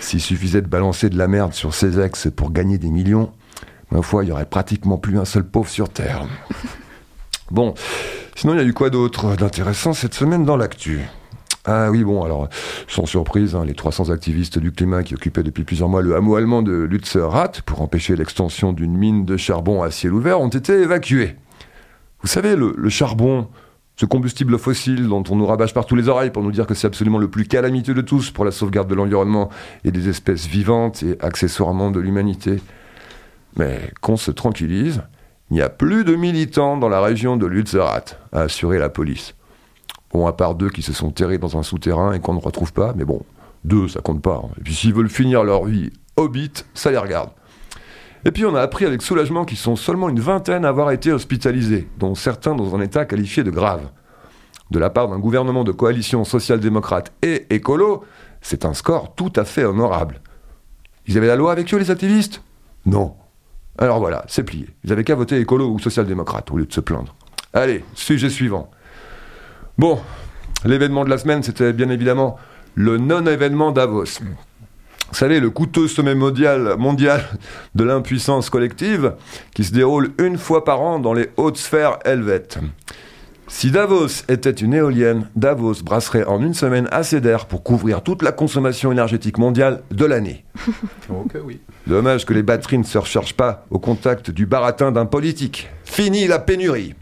s'il 0.00 0.20
suffisait 0.20 0.62
de 0.62 0.68
balancer 0.68 1.08
de 1.08 1.18
la 1.18 1.28
merde 1.28 1.52
sur 1.52 1.74
ses 1.74 1.98
ex 1.98 2.28
pour 2.34 2.52
gagner 2.52 2.78
des 2.78 2.90
millions, 2.90 3.32
ma 3.90 4.02
foi, 4.02 4.24
il 4.24 4.28
y 4.28 4.32
aurait 4.32 4.44
pratiquement 4.46 4.98
plus 4.98 5.18
un 5.18 5.24
seul 5.24 5.44
pauvre 5.44 5.68
sur 5.68 5.88
Terre. 5.88 6.26
Bon, 7.50 7.74
sinon 8.34 8.54
il 8.54 8.56
y 8.56 8.62
a 8.62 8.64
eu 8.64 8.72
quoi 8.72 8.88
d'autre 8.88 9.36
d'intéressant 9.36 9.92
cette 9.92 10.14
semaine 10.14 10.46
dans 10.46 10.56
l'actu? 10.56 11.02
Ah 11.66 11.90
oui, 11.90 12.02
bon, 12.02 12.24
alors, 12.24 12.48
sans 12.88 13.04
surprise, 13.04 13.54
hein, 13.54 13.66
les 13.66 13.74
300 13.74 14.08
activistes 14.08 14.58
du 14.58 14.72
climat 14.72 15.02
qui 15.02 15.14
occupaient 15.14 15.42
depuis 15.42 15.62
plusieurs 15.62 15.90
mois 15.90 16.00
le 16.00 16.16
hameau 16.16 16.36
allemand 16.36 16.62
de 16.62 16.72
Lützerath 16.72 17.60
pour 17.60 17.82
empêcher 17.82 18.16
l'extension 18.16 18.72
d'une 18.72 18.96
mine 18.96 19.26
de 19.26 19.36
charbon 19.36 19.82
à 19.82 19.90
ciel 19.90 20.14
ouvert 20.14 20.40
ont 20.40 20.48
été 20.48 20.72
évacués. 20.72 21.36
Vous 22.22 22.28
savez, 22.28 22.56
le 22.56 22.88
charbon, 22.88 23.48
ce 23.96 24.06
combustible 24.06 24.58
fossile 24.58 25.06
dont 25.06 25.22
on 25.30 25.36
nous 25.36 25.46
rabâche 25.46 25.72
par 25.72 25.86
tous 25.86 25.94
les 25.94 26.08
oreilles 26.08 26.30
pour 26.30 26.42
nous 26.42 26.50
dire 26.50 26.66
que 26.66 26.74
c'est 26.74 26.86
absolument 26.86 27.18
le 27.18 27.28
plus 27.28 27.46
calamiteux 27.46 27.94
de 27.94 28.00
tous 28.00 28.30
pour 28.30 28.44
la 28.44 28.50
sauvegarde 28.50 28.88
de 28.88 28.94
l'environnement 28.94 29.50
et 29.84 29.92
des 29.92 30.08
espèces 30.08 30.46
vivantes 30.46 31.02
et 31.02 31.16
accessoirement 31.20 31.90
de 31.90 32.00
l'humanité. 32.00 32.60
Mais 33.56 33.92
qu'on 34.00 34.16
se 34.16 34.32
tranquillise, 34.32 35.02
il 35.50 35.54
n'y 35.54 35.62
a 35.62 35.68
plus 35.68 36.04
de 36.04 36.16
militants 36.16 36.76
dans 36.76 36.88
la 36.88 37.00
région 37.00 37.36
de 37.36 37.46
Lützerath, 37.46 38.18
a 38.32 38.40
assuré 38.40 38.78
la 38.78 38.88
police. 38.88 39.34
Bon, 40.12 40.26
à 40.26 40.32
part 40.32 40.54
deux 40.54 40.70
qui 40.70 40.82
se 40.82 40.92
sont 40.92 41.10
terrés 41.10 41.38
dans 41.38 41.56
un 41.56 41.62
souterrain 41.62 42.12
et 42.12 42.20
qu'on 42.20 42.34
ne 42.34 42.40
retrouve 42.40 42.72
pas, 42.72 42.94
mais 42.96 43.04
bon, 43.04 43.22
deux, 43.64 43.88
ça 43.88 44.00
compte 44.00 44.22
pas. 44.22 44.42
Hein. 44.44 44.48
Et 44.58 44.62
puis 44.62 44.74
s'ils 44.74 44.94
veulent 44.94 45.08
finir 45.08 45.44
leur 45.44 45.64
vie 45.64 45.90
hobbit, 46.16 46.52
ça 46.74 46.90
les 46.90 46.98
regarde. 46.98 47.30
Et 48.26 48.30
puis 48.30 48.46
on 48.46 48.54
a 48.54 48.60
appris 48.60 48.86
avec 48.86 49.02
soulagement 49.02 49.44
qu'ils 49.44 49.58
sont 49.58 49.76
seulement 49.76 50.08
une 50.08 50.20
vingtaine 50.20 50.64
à 50.64 50.68
avoir 50.68 50.90
été 50.92 51.12
hospitalisés, 51.12 51.88
dont 51.98 52.14
certains 52.14 52.54
dans 52.54 52.74
un 52.74 52.80
état 52.80 53.04
qualifié 53.04 53.44
de 53.44 53.50
grave. 53.50 53.90
De 54.70 54.78
la 54.78 54.88
part 54.88 55.08
d'un 55.08 55.18
gouvernement 55.18 55.62
de 55.62 55.72
coalition 55.72 56.24
social-démocrate 56.24 57.12
et 57.22 57.46
écolo, 57.54 58.04
c'est 58.40 58.64
un 58.64 58.72
score 58.72 59.14
tout 59.14 59.32
à 59.36 59.44
fait 59.44 59.64
honorable. 59.64 60.20
Ils 61.06 61.18
avaient 61.18 61.26
la 61.26 61.36
loi 61.36 61.52
avec 61.52 61.72
eux, 61.74 61.78
les 61.78 61.90
activistes? 61.90 62.42
Non. 62.86 63.14
Alors 63.76 63.98
voilà, 63.98 64.24
c'est 64.26 64.42
plié. 64.42 64.68
Ils 64.84 64.92
avaient 64.92 65.04
qu'à 65.04 65.14
voter 65.14 65.38
écolo 65.38 65.68
ou 65.68 65.78
social-démocrate 65.78 66.50
au 66.50 66.56
lieu 66.56 66.64
de 66.64 66.72
se 66.72 66.80
plaindre. 66.80 67.14
Allez, 67.52 67.84
sujet 67.94 68.30
suivant. 68.30 68.70
Bon, 69.76 70.00
l'événement 70.64 71.04
de 71.04 71.10
la 71.10 71.18
semaine, 71.18 71.42
c'était 71.42 71.72
bien 71.72 71.90
évidemment 71.90 72.38
le 72.74 72.96
non-événement 72.96 73.70
Davos. 73.70 74.20
Vous 75.08 75.14
savez, 75.14 75.40
le 75.40 75.50
coûteux 75.50 75.88
sommet 75.88 76.14
mondial, 76.14 76.76
mondial 76.78 77.24
de 77.74 77.84
l'impuissance 77.84 78.50
collective 78.50 79.14
qui 79.54 79.64
se 79.64 79.72
déroule 79.72 80.12
une 80.18 80.38
fois 80.38 80.64
par 80.64 80.80
an 80.80 80.98
dans 80.98 81.12
les 81.12 81.30
hautes 81.36 81.58
sphères 81.58 81.98
helvètes. 82.04 82.58
Si 83.46 83.70
Davos 83.70 84.24
était 84.28 84.50
une 84.50 84.72
éolienne, 84.72 85.28
Davos 85.36 85.82
brasserait 85.84 86.24
en 86.24 86.40
une 86.40 86.54
semaine 86.54 86.88
assez 86.90 87.20
d'air 87.20 87.46
pour 87.46 87.62
couvrir 87.62 88.02
toute 88.02 88.22
la 88.22 88.32
consommation 88.32 88.90
énergétique 88.90 89.38
mondiale 89.38 89.82
de 89.90 90.04
l'année. 90.06 90.44
oui. 91.44 91.60
Dommage 91.86 92.24
que 92.24 92.32
les 92.32 92.42
batteries 92.42 92.78
ne 92.78 92.84
se 92.84 92.96
rechargent 92.96 93.34
pas 93.34 93.66
au 93.70 93.78
contact 93.78 94.30
du 94.30 94.46
baratin 94.46 94.92
d'un 94.92 95.06
politique. 95.06 95.68
Fini 95.84 96.26
la 96.26 96.38
pénurie. 96.38 96.94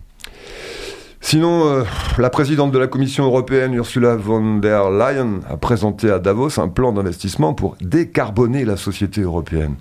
Sinon, 1.25 1.67
euh, 1.67 1.85
la 2.19 2.31
présidente 2.31 2.73
de 2.73 2.79
la 2.79 2.89
Commission 2.89 3.25
européenne, 3.25 3.73
Ursula 3.75 4.17
von 4.17 4.57
der 4.57 4.91
Leyen, 4.91 5.41
a 5.49 5.57
présenté 5.57 6.11
à 6.11 6.19
Davos 6.19 6.61
un 6.61 6.69
plan 6.69 6.93
d'investissement 6.93 7.55
pour 7.55 7.77
décarboner 7.81 8.65
la 8.65 8.77
société 8.77 9.23
européenne. 9.23 9.77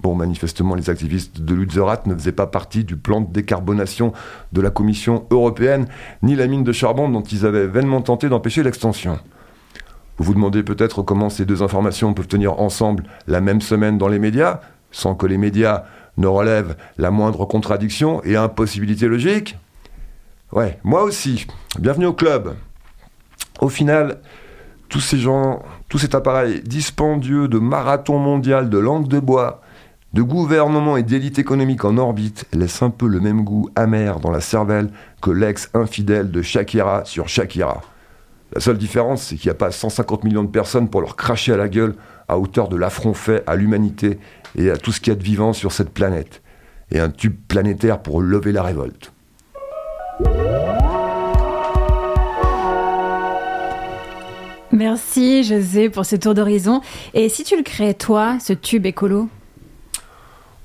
Bon, 0.00 0.14
manifestement, 0.14 0.74
les 0.74 0.90
activistes 0.90 1.40
de 1.40 1.54
Lutzerat 1.54 2.02
ne 2.06 2.14
faisaient 2.14 2.32
pas 2.32 2.48
partie 2.48 2.84
du 2.84 2.96
plan 2.96 3.20
de 3.20 3.32
décarbonation 3.32 4.12
de 4.52 4.60
la 4.60 4.70
Commission 4.70 5.26
européenne, 5.30 5.86
ni 6.22 6.34
la 6.34 6.48
mine 6.48 6.64
de 6.64 6.72
charbon 6.72 7.08
dont 7.08 7.22
ils 7.22 7.46
avaient 7.46 7.68
vainement 7.68 8.02
tenté 8.02 8.28
d'empêcher 8.28 8.64
l'extension. 8.64 9.18
Vous 10.18 10.24
vous 10.24 10.34
demandez 10.34 10.64
peut-être 10.64 11.02
comment 11.02 11.30
ces 11.30 11.46
deux 11.46 11.62
informations 11.62 12.14
peuvent 12.14 12.28
tenir 12.28 12.60
ensemble 12.60 13.04
la 13.28 13.40
même 13.40 13.60
semaine 13.60 13.96
dans 13.96 14.08
les 14.08 14.18
médias, 14.18 14.60
sans 14.90 15.14
que 15.14 15.26
les 15.26 15.38
médias 15.38 15.84
ne 16.16 16.26
relèvent 16.26 16.76
la 16.98 17.12
moindre 17.12 17.46
contradiction 17.46 18.22
et 18.24 18.36
impossibilité 18.36 19.06
logique 19.06 19.56
Ouais, 20.50 20.78
moi 20.82 21.02
aussi. 21.02 21.46
Bienvenue 21.78 22.06
au 22.06 22.14
club. 22.14 22.56
Au 23.60 23.68
final, 23.68 24.20
tous 24.88 25.00
ces 25.00 25.18
gens, 25.18 25.62
tout 25.90 25.98
cet 25.98 26.14
appareil 26.14 26.62
dispendieux 26.62 27.48
de 27.48 27.58
marathon 27.58 28.18
mondial, 28.18 28.70
de 28.70 28.78
langue 28.78 29.08
de 29.08 29.20
bois, 29.20 29.60
de 30.14 30.22
gouvernement 30.22 30.96
et 30.96 31.02
d'élite 31.02 31.38
économique 31.38 31.84
en 31.84 31.98
orbite 31.98 32.46
laisse 32.54 32.80
un 32.80 32.88
peu 32.88 33.06
le 33.06 33.20
même 33.20 33.44
goût 33.44 33.68
amer 33.76 34.20
dans 34.20 34.30
la 34.30 34.40
cervelle 34.40 34.88
que 35.20 35.30
l'ex 35.30 35.68
infidèle 35.74 36.30
de 36.30 36.40
Shakira 36.40 37.04
sur 37.04 37.28
Shakira. 37.28 37.82
La 38.54 38.62
seule 38.62 38.78
différence, 38.78 39.24
c'est 39.24 39.36
qu'il 39.36 39.48
n'y 39.48 39.54
a 39.54 39.58
pas 39.58 39.70
150 39.70 40.24
millions 40.24 40.44
de 40.44 40.48
personnes 40.48 40.88
pour 40.88 41.02
leur 41.02 41.16
cracher 41.16 41.52
à 41.52 41.58
la 41.58 41.68
gueule 41.68 41.94
à 42.26 42.38
hauteur 42.38 42.70
de 42.70 42.76
l'affront 42.76 43.12
fait 43.12 43.44
à 43.46 43.54
l'humanité 43.54 44.18
et 44.56 44.70
à 44.70 44.78
tout 44.78 44.92
ce 44.92 45.00
qu'il 45.00 45.12
y 45.12 45.16
a 45.16 45.18
de 45.18 45.22
vivant 45.22 45.52
sur 45.52 45.72
cette 45.72 45.90
planète. 45.90 46.40
Et 46.90 47.00
un 47.00 47.10
tube 47.10 47.36
planétaire 47.48 48.00
pour 48.00 48.22
lever 48.22 48.52
la 48.52 48.62
révolte. 48.62 49.12
Merci 54.72 55.42
José 55.42 55.88
pour 55.90 56.06
ce 56.06 56.16
tour 56.16 56.34
d'horizon. 56.34 56.80
Et 57.14 57.28
si 57.28 57.42
tu 57.42 57.56
le 57.56 57.62
crées 57.62 57.94
toi, 57.94 58.38
ce 58.40 58.52
tube 58.52 58.86
écolo? 58.86 59.28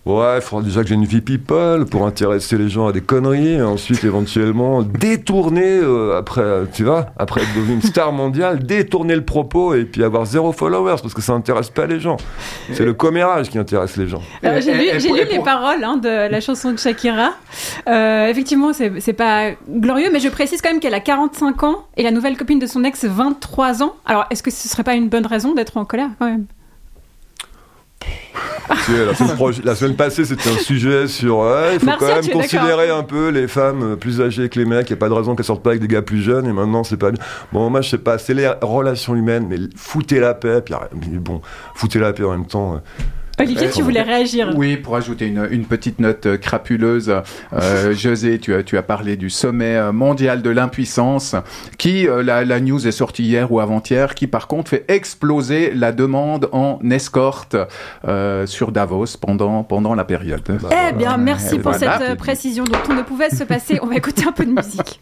Ouais, 0.05 0.35
il 0.35 0.41
faudra 0.41 0.65
déjà 0.65 0.81
que 0.81 0.89
j'ai 0.89 0.95
une 0.95 1.05
vie 1.05 1.21
people 1.21 1.85
pour 1.85 2.05
intéresser 2.05 2.57
les 2.57 2.67
gens 2.67 2.87
à 2.87 2.91
des 2.91 2.99
conneries, 2.99 3.53
et 3.53 3.61
ensuite 3.61 4.03
éventuellement 4.03 4.81
détourner, 4.99 5.79
euh, 5.81 6.17
après, 6.17 6.43
tu 6.73 6.83
vois, 6.83 7.05
après 7.17 7.41
être 7.41 7.55
devenu 7.55 7.75
une 7.75 7.81
star 7.81 8.11
mondiale, 8.11 8.63
détourner 8.63 9.15
le 9.15 9.23
propos 9.23 9.73
et 9.73 9.85
puis 9.85 10.03
avoir 10.03 10.25
zéro 10.25 10.51
followers 10.51 10.97
parce 11.01 11.13
que 11.13 11.21
ça 11.21 11.31
intéresse 11.31 11.69
pas 11.69 11.85
les 11.85 12.01
gens. 12.01 12.17
C'est 12.73 12.83
le 12.83 12.93
commérage 12.93 13.49
qui 13.49 13.57
intéresse 13.57 13.95
les 13.95 14.09
gens. 14.09 14.21
Euh, 14.43 14.59
j'ai 14.61 14.73
lu, 14.73 14.99
j'ai 14.99 15.09
lu 15.09 15.21
les 15.29 15.39
paroles 15.39 15.83
hein, 15.83 15.95
de 15.95 16.29
la 16.29 16.41
chanson 16.41 16.73
de 16.73 16.77
Shakira. 16.77 17.31
Euh, 17.87 18.27
effectivement, 18.27 18.73
c'est, 18.73 18.91
c'est 18.99 19.13
pas 19.13 19.51
glorieux, 19.69 20.09
mais 20.11 20.19
je 20.19 20.29
précise 20.29 20.61
quand 20.61 20.69
même 20.69 20.81
qu'elle 20.81 20.93
a 20.93 20.99
45 20.99 21.63
ans 21.63 21.85
et 21.95 22.03
la 22.03 22.11
nouvelle 22.11 22.35
copine 22.35 22.59
de 22.59 22.67
son 22.67 22.83
ex 22.83 23.05
23 23.05 23.83
ans. 23.83 23.95
Alors, 24.05 24.25
est-ce 24.31 24.43
que 24.43 24.51
ce 24.51 24.67
serait 24.67 24.83
pas 24.83 24.95
une 24.95 25.07
bonne 25.07 25.25
raison 25.25 25.53
d'être 25.53 25.77
en 25.77 25.85
colère 25.85 26.09
quand 26.19 26.25
même? 26.25 26.45
La, 28.69 29.13
semaine 29.15 29.35
proche- 29.35 29.63
la 29.63 29.75
semaine 29.75 29.95
passée, 29.95 30.25
c'était 30.25 30.49
un 30.49 30.57
sujet 30.57 31.07
sur. 31.07 31.39
ouais, 31.39 31.73
il 31.75 31.79
faut 31.79 31.85
Marcia, 31.85 32.07
quand 32.07 32.21
même 32.21 32.31
considérer 32.31 32.89
un 32.89 33.03
peu 33.03 33.29
les 33.29 33.47
femmes 33.47 33.97
plus 33.97 34.21
âgées 34.21 34.49
que 34.49 34.59
les 34.59 34.65
mecs. 34.65 34.89
Il 34.89 34.93
n'y 34.93 34.97
a 34.97 34.99
pas 34.99 35.09
de 35.09 35.13
raison 35.13 35.35
qu'elles 35.35 35.45
sortent 35.45 35.63
pas 35.63 35.71
avec 35.71 35.81
des 35.81 35.87
gars 35.87 36.01
plus 36.01 36.21
jeunes. 36.21 36.45
Et 36.47 36.53
maintenant, 36.53 36.83
c'est 36.83 36.97
pas. 36.97 37.11
Bon, 37.51 37.69
moi, 37.69 37.81
je 37.81 37.89
sais 37.89 37.97
pas. 37.97 38.17
C'est 38.17 38.33
les 38.33 38.51
relations 38.61 39.15
humaines, 39.15 39.47
mais 39.49 39.57
foutez 39.75 40.19
la 40.19 40.33
paix. 40.33 40.61
Puis, 40.61 40.75
mais 41.11 41.17
bon, 41.19 41.41
foutez 41.75 41.99
la 41.99 42.13
paix 42.13 42.23
en 42.23 42.31
même 42.31 42.47
temps. 42.47 42.81
Olivier, 43.39 43.69
tu 43.71 43.81
voulais 43.81 44.03
réagir 44.03 44.53
Oui, 44.55 44.77
pour 44.77 44.95
ajouter 44.95 45.25
une, 45.27 45.47
une 45.49 45.65
petite 45.65 45.99
note 45.99 46.27
euh, 46.27 46.37
crapuleuse, 46.37 47.13
euh, 47.53 47.93
José, 47.95 48.37
tu 48.39 48.53
as, 48.53 48.61
tu 48.63 48.77
as 48.77 48.83
parlé 48.83 49.17
du 49.17 49.29
sommet 49.31 49.75
euh, 49.75 49.91
mondial 49.91 50.41
de 50.43 50.49
l'impuissance, 50.51 51.35
qui, 51.79 52.07
euh, 52.07 52.21
la, 52.21 52.45
la 52.45 52.59
news 52.59 52.87
est 52.87 52.91
sortie 52.91 53.23
hier 53.23 53.51
ou 53.51 53.59
avant-hier, 53.59 54.13
qui 54.13 54.27
par 54.27 54.47
contre 54.47 54.69
fait 54.69 54.85
exploser 54.87 55.73
la 55.73 55.91
demande 55.91 56.47
en 56.51 56.79
escorte 56.91 57.55
euh, 58.07 58.45
sur 58.45 58.71
Davos 58.71 59.17
pendant, 59.19 59.63
pendant 59.63 59.95
la 59.95 60.05
période. 60.05 60.43
Eh 60.71 60.93
bien, 60.93 61.17
merci 61.17 61.55
Et 61.55 61.59
pour 61.59 61.71
voilà. 61.71 61.99
cette 61.99 62.17
précision 62.19 62.63
dont 62.65 62.79
on 62.89 62.93
ne 62.93 63.01
pouvait 63.01 63.29
se 63.31 63.43
passer. 63.43 63.79
On 63.81 63.87
va 63.87 63.95
écouter 63.95 64.25
un 64.27 64.31
peu 64.31 64.45
de 64.45 64.51
musique. 64.51 65.01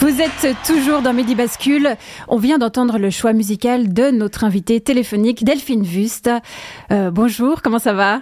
Vous 0.00 0.20
êtes 0.22 0.56
toujours 0.64 1.02
dans 1.02 1.12
Midi 1.12 1.34
Bascule. 1.34 1.96
On 2.28 2.36
vient 2.38 2.58
d'entendre 2.58 2.98
le 2.98 3.10
choix 3.10 3.32
musical 3.32 3.92
de 3.92 4.10
notre 4.10 4.44
invitée 4.44 4.80
téléphonique 4.80 5.44
Delphine 5.44 5.82
Wust. 5.82 6.30
Euh, 6.92 7.10
bonjour, 7.10 7.62
comment 7.62 7.80
ça 7.80 7.92
va? 7.94 8.20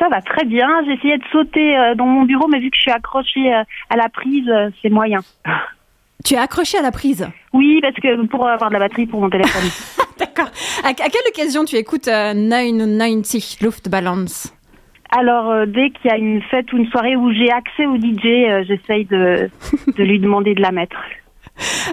Ça 0.00 0.08
va 0.08 0.20
très 0.20 0.44
bien. 0.44 0.68
J'ai 0.84 0.94
essayé 0.94 1.16
de 1.16 1.22
sauter 1.30 1.76
euh, 1.76 1.94
dans 1.94 2.06
mon 2.06 2.24
bureau, 2.24 2.48
mais 2.48 2.58
vu 2.58 2.70
que 2.70 2.76
je 2.76 2.82
suis 2.82 2.90
accrochée 2.90 3.54
euh, 3.54 3.62
à 3.88 3.96
la 3.96 4.08
prise, 4.08 4.48
euh, 4.48 4.70
c'est 4.82 4.90
moyen. 4.90 5.20
Tu 6.24 6.34
es 6.34 6.38
accroché 6.38 6.76
à 6.78 6.82
la 6.82 6.90
prise? 6.90 7.28
Oui, 7.52 7.78
parce 7.80 7.94
que 7.94 8.26
pour 8.26 8.48
avoir 8.48 8.68
de 8.70 8.74
la 8.74 8.80
batterie 8.80 9.06
pour 9.06 9.20
mon 9.20 9.30
téléphone. 9.30 9.62
D'accord. 10.18 10.48
À, 10.82 10.88
à 10.88 10.92
quelle 10.94 11.28
occasion 11.28 11.64
tu 11.64 11.76
écoutes 11.76 12.08
euh, 12.08 12.32
99 12.32 13.60
Luftballons? 13.60 14.24
Alors, 15.10 15.50
euh, 15.50 15.66
dès 15.66 15.90
qu'il 15.90 16.10
y 16.10 16.14
a 16.14 16.16
une 16.16 16.42
fête 16.42 16.72
ou 16.72 16.78
une 16.78 16.88
soirée 16.88 17.16
où 17.16 17.32
j'ai 17.32 17.50
accès 17.50 17.86
au 17.86 17.96
DJ, 17.96 18.24
euh, 18.26 18.64
j'essaye 18.66 19.04
de, 19.04 19.48
lui 19.98 20.18
demander 20.18 20.54
de 20.54 20.62
la 20.62 20.72
mettre. 20.72 20.96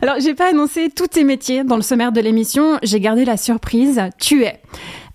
Alors, 0.02 0.16
j'ai 0.20 0.34
pas 0.34 0.50
annoncé 0.50 0.90
tous 0.90 1.08
tes 1.08 1.24
métiers 1.24 1.64
dans 1.64 1.76
le 1.76 1.82
sommaire 1.82 2.12
de 2.12 2.20
l'émission. 2.20 2.80
J'ai 2.84 3.00
gardé 3.00 3.24
la 3.24 3.38
surprise. 3.38 4.02
Tu 4.20 4.44
es 4.44 4.60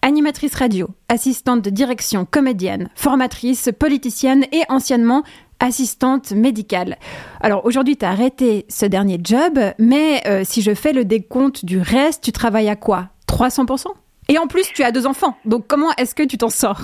animatrice 0.01 0.55
radio, 0.55 0.89
assistante 1.09 1.63
de 1.63 1.71
direction, 1.71 2.25
comédienne, 2.25 2.89
formatrice, 2.95 3.71
politicienne 3.79 4.45
et 4.53 4.63
anciennement 4.69 5.25
assistante 5.61 6.31
médicale. 6.31 6.97
Alors 7.41 7.65
aujourd'hui, 7.65 7.97
tu 7.97 8.05
as 8.05 8.11
arrêté 8.11 8.65
ce 8.69 8.87
dernier 8.87 9.19
job, 9.23 9.59
mais 9.79 10.23
euh, 10.27 10.43
si 10.45 10.63
je 10.63 10.73
fais 10.73 10.93
le 10.93 11.05
décompte 11.05 11.65
du 11.65 11.81
reste, 11.81 12.23
tu 12.23 12.33
travailles 12.33 12.69
à 12.69 12.77
quoi? 12.77 13.09
300% 13.29 13.87
Et 14.29 14.39
en 14.39 14.47
plus, 14.47 14.73
tu 14.73 14.83
as 14.83 14.93
deux 14.93 15.07
enfants. 15.07 15.37
Donc 15.45 15.67
comment 15.67 15.91
est-ce 15.99 16.15
que 16.15 16.23
tu 16.23 16.39
t'en 16.39 16.49
sors? 16.49 16.83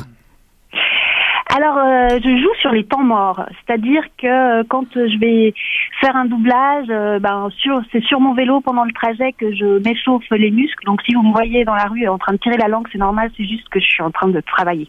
Alors, 1.47 1.77
euh, 1.79 2.09
je 2.25 2.37
joue 2.43 2.55
sur 2.61 2.73
les 2.73 2.85
temps 2.85 3.03
morts, 3.03 3.45
c'est-à-dire 3.67 4.03
que 4.19 4.27
euh, 4.27 4.65
quand 4.69 4.87
je 4.95 5.19
vais 5.19 5.55
faire 6.01 6.17
un 6.17 6.25
doublage, 6.25 6.87
euh, 6.89 7.19
ben 7.19 7.49
sur 7.59 7.81
c'est 7.93 8.03
sur 8.05 8.19
mon 8.19 8.35
vélo 8.35 8.61
pendant 8.61 8.85
le 8.85 8.93
trajet 8.93 9.33
que 9.33 9.55
je 9.55 9.79
m'échauffe 9.87 10.29
les 10.31 10.51
muscles. 10.51 10.85
Donc, 10.87 11.03
si 11.03 11.15
vous 11.15 11.23
me 11.23 11.33
voyez 11.33 11.65
dans 11.65 11.75
la 11.75 11.85
rue 11.85 12.09
en 12.09 12.19
train 12.19 12.33
de 12.33 12.39
tirer 12.39 12.57
la 12.57 12.69
langue, 12.69 12.89
c'est 12.91 12.99
normal, 12.99 13.31
c'est 13.37 13.45
juste 13.45 13.69
que 13.69 13.79
je 13.79 13.85
suis 13.87 14.03
en 14.03 14.11
train 14.11 14.29
de 14.29 14.41
travailler. 14.41 14.89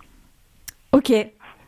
Ok. 0.94 1.12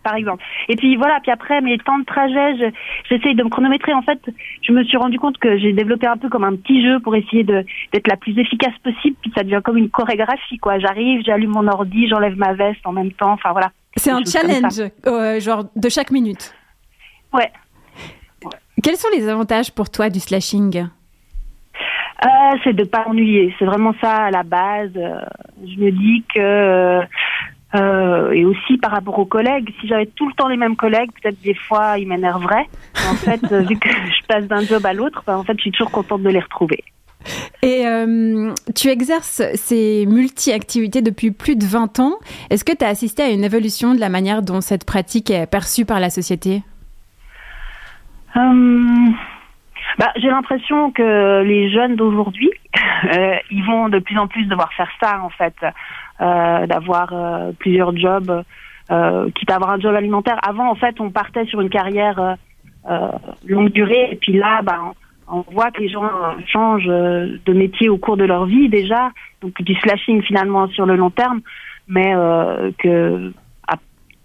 Par 0.04 0.16
exemple. 0.16 0.42
Et 0.70 0.78
puis 0.78 0.96
voilà, 0.96 1.20
puis 1.22 1.32
après 1.32 1.60
mes 1.60 1.78
temps 1.80 2.00
de 2.00 2.06
trajet, 2.06 2.56
je- 2.58 2.72
j'essaye 3.10 3.36
de 3.36 3.44
me 3.44 3.50
chronométrer. 3.50 3.94
En 3.94 4.02
fait, 4.04 4.22
je 4.62 4.72
me 4.72 4.86
suis 4.86 4.96
rendu 4.96 5.20
compte 5.20 5.38
que 5.38 5.58
j'ai 5.58 5.74
développé 5.74 6.08
un 6.08 6.16
peu 6.16 6.30
comme 6.30 6.46
un 6.46 6.56
petit 6.56 6.82
jeu 6.82 7.02
pour 7.02 7.14
essayer 7.14 7.44
de 7.44 7.66
d'être 7.92 8.08
la 8.08 8.16
plus 8.16 8.40
efficace 8.40 8.74
possible. 8.86 9.18
Puis 9.22 9.34
ça 9.36 9.44
devient 9.44 9.60
comme 9.62 9.76
une 9.76 9.90
chorégraphie, 9.90 10.60
quoi. 10.60 10.80
J'arrive, 10.80 11.24
j'allume 11.26 11.52
mon 11.52 11.68
ordi, 11.68 12.08
j'enlève 12.08 12.38
ma 12.38 12.54
veste 12.54 12.80
en 12.88 12.94
même 12.94 13.12
temps. 13.12 13.34
Enfin 13.34 13.52
voilà. 13.52 13.72
C'est 13.98 14.12
un 14.12 14.24
challenge, 14.24 14.82
euh, 15.06 15.40
genre 15.40 15.66
de 15.76 15.90
chaque 15.90 16.12
minute. 16.12 16.54
Ouais. 17.34 17.52
Quels 18.82 18.96
sont 18.96 19.10
les 19.12 19.28
avantages 19.28 19.72
pour 19.72 19.90
toi 19.90 20.10
du 20.10 20.20
slashing? 20.20 20.88
Euh, 22.26 22.28
c'est 22.64 22.74
de 22.74 22.84
pas 22.84 23.06
ennuyer. 23.08 23.54
C'est 23.60 23.66
vraiment 23.66 23.94
ça 24.02 24.26
à 24.26 24.32
la 24.32 24.44
base. 24.44 24.92
Euh, 24.96 25.20
je 25.64 25.80
me 25.80 25.92
dis 25.92 26.24
que 26.34 27.02
euh, 27.76 28.32
et 28.32 28.46
aussi 28.46 28.78
par 28.78 28.92
rapport 28.92 29.18
aux 29.20 29.26
collègues, 29.26 29.74
si 29.82 29.88
j'avais 29.88 30.06
tout 30.06 30.28
le 30.28 30.34
temps 30.34 30.48
les 30.48 30.58
mêmes 30.58 30.76
collègues, 30.76 31.12
peut-être 31.22 31.40
des 31.42 31.54
fois 31.54 31.98
ils 31.98 32.08
m'énerveraient. 32.08 32.68
En 33.10 33.16
fait, 33.16 33.46
vu 33.54 33.78
que 33.78 33.90
je 33.90 34.26
passe 34.28 34.46
d'un 34.46 34.62
job 34.62 34.86
à 34.86 34.94
l'autre, 34.94 35.24
ben, 35.28 35.38
en 35.38 35.44
fait, 35.44 35.54
je 35.58 35.62
suis 35.62 35.72
toujours 35.72 35.92
contente 35.92 36.24
de 36.24 36.30
les 36.30 36.40
retrouver. 36.40 36.84
Et 37.62 37.88
euh, 37.88 38.54
tu 38.76 38.90
exerces 38.90 39.42
ces 39.56 40.06
multi-activités 40.06 41.02
depuis 41.02 41.32
plus 41.32 41.56
de 41.56 41.66
20 41.66 42.00
ans. 42.00 42.16
Est-ce 42.50 42.64
que 42.64 42.76
tu 42.76 42.84
as 42.84 42.90
assisté 42.90 43.24
à 43.24 43.30
une 43.30 43.44
évolution 43.44 43.94
de 43.94 44.00
la 44.00 44.10
manière 44.10 44.42
dont 44.42 44.62
cette 44.62 44.86
pratique 44.86 45.30
est 45.30 45.48
perçue 45.48 45.86
par 45.86 46.00
la 46.00 46.10
société? 46.10 46.64
Euh, 48.38 49.10
bah, 49.98 50.12
j'ai 50.18 50.28
l'impression 50.28 50.92
que 50.92 51.44
les 51.44 51.72
jeunes 51.72 51.96
d'aujourd'hui, 51.96 52.52
euh, 53.14 53.36
ils 53.52 53.66
vont 53.66 53.90
de 53.90 54.00
plus 54.00 54.18
en 54.18 54.28
plus 54.28 54.46
devoir 54.46 54.72
faire 54.74 54.90
ça 55.02 55.22
en 55.22 55.30
fait, 55.30 55.56
euh, 56.22 56.68
d'avoir 56.68 57.14
plusieurs 57.60 57.96
jobs, 57.98 58.44
quitte 59.36 59.52
à 59.52 59.56
avoir 59.56 59.72
un 59.72 59.80
job 59.80 59.96
alimentaire. 59.96 60.38
Avant, 60.48 60.70
en 60.70 60.76
fait, 60.76 61.00
on 61.02 61.10
partait 61.10 61.46
sur 61.46 61.62
une 61.62 61.70
carrière 61.70 62.38
longue 63.46 63.72
durée, 63.72 64.10
et 64.12 64.16
puis 64.16 64.34
là, 64.34 64.62
bah, 64.62 64.94
on, 65.28 65.44
voit 65.52 65.72
que 65.72 65.82
les 65.82 65.90
gens 65.90 66.10
changent 66.46 66.88
euh, 66.88 67.38
de 67.46 67.54
métier 67.54 67.90
au 67.90 67.98
cours 67.98 68.18
de 68.18 68.24
leur 68.26 68.46
vie 68.46 68.70
déjà, 68.70 69.12
donc 69.42 69.62
du 69.62 69.76
slashing 69.76 70.22
finalement 70.22 70.68
sur 70.70 70.86
le 70.86 70.96
long 70.96 71.10
terme, 71.10 71.42
mais 71.88 72.14
euh, 72.16 72.72
que 72.78 73.32
ap- 73.68 73.80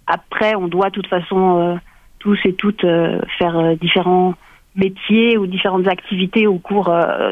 après, 0.06 0.54
on 0.54 0.68
doit 0.68 0.90
de 0.90 0.94
toute 0.94 1.08
façon 1.08 1.58
euh, 1.60 1.74
tous 2.18 2.38
et 2.44 2.54
toutes 2.54 2.84
euh, 2.84 3.20
faire 3.38 3.76
différents 3.76 4.34
métiers 4.74 5.36
ou 5.36 5.46
différentes 5.46 5.86
activités 5.86 6.46
au 6.46 6.58
cours 6.58 6.90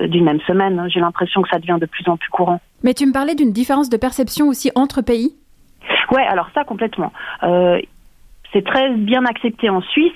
d'une 0.08 0.24
même 0.24 0.40
semaine. 0.40 0.86
J'ai 0.92 1.00
l'impression 1.00 1.40
que 1.40 1.48
ça 1.48 1.58
devient 1.58 1.78
de 1.80 1.86
plus 1.86 2.06
en 2.06 2.18
plus 2.18 2.28
courant. 2.28 2.60
Mais 2.84 2.92
tu 2.92 3.06
me 3.06 3.12
parlais 3.14 3.34
d'une 3.34 3.52
différence 3.52 3.88
de 3.88 3.96
perception 3.96 4.48
aussi 4.48 4.70
entre 4.74 5.00
pays? 5.00 5.30
Ouais, 6.12 6.26
alors 6.26 6.50
ça 6.52 6.64
complètement. 6.64 7.12
C'est 8.52 8.64
très 8.64 8.90
bien 8.90 9.24
accepté 9.24 9.68
en 9.70 9.80
Suisse. 9.80 10.12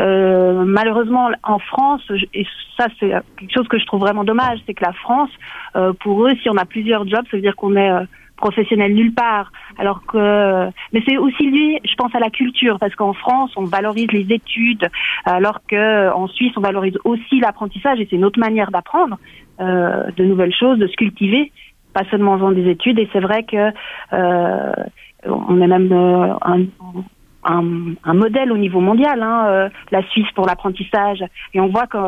Euh, 0.00 0.64
malheureusement, 0.64 1.30
en 1.42 1.58
France, 1.58 2.02
et 2.34 2.46
ça 2.76 2.86
c'est 3.00 3.12
quelque 3.38 3.52
chose 3.52 3.68
que 3.68 3.78
je 3.78 3.86
trouve 3.86 4.00
vraiment 4.00 4.24
dommage, 4.24 4.58
c'est 4.66 4.74
que 4.74 4.84
la 4.84 4.92
France, 4.92 5.30
euh, 5.76 5.92
pour 6.00 6.26
eux, 6.26 6.32
si 6.42 6.50
on 6.50 6.56
a 6.56 6.64
plusieurs 6.64 7.06
jobs, 7.08 7.24
ça 7.30 7.36
veut 7.36 7.42
dire 7.42 7.56
qu'on 7.56 7.76
est 7.76 7.90
euh, 7.90 8.04
professionnel 8.36 8.94
nulle 8.94 9.14
part. 9.14 9.50
Alors 9.78 10.04
que, 10.06 10.68
mais 10.92 11.02
c'est 11.06 11.16
aussi 11.16 11.50
lié, 11.50 11.80
je 11.84 11.94
pense, 11.94 12.14
à 12.14 12.20
la 12.20 12.30
culture, 12.30 12.78
parce 12.78 12.94
qu'en 12.94 13.12
France, 13.12 13.52
on 13.56 13.64
valorise 13.64 14.10
les 14.12 14.32
études, 14.32 14.88
alors 15.24 15.60
que 15.66 16.10
en 16.12 16.26
Suisse, 16.28 16.52
on 16.56 16.60
valorise 16.60 16.98
aussi 17.04 17.40
l'apprentissage, 17.40 18.00
et 18.00 18.06
c'est 18.08 18.16
une 18.16 18.24
autre 18.24 18.40
manière 18.40 18.70
d'apprendre 18.70 19.18
euh, 19.60 20.10
de 20.16 20.24
nouvelles 20.24 20.54
choses, 20.54 20.78
de 20.78 20.86
se 20.86 20.94
cultiver, 20.94 21.50
pas 21.92 22.04
seulement 22.10 22.34
en 22.34 22.38
faisant 22.38 22.52
des 22.52 22.68
études. 22.70 23.00
Et 23.00 23.08
c'est 23.12 23.20
vrai 23.20 23.42
que 23.42 23.72
euh, 24.12 24.72
on 25.26 25.60
est 25.60 25.66
même 25.66 25.92
euh, 25.92 26.34
un, 26.42 26.60
un, 27.48 28.14
modèle 28.14 28.52
au 28.52 28.58
niveau 28.58 28.80
mondial, 28.80 29.22
hein, 29.22 29.46
euh, 29.48 29.68
la 29.90 30.02
Suisse 30.08 30.30
pour 30.34 30.46
l'apprentissage, 30.46 31.24
et 31.54 31.60
on 31.60 31.68
voit 31.68 31.86
que, 31.86 31.98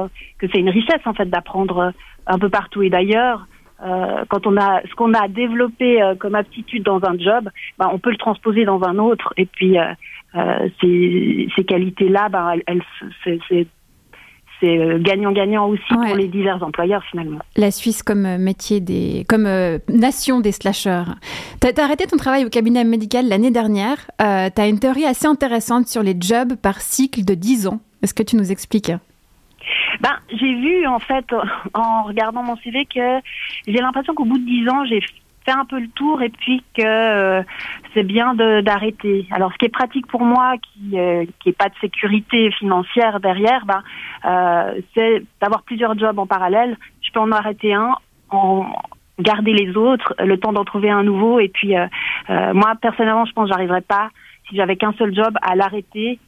c'est 0.40 0.58
une 0.58 0.70
richesse 0.70 1.06
en 1.06 1.14
fait 1.14 1.26
d'apprendre 1.26 1.92
un 2.26 2.38
peu 2.38 2.48
partout. 2.48 2.82
Et 2.82 2.90
d'ailleurs, 2.90 3.46
euh, 3.82 4.24
quand 4.28 4.46
on 4.46 4.56
a 4.56 4.82
ce 4.88 4.94
qu'on 4.94 5.14
a 5.14 5.26
développé 5.28 6.02
euh, 6.02 6.14
comme 6.14 6.34
aptitude 6.34 6.82
dans 6.82 7.02
un 7.04 7.18
job, 7.18 7.48
ben, 7.78 7.88
on 7.92 7.98
peut 7.98 8.10
le 8.10 8.18
transposer 8.18 8.64
dans 8.64 8.82
un 8.82 8.98
autre. 8.98 9.32
Et 9.36 9.46
puis 9.46 9.78
euh, 9.78 9.92
euh 10.34 10.68
ces, 10.80 11.64
qualités-là, 11.64 12.28
elles, 12.66 12.82
elles 13.24 13.40
c'est 13.48 13.66
c'est 14.60 15.00
gagnant-gagnant 15.00 15.68
aussi 15.68 15.82
ouais. 15.94 16.06
pour 16.06 16.16
les 16.16 16.28
divers 16.28 16.62
employeurs 16.62 17.02
finalement. 17.10 17.38
La 17.56 17.70
Suisse 17.70 18.02
comme 18.02 18.36
métier 18.38 18.80
des, 18.80 19.24
comme 19.28 19.46
euh, 19.46 19.78
nation 19.88 20.40
des 20.40 20.52
slasheurs. 20.52 21.14
T'as 21.60 21.70
as 21.76 21.84
arrêté 21.84 22.06
ton 22.06 22.16
travail 22.16 22.44
au 22.44 22.50
cabinet 22.50 22.84
médical 22.84 23.28
l'année 23.28 23.50
dernière. 23.50 24.10
Euh, 24.20 24.48
T'as 24.54 24.68
une 24.68 24.78
théorie 24.78 25.04
assez 25.04 25.26
intéressante 25.26 25.86
sur 25.86 26.02
les 26.02 26.16
jobs 26.18 26.54
par 26.56 26.80
cycle 26.80 27.24
de 27.24 27.34
10 27.34 27.68
ans. 27.68 27.80
Est-ce 28.02 28.14
que 28.14 28.22
tu 28.22 28.36
nous 28.36 28.50
expliques? 28.50 28.92
Ben, 30.00 30.16
j'ai 30.30 30.54
vu 30.54 30.86
en 30.86 30.98
fait 30.98 31.26
en 31.74 32.02
regardant 32.04 32.42
mon 32.42 32.56
CV 32.56 32.86
que 32.86 33.20
j'ai 33.66 33.78
l'impression 33.78 34.14
qu'au 34.14 34.24
bout 34.24 34.38
de 34.38 34.44
dix 34.44 34.68
ans, 34.68 34.84
j'ai 34.86 35.00
un 35.58 35.64
peu 35.64 35.78
le 35.78 35.88
tour 35.88 36.22
et 36.22 36.28
puis 36.28 36.62
que 36.74 36.82
euh, 36.82 37.42
c'est 37.94 38.02
bien 38.02 38.34
d'arrêter. 38.34 39.26
Alors, 39.30 39.52
ce 39.52 39.58
qui 39.58 39.66
est 39.66 39.70
pratique 39.70 40.06
pour 40.06 40.22
moi, 40.22 40.54
qui 40.62 40.98
euh, 40.98 41.24
qui 41.40 41.50
est 41.50 41.56
pas 41.56 41.68
de 41.68 41.74
sécurité 41.80 42.50
financière 42.52 43.20
derrière, 43.20 43.64
euh, 44.24 44.80
c'est 44.94 45.22
d'avoir 45.40 45.62
plusieurs 45.62 45.98
jobs 45.98 46.18
en 46.18 46.26
parallèle. 46.26 46.76
Je 47.02 47.10
peux 47.12 47.20
en 47.20 47.32
arrêter 47.32 47.74
un, 47.74 47.94
en 48.30 48.66
garder 49.18 49.52
les 49.52 49.76
autres, 49.76 50.14
le 50.18 50.38
temps 50.38 50.52
d'en 50.52 50.64
trouver 50.64 50.90
un 50.90 51.02
nouveau. 51.02 51.40
Et 51.40 51.48
puis, 51.48 51.76
euh, 51.76 51.86
euh, 52.30 52.54
moi 52.54 52.74
personnellement, 52.80 53.24
je 53.24 53.32
pense 53.32 53.48
que 53.48 53.54
j'arriverais 53.54 53.82
pas 53.82 54.10
si 54.48 54.56
j'avais 54.56 54.76
qu'un 54.76 54.92
seul 54.94 55.14
job 55.14 55.36
à 55.42 55.54
l'arrêter 55.54 56.18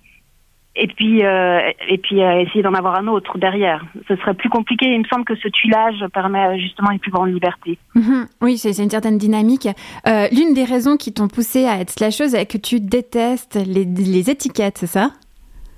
et 0.74 0.86
puis 0.86 1.24
euh, 1.24 1.60
et 1.88 1.98
puis 1.98 2.22
euh, 2.22 2.40
essayer 2.40 2.62
d'en 2.62 2.74
avoir 2.74 2.98
un 2.98 3.06
autre 3.06 3.38
derrière. 3.38 3.84
Ce 4.08 4.16
serait 4.16 4.34
plus 4.34 4.48
compliqué. 4.48 4.86
Il 4.86 5.00
me 5.00 5.04
semble 5.04 5.24
que 5.24 5.34
ce 5.36 5.48
tuilage 5.48 6.04
permet 6.12 6.58
justement 6.58 6.90
une 6.90 6.98
plus 6.98 7.10
grande 7.10 7.32
liberté. 7.32 7.78
Mmh, 7.94 8.22
oui, 8.40 8.58
c'est 8.58 8.82
une 8.82 8.90
certaine 8.90 9.18
dynamique. 9.18 9.68
Euh, 10.06 10.28
L'une 10.32 10.54
des 10.54 10.64
raisons 10.64 10.96
qui 10.96 11.12
t'ont 11.12 11.28
poussé 11.28 11.66
à 11.66 11.78
être 11.80 11.90
slasheuse 11.90 12.34
est 12.34 12.46
que 12.46 12.58
tu 12.58 12.80
détestes 12.80 13.56
les, 13.66 13.84
les 13.84 14.30
étiquettes, 14.30 14.78
c'est 14.78 14.86
ça? 14.86 15.10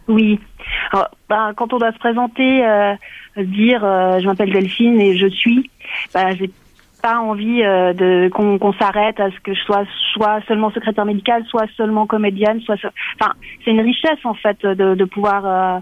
Oui. 0.07 0.39
Alors, 0.93 1.09
ben, 1.29 1.53
quand 1.57 1.73
on 1.73 1.79
doit 1.79 1.93
se 1.93 1.99
présenter, 1.99 2.65
euh, 2.65 2.95
dire 3.37 3.81
je 3.81 4.27
m'appelle 4.27 4.53
Delphine 4.53 5.01
et 5.01 5.17
je 5.17 5.27
suis, 5.27 5.71
ben, 6.13 6.37
j'ai 6.37 6.51
pas 7.05 7.19
envie 7.19 7.63
euh, 7.63 7.93
de 7.93 8.31
qu'on 8.33 8.59
qu 8.59 8.79
s'arrête 8.79 9.21
à 9.21 9.31
ce 9.31 9.39
que 9.41 9.53
je 9.53 9.63
sois 9.65 9.85
soit 10.15 10.41
seulement 10.49 10.71
secrétaire 10.71 11.05
médicale, 11.05 11.45
soit 11.51 11.67
seulement 11.77 12.07
comédienne, 12.07 12.63
soit 12.63 12.77
enfin 13.21 13.33
c'est 13.63 13.73
une 13.73 13.83
richesse 13.83 14.25
en 14.25 14.33
fait 14.33 14.65
de, 14.65 15.05
pouvoir 15.05 15.45
euh, 15.45 15.81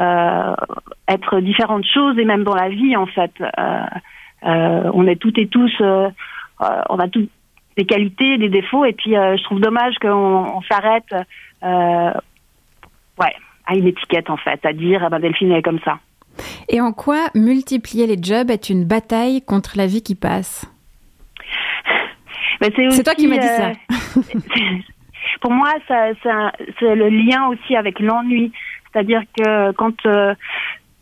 euh, 0.00 0.54
être 1.06 1.38
différentes 1.38 1.86
choses 1.86 2.18
et 2.18 2.24
même 2.24 2.42
dans 2.42 2.56
la 2.56 2.70
vie 2.70 2.96
en 2.96 3.06
fait 3.06 3.30
on 4.42 5.06
est 5.06 5.20
toutes 5.24 5.38
et 5.38 5.46
tous 5.46 5.72
on 5.80 6.98
a 6.98 7.08
toutes 7.08 7.30
des 7.76 7.86
qualités, 7.86 8.36
des 8.36 8.48
défauts 8.48 8.84
et 8.84 8.94
puis 8.94 9.12
je 9.12 9.42
trouve 9.44 9.60
dommage 9.60 9.94
qu'on 10.02 10.58
on, 10.58 10.62
s'arrête 10.62 11.12
ouais 13.22 13.34
à 13.66 13.76
une 13.76 13.86
étiquette 13.86 14.28
en 14.28 14.36
fait, 14.38 14.66
à 14.66 14.72
dire 14.72 15.02
ah 15.04 15.08
ben 15.08 15.20
Delphine 15.20 15.52
est 15.52 15.62
comme 15.62 15.80
ça. 15.84 16.00
Et 16.68 16.80
en 16.80 16.92
quoi 16.92 17.28
multiplier 17.34 18.06
les 18.06 18.22
jobs 18.22 18.50
est 18.50 18.70
une 18.70 18.84
bataille 18.84 19.42
contre 19.42 19.76
la 19.76 19.86
vie 19.86 20.02
qui 20.02 20.14
passe 20.14 20.70
C'est 22.60 23.02
toi 23.02 23.14
qui 23.14 23.26
m'as 23.26 23.38
dit 23.38 23.46
euh, 23.46 23.72
ça. 23.72 24.20
pour 25.40 25.52
moi, 25.52 25.72
c'est 25.88 26.94
le 26.94 27.08
lien 27.08 27.48
aussi 27.48 27.76
avec 27.76 28.00
l'ennui. 28.00 28.52
C'est-à-dire 28.92 29.22
que 29.36 29.72
quand, 29.72 30.06
euh, 30.06 30.34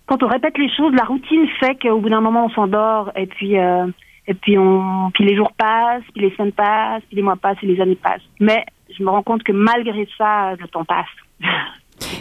quand 0.06 0.22
on 0.22 0.28
répète 0.28 0.58
les 0.58 0.74
choses, 0.74 0.94
la 0.94 1.04
routine 1.04 1.46
fait 1.60 1.76
qu'au 1.80 2.00
bout 2.00 2.08
d'un 2.08 2.20
moment, 2.20 2.46
on 2.46 2.50
s'endort 2.50 3.12
et 3.16 3.26
puis, 3.26 3.58
euh, 3.58 3.86
et 4.26 4.34
puis, 4.34 4.56
on, 4.56 5.10
puis 5.12 5.24
les 5.24 5.36
jours 5.36 5.52
passent, 5.52 6.04
puis 6.14 6.22
les 6.22 6.34
semaines 6.34 6.52
passent, 6.52 7.02
puis 7.08 7.16
les 7.16 7.22
mois 7.22 7.36
passent 7.36 7.58
et 7.62 7.66
les 7.66 7.80
années 7.80 7.96
passent. 7.96 8.22
Mais 8.40 8.64
je 8.96 9.02
me 9.02 9.10
rends 9.10 9.22
compte 9.22 9.42
que 9.42 9.52
malgré 9.52 10.08
ça, 10.16 10.54
le 10.58 10.68
temps 10.68 10.84
passe. 10.84 11.06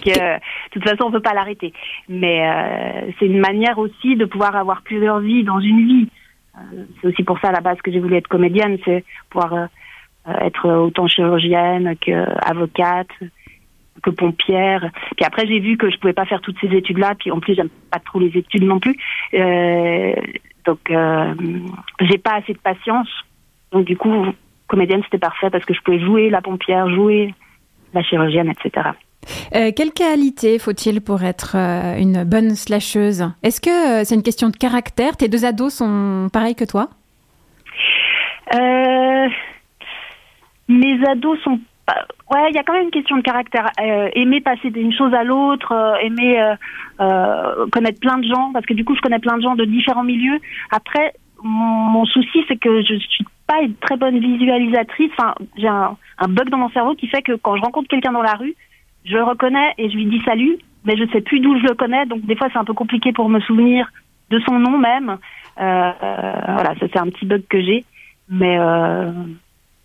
que 0.03 0.35
de 0.35 0.39
toute 0.71 0.83
façon 0.83 1.05
on 1.05 1.11
peut 1.11 1.21
pas 1.21 1.33
l'arrêter. 1.33 1.73
Mais 2.09 2.47
euh, 2.47 3.11
c'est 3.19 3.25
une 3.25 3.39
manière 3.39 3.77
aussi 3.77 4.15
de 4.15 4.25
pouvoir 4.25 4.55
avoir 4.55 4.81
plusieurs 4.81 5.19
vies 5.19 5.43
dans 5.43 5.59
une 5.59 5.87
vie. 5.87 6.09
Euh, 6.55 6.83
c'est 6.99 7.07
aussi 7.07 7.23
pour 7.23 7.39
ça 7.39 7.49
à 7.49 7.51
la 7.51 7.61
base 7.61 7.81
que 7.81 7.91
j'ai 7.91 7.99
voulu 7.99 8.15
être 8.15 8.27
comédienne, 8.27 8.77
c'est 8.85 9.03
pouvoir 9.29 9.53
euh, 9.53 9.67
être 10.41 10.69
autant 10.69 11.07
chirurgienne 11.07 11.95
que 11.99 12.25
avocate, 12.45 13.09
que 14.01 14.09
pompière. 14.09 14.91
Puis 15.15 15.25
après 15.25 15.47
j'ai 15.47 15.59
vu 15.59 15.77
que 15.77 15.89
je 15.89 15.97
pouvais 15.97 16.13
pas 16.13 16.25
faire 16.25 16.41
toutes 16.41 16.59
ces 16.59 16.67
études-là. 16.67 17.15
Puis 17.17 17.31
en 17.31 17.39
plus 17.39 17.55
j'aime 17.55 17.69
pas 17.91 17.99
trop 17.99 18.19
les 18.19 18.35
études 18.37 18.63
non 18.63 18.79
plus. 18.79 18.95
Euh, 19.33 20.13
donc 20.65 20.79
euh, 20.89 21.33
j'ai 22.01 22.17
pas 22.17 22.35
assez 22.35 22.53
de 22.53 22.59
patience. 22.59 23.09
Donc 23.71 23.85
du 23.85 23.97
coup 23.97 24.27
comédienne 24.67 25.01
c'était 25.03 25.17
parfait 25.17 25.49
parce 25.49 25.65
que 25.65 25.73
je 25.73 25.81
pouvais 25.81 25.99
jouer 25.99 26.29
la 26.29 26.41
pompière, 26.41 26.89
jouer 26.89 27.33
la 27.93 28.03
chirurgienne, 28.03 28.49
etc. 28.49 28.89
Euh, 29.55 29.71
quelle 29.75 29.91
qualité 29.91 30.59
faut-il 30.59 31.01
pour 31.01 31.23
être 31.23 31.55
euh, 31.55 31.97
une 31.97 32.23
bonne 32.23 32.55
slasheuse? 32.55 33.29
Est-ce 33.43 33.61
que 33.61 34.01
euh, 34.01 34.03
c'est 34.03 34.15
une 34.15 34.23
question 34.23 34.49
de 34.49 34.57
caractère? 34.57 35.17
Tes 35.17 35.27
deux 35.27 35.45
ados 35.45 35.73
sont 35.75 36.29
pareils 36.31 36.55
que 36.55 36.65
toi? 36.65 36.89
Mes 40.67 41.05
ados 41.07 41.39
sont. 41.43 41.59
Ouais, 42.31 42.49
il 42.49 42.55
y 42.55 42.57
a 42.57 42.63
quand 42.63 42.73
même 42.73 42.85
une 42.85 42.91
question 42.91 43.17
de 43.17 43.21
caractère. 43.21 43.69
aimer 43.77 44.41
passer 44.41 44.69
d'une 44.71 44.93
chose 44.93 45.13
à 45.13 45.23
l'autre, 45.23 45.73
aimer 46.01 46.41
connaître 47.71 47.99
plein 47.99 48.17
de 48.17 48.27
gens, 48.27 48.51
parce 48.53 48.65
que 48.65 48.73
du 48.73 48.83
coup, 48.85 48.95
je 48.95 49.01
connais 49.01 49.19
plein 49.19 49.37
de 49.37 49.41
gens 49.41 49.55
de 49.55 49.65
différents 49.65 50.03
milieux. 50.03 50.39
Après, 50.71 51.13
mon, 51.43 52.05
souci, 52.05 52.43
c'est 52.47 52.57
que 52.57 52.81
je 52.81 52.95
suis 52.95 53.25
pas 53.47 53.61
une 53.61 53.75
très 53.75 53.97
bonne 53.97 54.19
visualisatrice. 54.19 55.11
Enfin, 55.17 55.33
j'ai 55.57 55.67
un 55.67 56.27
bug 56.27 56.49
dans 56.49 56.57
mon 56.57 56.69
cerveau 56.69 56.95
qui 56.95 57.07
fait 57.07 57.21
que 57.21 57.33
quand 57.33 57.55
je 57.57 57.61
rencontre 57.61 57.89
quelqu'un 57.89 58.11
dans 58.11 58.21
la 58.21 58.33
rue, 58.33 58.55
je 59.05 59.15
le 59.15 59.23
reconnais 59.23 59.73
et 59.77 59.89
je 59.89 59.95
lui 59.95 60.05
dis 60.05 60.21
salut, 60.23 60.57
mais 60.85 60.97
je 60.97 61.09
sais 61.11 61.21
plus 61.21 61.39
d'où 61.39 61.57
je 61.59 61.63
le 61.63 61.75
connais, 61.75 62.05
donc 62.05 62.21
des 62.25 62.35
fois 62.35 62.49
c'est 62.51 62.59
un 62.59 62.65
peu 62.65 62.73
compliqué 62.73 63.11
pour 63.13 63.29
me 63.29 63.39
souvenir 63.41 63.91
de 64.29 64.39
son 64.39 64.59
nom 64.59 64.77
même. 64.77 65.17
Euh, 65.59 65.91
voilà, 65.97 66.75
ça 66.79 66.87
c'est 66.91 66.97
un 66.99 67.09
petit 67.09 67.25
bug 67.25 67.43
que 67.49 67.61
j'ai, 67.61 67.83
mais 68.29 68.57
euh, 68.59 69.11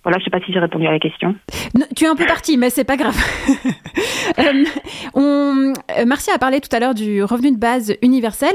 voilà, 0.06 0.20
je 0.20 0.24
sais 0.24 0.30
pas 0.30 0.38
si 0.38 0.52
j'ai 0.52 0.60
répondu 0.60 0.86
à 0.86 0.92
la 0.92 1.00
question. 1.00 1.34
Non, 1.74 1.84
tu 1.96 2.04
es 2.04 2.06
un 2.06 2.14
peu 2.14 2.26
parti, 2.26 2.56
mais 2.56 2.70
c'est 2.70 2.84
pas 2.84 2.96
grave. 2.96 3.16
euh, 4.38 4.64
on, 5.12 5.72
Marcia 6.06 6.32
a 6.32 6.38
parlé 6.38 6.60
tout 6.60 6.68
à 6.70 6.78
l'heure 6.78 6.94
du 6.94 7.24
revenu 7.24 7.50
de 7.50 7.58
base 7.58 7.92
universel. 8.02 8.54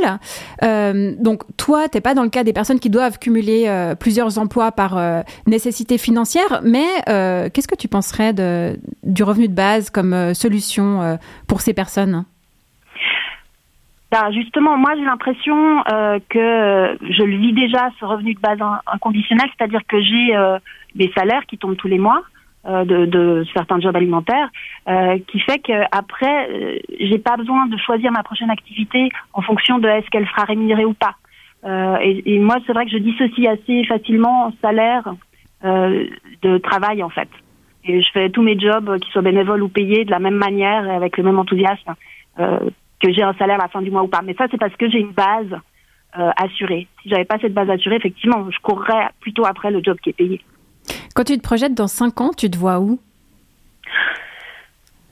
Euh, 0.63 1.13
donc 1.19 1.41
toi, 1.57 1.89
t'es 1.89 1.99
pas 1.99 2.13
dans 2.13 2.23
le 2.23 2.29
cas 2.29 2.45
des 2.45 2.53
personnes 2.53 2.79
qui 2.79 2.89
doivent 2.89 3.19
cumuler 3.19 3.65
euh, 3.67 3.95
plusieurs 3.95 4.39
emplois 4.39 4.71
par 4.71 4.97
euh, 4.97 5.23
nécessité 5.45 5.97
financière, 5.97 6.61
mais 6.63 6.87
euh, 7.09 7.49
qu'est-ce 7.53 7.67
que 7.67 7.75
tu 7.75 7.89
penserais 7.89 8.31
de, 8.31 8.79
du 9.03 9.23
revenu 9.23 9.49
de 9.49 9.53
base 9.53 9.89
comme 9.89 10.13
euh, 10.13 10.33
solution 10.33 11.19
pour 11.49 11.59
ces 11.59 11.73
personnes? 11.73 12.23
Bah 14.11 14.29
justement, 14.31 14.77
moi 14.77 14.91
j'ai 14.97 15.05
l'impression 15.05 15.83
euh, 15.89 16.19
que 16.29 16.97
je 17.09 17.23
le 17.23 17.37
vis 17.37 17.53
déjà 17.53 17.89
ce 17.97 18.03
revenu 18.03 18.33
de 18.33 18.41
base 18.41 18.59
inconditionnel, 18.85 19.47
c'est-à-dire 19.57 19.79
que 19.87 20.01
j'ai 20.01 20.35
euh, 20.35 20.59
des 20.95 21.11
salaires 21.15 21.45
qui 21.45 21.57
tombent 21.57 21.77
tous 21.77 21.87
les 21.87 21.99
mois 21.99 22.21
euh, 22.65 22.85
de, 22.85 23.05
de, 23.05 23.45
certains 23.53 23.79
jobs 23.79 23.95
alimentaires, 23.95 24.49
euh, 24.87 25.17
qui 25.27 25.39
fait 25.39 25.59
qu'après 25.59 26.49
euh, 26.49 26.79
j'ai 26.99 27.17
pas 27.17 27.37
besoin 27.37 27.67
de 27.67 27.77
choisir 27.77 28.11
ma 28.11 28.23
prochaine 28.23 28.49
activité 28.49 29.09
en 29.33 29.41
fonction 29.41 29.79
de 29.79 29.87
est-ce 29.87 30.07
qu'elle 30.09 30.27
sera 30.27 30.43
rémunérée 30.43 30.85
ou 30.85 30.93
pas. 30.93 31.15
Euh, 31.63 31.97
et, 32.01 32.35
et, 32.35 32.39
moi 32.39 32.57
c'est 32.65 32.73
vrai 32.73 32.85
que 32.85 32.91
je 32.91 32.97
dissocie 32.97 33.47
assez 33.47 33.83
facilement 33.85 34.53
salaire 34.61 35.13
de 35.63 36.57
travail 36.57 37.03
en 37.03 37.09
fait. 37.09 37.29
Et 37.85 38.01
je 38.01 38.07
fais 38.11 38.29
tous 38.31 38.41
mes 38.41 38.59
jobs, 38.59 38.97
qu'ils 38.99 39.11
soient 39.11 39.21
bénévoles 39.21 39.61
ou 39.61 39.69
payés, 39.69 40.05
de 40.05 40.11
la 40.11 40.17
même 40.17 40.35
manière 40.35 40.87
et 40.87 40.95
avec 40.95 41.17
le 41.17 41.23
même 41.23 41.37
enthousiasme 41.37 41.93
que 43.01 43.11
j'ai 43.11 43.23
un 43.23 43.33
salaire 43.33 43.59
à 43.59 43.63
la 43.63 43.67
fin 43.67 43.81
du 43.81 43.91
mois 43.91 44.03
ou 44.03 44.07
pas. 44.07 44.21
Mais 44.23 44.33
ça, 44.35 44.45
c'est 44.49 44.57
parce 44.57 44.75
que 44.75 44.89
j'ai 44.89 44.99
une 44.99 45.11
base 45.11 45.59
euh, 46.17 46.29
assurée. 46.37 46.87
Si 47.01 47.09
j'avais 47.09 47.25
pas 47.25 47.39
cette 47.39 47.53
base 47.53 47.69
assurée, 47.69 47.95
effectivement, 47.95 48.49
je 48.51 48.59
courrais 48.59 49.09
plutôt 49.19 49.45
après 49.45 49.71
le 49.71 49.81
job 49.83 49.97
qui 50.01 50.09
est 50.09 50.13
payé. 50.13 50.41
Quand 51.15 51.23
tu 51.23 51.37
te 51.37 51.41
projettes 51.41 51.73
dans 51.73 51.87
5 51.87 52.21
ans, 52.21 52.31
tu 52.35 52.49
te 52.49 52.57
vois 52.57 52.79
où? 52.79 52.99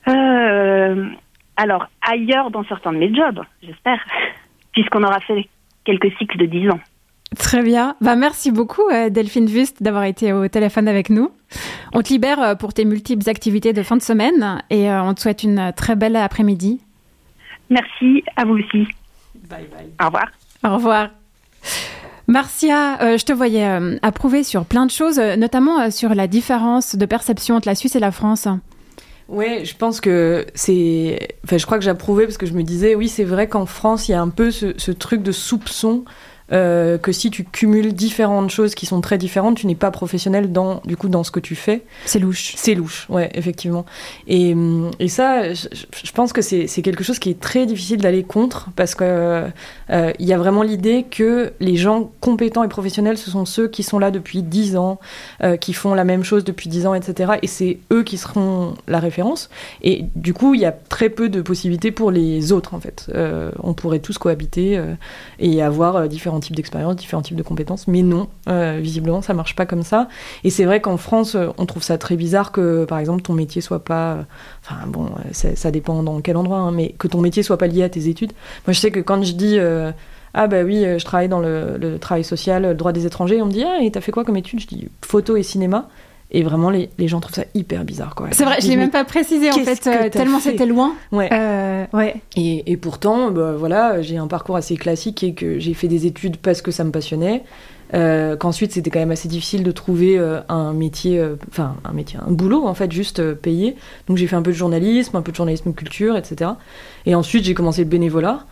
Euh, 0.08 1.06
Alors, 1.56 1.86
ailleurs 2.00 2.50
dans 2.50 2.64
certains 2.64 2.92
de 2.92 2.98
mes 2.98 3.14
jobs, 3.14 3.40
j'espère, 3.62 4.00
puisqu'on 4.72 5.02
aura 5.02 5.20
fait 5.20 5.48
quelques 5.84 6.12
cycles 6.18 6.38
de 6.38 6.46
10 6.46 6.70
ans. 6.70 6.80
Très 7.38 7.62
bien. 7.62 7.94
Bah, 8.00 8.16
merci 8.16 8.50
beaucoup, 8.50 8.88
euh, 8.92 9.08
Delphine 9.08 9.46
Wust, 9.46 9.82
d'avoir 9.82 10.04
été 10.04 10.32
au 10.32 10.48
téléphone 10.48 10.88
avec 10.88 11.10
nous. 11.10 11.30
On 11.92 12.02
te 12.02 12.08
libère 12.08 12.42
euh, 12.42 12.54
pour 12.54 12.74
tes 12.74 12.84
multiples 12.84 13.28
activités 13.28 13.72
de 13.72 13.82
fin 13.82 13.96
de 13.96 14.02
semaine 14.02 14.62
et 14.70 14.90
on 14.90 15.14
te 15.14 15.20
souhaite 15.20 15.44
une 15.44 15.72
très 15.76 15.94
belle 15.94 16.16
après-midi. 16.16 16.80
Merci 17.68 18.24
à 18.36 18.44
vous 18.44 18.54
aussi. 18.54 18.88
Bye 19.48 19.66
bye. 19.70 19.90
Au 20.00 20.06
revoir. 20.06 20.26
Au 20.64 20.74
revoir. 20.74 21.08
Marcia, 22.30 23.02
euh, 23.02 23.18
je 23.18 23.24
te 23.24 23.32
voyais 23.32 23.66
euh, 23.66 23.98
approuver 24.02 24.44
sur 24.44 24.64
plein 24.64 24.86
de 24.86 24.92
choses, 24.92 25.18
euh, 25.18 25.34
notamment 25.34 25.90
sur 25.90 26.14
la 26.14 26.28
différence 26.28 26.94
de 26.94 27.04
perception 27.04 27.56
entre 27.56 27.66
la 27.66 27.74
Suisse 27.74 27.96
et 27.96 27.98
la 27.98 28.12
France. 28.12 28.46
Ouais, 29.28 29.64
je 29.64 29.76
pense 29.76 30.00
que 30.00 30.46
c'est. 30.54 31.36
Enfin, 31.44 31.58
je 31.58 31.66
crois 31.66 31.76
que 31.76 31.82
j'approuvais 31.82 32.26
parce 32.26 32.38
que 32.38 32.46
je 32.46 32.52
me 32.52 32.62
disais, 32.62 32.94
oui, 32.94 33.08
c'est 33.08 33.24
vrai 33.24 33.48
qu'en 33.48 33.66
France, 33.66 34.08
il 34.08 34.12
y 34.12 34.14
a 34.14 34.22
un 34.22 34.28
peu 34.28 34.52
ce 34.52 34.90
truc 34.92 35.24
de 35.24 35.32
soupçon 35.32 36.04
euh, 36.52 36.98
que 36.98 37.12
si 37.12 37.30
tu 37.30 37.44
cumules 37.44 37.92
différentes 37.92 38.50
choses 38.50 38.74
qui 38.74 38.86
sont 38.86 39.00
très 39.00 39.18
différentes, 39.18 39.56
tu 39.56 39.66
n'es 39.66 39.74
pas 39.74 39.90
professionnel 39.90 40.52
dans, 40.52 40.80
du 40.84 40.96
coup, 40.96 41.08
dans 41.08 41.24
ce 41.24 41.30
que 41.30 41.40
tu 41.40 41.54
fais. 41.54 41.82
C'est 42.06 42.18
louche. 42.18 42.54
C'est 42.56 42.74
louche, 42.74 43.06
ouais, 43.08 43.30
effectivement. 43.34 43.86
Et, 44.26 44.52
hum, 44.52 44.90
et 44.98 45.08
ça, 45.08 45.52
je, 45.52 45.68
je 46.04 46.12
pense 46.12 46.32
que 46.32 46.42
c'est 46.42 46.82
quelque 46.82 47.04
chose 47.04 47.18
qui 47.18 47.30
est 47.30 47.40
très 47.40 47.66
difficile 47.66 47.98
d'aller 47.98 48.22
contre 48.22 48.68
parce 48.76 48.94
que 48.94 49.48
euh, 49.90 50.12
y 50.18 50.32
a 50.32 50.38
vraiment 50.38 50.62
l'idée 50.62 51.04
que 51.10 51.52
les 51.60 51.76
gens 51.76 52.10
compétents 52.20 52.64
et 52.64 52.68
professionnels, 52.68 53.18
ce 53.18 53.30
sont 53.30 53.44
ceux 53.44 53.68
qui 53.68 53.82
sont 53.82 53.98
là 53.98 54.10
depuis 54.10 54.42
10 54.42 54.76
ans, 54.76 54.98
euh, 55.42 55.56
qui 55.56 55.72
font 55.72 55.94
la 55.94 56.04
même 56.04 56.24
chose 56.24 56.44
depuis 56.44 56.68
10 56.68 56.86
ans, 56.86 56.94
etc. 56.94 57.32
Et 57.42 57.46
c'est 57.46 57.78
eux 57.92 58.02
qui 58.02 58.18
seront 58.18 58.74
la 58.88 58.98
référence. 58.98 59.50
Et 59.82 60.04
du 60.16 60.34
coup, 60.34 60.54
il 60.54 60.60
y 60.60 60.66
a 60.66 60.72
très 60.72 61.08
peu 61.08 61.28
de 61.28 61.42
possibilités 61.42 61.90
pour 61.90 62.10
les 62.10 62.52
autres, 62.52 62.74
en 62.74 62.80
fait. 62.80 63.06
Euh, 63.14 63.50
on 63.62 63.74
pourrait 63.74 63.98
tous 63.98 64.18
cohabiter 64.18 64.78
euh, 64.78 64.94
et 65.38 65.62
avoir 65.62 65.96
euh, 65.96 66.08
différents 66.40 66.50
types 66.50 66.56
d'expériences, 66.56 66.96
différents 66.96 67.22
types 67.22 67.36
de 67.36 67.42
compétences. 67.42 67.86
Mais 67.86 68.02
non, 68.02 68.28
euh, 68.48 68.78
visiblement, 68.80 69.22
ça 69.22 69.34
marche 69.34 69.54
pas 69.54 69.66
comme 69.66 69.82
ça. 69.82 70.08
Et 70.44 70.50
c'est 70.50 70.64
vrai 70.64 70.80
qu'en 70.80 70.96
France, 70.96 71.34
euh, 71.34 71.48
on 71.58 71.66
trouve 71.66 71.82
ça 71.82 71.98
très 71.98 72.16
bizarre 72.16 72.50
que, 72.52 72.84
par 72.84 72.98
exemple, 72.98 73.22
ton 73.22 73.34
métier 73.34 73.60
soit 73.60 73.84
pas. 73.84 74.12
euh, 74.14 74.22
Enfin, 74.64 74.86
bon, 74.86 75.10
ça, 75.32 75.70
dépend 75.70 76.02
dans 76.02 76.20
quel 76.20 76.36
endroit, 76.36 76.58
hein, 76.58 76.70
mais 76.72 76.94
que 76.98 77.08
ton 77.08 77.20
métier 77.20 77.42
soit 77.42 77.56
pas 77.58 77.66
lié 77.66 77.82
à 77.82 77.88
tes 77.88 78.08
études. 78.08 78.32
Moi, 78.66 78.72
je 78.72 78.80
sais 78.80 78.90
que 78.90 79.00
quand 79.00 79.22
je 79.22 79.32
dis. 79.32 79.58
ah 80.34 80.46
bah 80.46 80.62
oui, 80.62 80.84
je 80.98 81.04
travaille 81.04 81.28
dans 81.28 81.40
le, 81.40 81.76
le 81.78 81.98
travail 81.98 82.24
social, 82.24 82.62
le 82.62 82.74
droit 82.74 82.92
des 82.92 83.06
étrangers. 83.06 83.42
On 83.42 83.46
me 83.46 83.50
dit 83.52 83.64
ah 83.64 83.78
et 83.82 83.90
t'as 83.90 84.00
fait 84.00 84.12
quoi 84.12 84.24
comme 84.24 84.36
étude 84.36 84.60
Je 84.60 84.66
dis 84.66 84.88
photo 85.02 85.36
et 85.36 85.42
cinéma. 85.42 85.88
Et 86.32 86.42
vraiment 86.42 86.70
les, 86.70 86.90
les 86.98 87.08
gens 87.08 87.18
trouvent 87.20 87.34
ça 87.34 87.44
hyper 87.54 87.84
bizarre 87.84 88.14
quoi. 88.14 88.28
C'est 88.30 88.44
vrai, 88.44 88.60
je 88.60 88.68
l'ai 88.68 88.76
même 88.76 88.90
pas 88.90 89.04
précisé 89.04 89.50
en 89.50 89.54
fait, 89.54 89.86
euh, 89.86 90.08
tellement 90.08 90.38
c'était 90.38 90.66
loin. 90.66 90.94
Ouais. 91.10 91.28
Euh, 91.32 91.84
ouais. 91.92 92.16
Et, 92.36 92.70
et 92.70 92.76
pourtant, 92.76 93.30
bah, 93.30 93.54
voilà, 93.56 94.00
j'ai 94.00 94.16
un 94.16 94.28
parcours 94.28 94.56
assez 94.56 94.76
classique 94.76 95.24
et 95.24 95.34
que 95.34 95.58
j'ai 95.58 95.74
fait 95.74 95.88
des 95.88 96.06
études 96.06 96.36
parce 96.36 96.62
que 96.62 96.70
ça 96.70 96.84
me 96.84 96.92
passionnait. 96.92 97.42
Euh, 97.92 98.36
qu'ensuite 98.36 98.70
c'était 98.70 98.88
quand 98.88 99.00
même 99.00 99.10
assez 99.10 99.26
difficile 99.26 99.64
de 99.64 99.72
trouver 99.72 100.16
un 100.48 100.72
métier, 100.72 101.20
enfin 101.48 101.74
un 101.84 101.92
métier, 101.92 102.20
un 102.24 102.30
boulot 102.30 102.64
en 102.66 102.74
fait 102.74 102.92
juste 102.92 103.34
payé. 103.34 103.74
Donc 104.06 104.16
j'ai 104.16 104.28
fait 104.28 104.36
un 104.36 104.42
peu 104.42 104.52
de 104.52 104.56
journalisme, 104.56 105.16
un 105.16 105.22
peu 105.22 105.32
de 105.32 105.36
journalisme 105.36 105.72
culture, 105.72 106.16
etc. 106.16 106.52
Et 107.06 107.16
ensuite 107.16 107.44
j'ai 107.44 107.54
commencé 107.54 107.82
le 107.82 107.90
bénévolat 107.90 108.44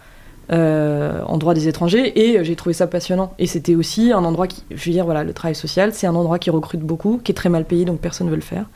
euh, 0.50 1.22
en 1.26 1.36
droit 1.36 1.52
des 1.52 1.68
étrangers 1.68 2.18
et 2.18 2.38
euh, 2.38 2.44
j'ai 2.44 2.56
trouvé 2.56 2.72
ça 2.72 2.86
passionnant. 2.86 3.34
Et 3.38 3.46
c'était 3.46 3.74
aussi 3.74 4.12
un 4.12 4.24
endroit 4.24 4.46
qui, 4.46 4.64
je 4.70 4.82
veux 4.84 4.92
dire 4.92 5.04
voilà, 5.04 5.24
le 5.24 5.32
travail 5.32 5.54
social, 5.54 5.92
c'est 5.92 6.06
un 6.06 6.14
endroit 6.14 6.38
qui 6.38 6.50
recrute 6.50 6.80
beaucoup, 6.80 7.20
qui 7.22 7.32
est 7.32 7.34
très 7.34 7.48
mal 7.48 7.64
payé 7.64 7.84
donc 7.84 8.00
personne 8.00 8.26
ne 8.26 8.30
veut 8.30 8.36
le 8.36 8.42
faire. 8.42 8.66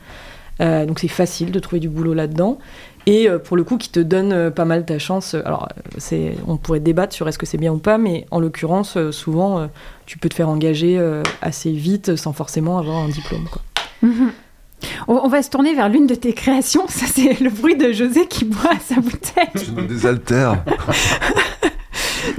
Euh, 0.61 0.85
donc 0.85 0.99
c'est 0.99 1.07
facile 1.07 1.51
de 1.51 1.59
trouver 1.59 1.79
du 1.79 1.89
boulot 1.89 2.13
là-dedans. 2.13 2.59
Et 3.05 3.27
euh, 3.27 3.39
pour 3.39 3.57
le 3.57 3.63
coup, 3.63 3.77
qui 3.77 3.89
te 3.89 3.99
donne 3.99 4.51
pas 4.51 4.65
mal 4.65 4.85
ta 4.85 4.99
chance. 4.99 5.33
Alors, 5.33 5.67
c'est, 5.97 6.35
on 6.47 6.57
pourrait 6.57 6.79
débattre 6.79 7.13
sur 7.13 7.27
est-ce 7.27 7.37
que 7.37 7.45
c'est 7.45 7.57
bien 7.57 7.73
ou 7.73 7.79
pas, 7.79 7.97
mais 7.97 8.27
en 8.31 8.39
l'occurrence, 8.39 8.97
souvent, 9.11 9.67
tu 10.05 10.17
peux 10.19 10.29
te 10.29 10.35
faire 10.35 10.49
engager 10.49 11.01
assez 11.41 11.71
vite 11.71 12.15
sans 12.15 12.33
forcément 12.33 12.77
avoir 12.77 12.97
un 12.99 13.09
diplôme. 13.09 13.45
Quoi. 13.51 13.61
Mhm. 14.03 14.31
On, 15.07 15.15
on 15.23 15.27
va 15.27 15.41
se 15.41 15.49
tourner 15.49 15.73
vers 15.73 15.89
l'une 15.89 16.07
de 16.07 16.15
tes 16.15 16.33
créations. 16.33 16.87
Ça, 16.87 17.05
c'est 17.07 17.39
le 17.39 17.49
bruit 17.49 17.75
de 17.75 17.91
José 17.91 18.27
qui 18.27 18.45
boit 18.45 18.71
à 18.71 18.79
sa 18.79 18.95
bouteille. 18.95 19.49
Je 19.55 19.71
me 19.71 19.83
désaltère. 19.83 20.63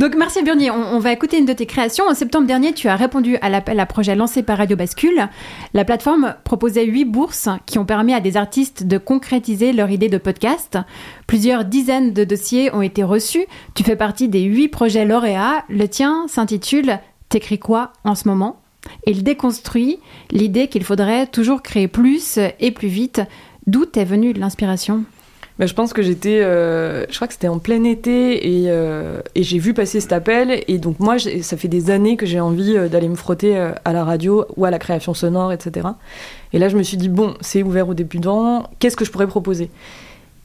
Donc, 0.05 0.17
Marcia 0.17 0.43
Burnier, 0.43 0.71
on, 0.71 0.99
va 0.99 1.13
écouter 1.13 1.39
une 1.39 1.47
de 1.47 1.55
tes 1.55 1.65
créations. 1.65 2.05
En 2.07 2.13
septembre 2.13 2.47
dernier, 2.47 2.75
tu 2.75 2.89
as 2.89 2.95
répondu 2.95 3.39
à 3.41 3.49
l'appel 3.49 3.81
à 3.81 3.87
projet 3.87 4.15
lancé 4.15 4.43
par 4.43 4.59
Radio 4.59 4.77
Bascule. 4.77 5.31
La 5.73 5.87
plateforme 5.87 6.35
proposait 6.45 6.85
huit 6.85 7.07
bourses 7.07 7.49
qui 7.65 7.79
ont 7.79 7.87
permis 7.87 8.13
à 8.13 8.21
des 8.21 8.37
artistes 8.37 8.87
de 8.87 8.99
concrétiser 8.99 9.73
leur 9.73 9.89
idée 9.89 10.11
de 10.11 10.19
podcast. 10.19 10.77
Plusieurs 11.27 11.65
dizaines 11.65 12.13
de 12.13 12.25
dossiers 12.25 12.71
ont 12.75 12.83
été 12.83 13.03
reçus. 13.03 13.47
Tu 13.75 13.83
fais 13.83 13.97
partie 13.97 14.29
des 14.29 14.43
huit 14.43 14.69
projets 14.69 15.07
lauréats. 15.07 15.65
Le 15.71 15.89
tien 15.89 16.27
s'intitule 16.29 16.99
T'écris 17.31 17.59
quoi 17.59 17.95
en 18.05 18.15
ce 18.15 18.29
moment? 18.29 18.61
Il 19.07 19.25
déconstruit 19.25 20.01
l'idée 20.31 20.69
qu'il 20.69 20.85
faudrait 20.85 21.29
toujours 21.29 21.63
créer 21.63 21.89
plus 21.89 22.39
et 22.61 22.73
plus 22.73 22.89
vite. 22.89 23.23
D'où 23.67 23.87
t'es 23.87 24.05
venue 24.05 24.35
l'inspiration? 24.35 25.05
Mais 25.59 25.69
je 25.69 25.75
pense 25.75 25.93
que 25.93 26.03
j'étais, 26.03 26.43
euh, 26.43 27.07
je 27.09 27.15
crois 27.15 27.29
que 27.29 27.33
c'était 27.33 27.49
en 27.49 27.61
plein 27.61 27.85
été 27.85 28.63
et, 28.63 28.71
euh, 28.71 29.21
j'ai 29.37 29.59
vu 29.59 29.73
passer 29.73 30.01
cet 30.01 30.13
appel 30.13 30.65
et 30.67 30.79
donc 30.79 30.99
moi 30.99 31.17
ça 31.19 31.57
fait 31.57 31.69
des 31.69 31.91
années 31.91 32.17
que 32.17 32.27
j'ai 32.27 32.41
envie 32.41 32.77
euh, 32.77 32.89
d'aller 32.89 33.09
me 33.09 33.15
frotter 33.15 33.57
à 33.57 33.93
la 33.93 34.05
radio 34.05 34.47
ou 34.57 34.65
à 34.65 34.73
la 34.73 34.81
création 34.81 35.15
sonore, 35.15 35.53
etc. 35.53 35.89
Et 36.53 36.59
là 36.59 36.69
je 36.69 36.77
me 36.77 36.83
suis 36.83 36.97
dit 36.97 37.09
bon 37.09 37.35
c'est 37.41 37.63
ouvert 37.63 37.89
aux 37.89 37.95
débutants, 37.95 38.69
qu'est-ce 38.81 38.97
que 38.97 39.05
je 39.05 39.13
pourrais 39.13 39.29
proposer? 39.29 39.71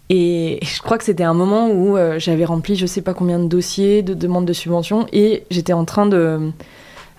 Et 0.10 0.60
je 0.64 0.80
crois 0.82 1.00
que 1.00 1.04
c'était 1.04 1.24
un 1.24 1.34
moment 1.34 1.72
où 1.72 1.98
j'avais 2.18 2.46
rempli 2.46 2.76
je 2.76 2.86
sais 2.86 3.02
pas 3.02 3.16
combien 3.16 3.40
de 3.40 3.48
dossiers, 3.48 4.04
de 4.04 4.14
demandes 4.14 4.46
de 4.46 4.54
subventions 4.54 5.08
et 5.12 5.44
j'étais 5.50 5.74
en 5.74 5.86
train 5.86 6.06
de 6.06 6.52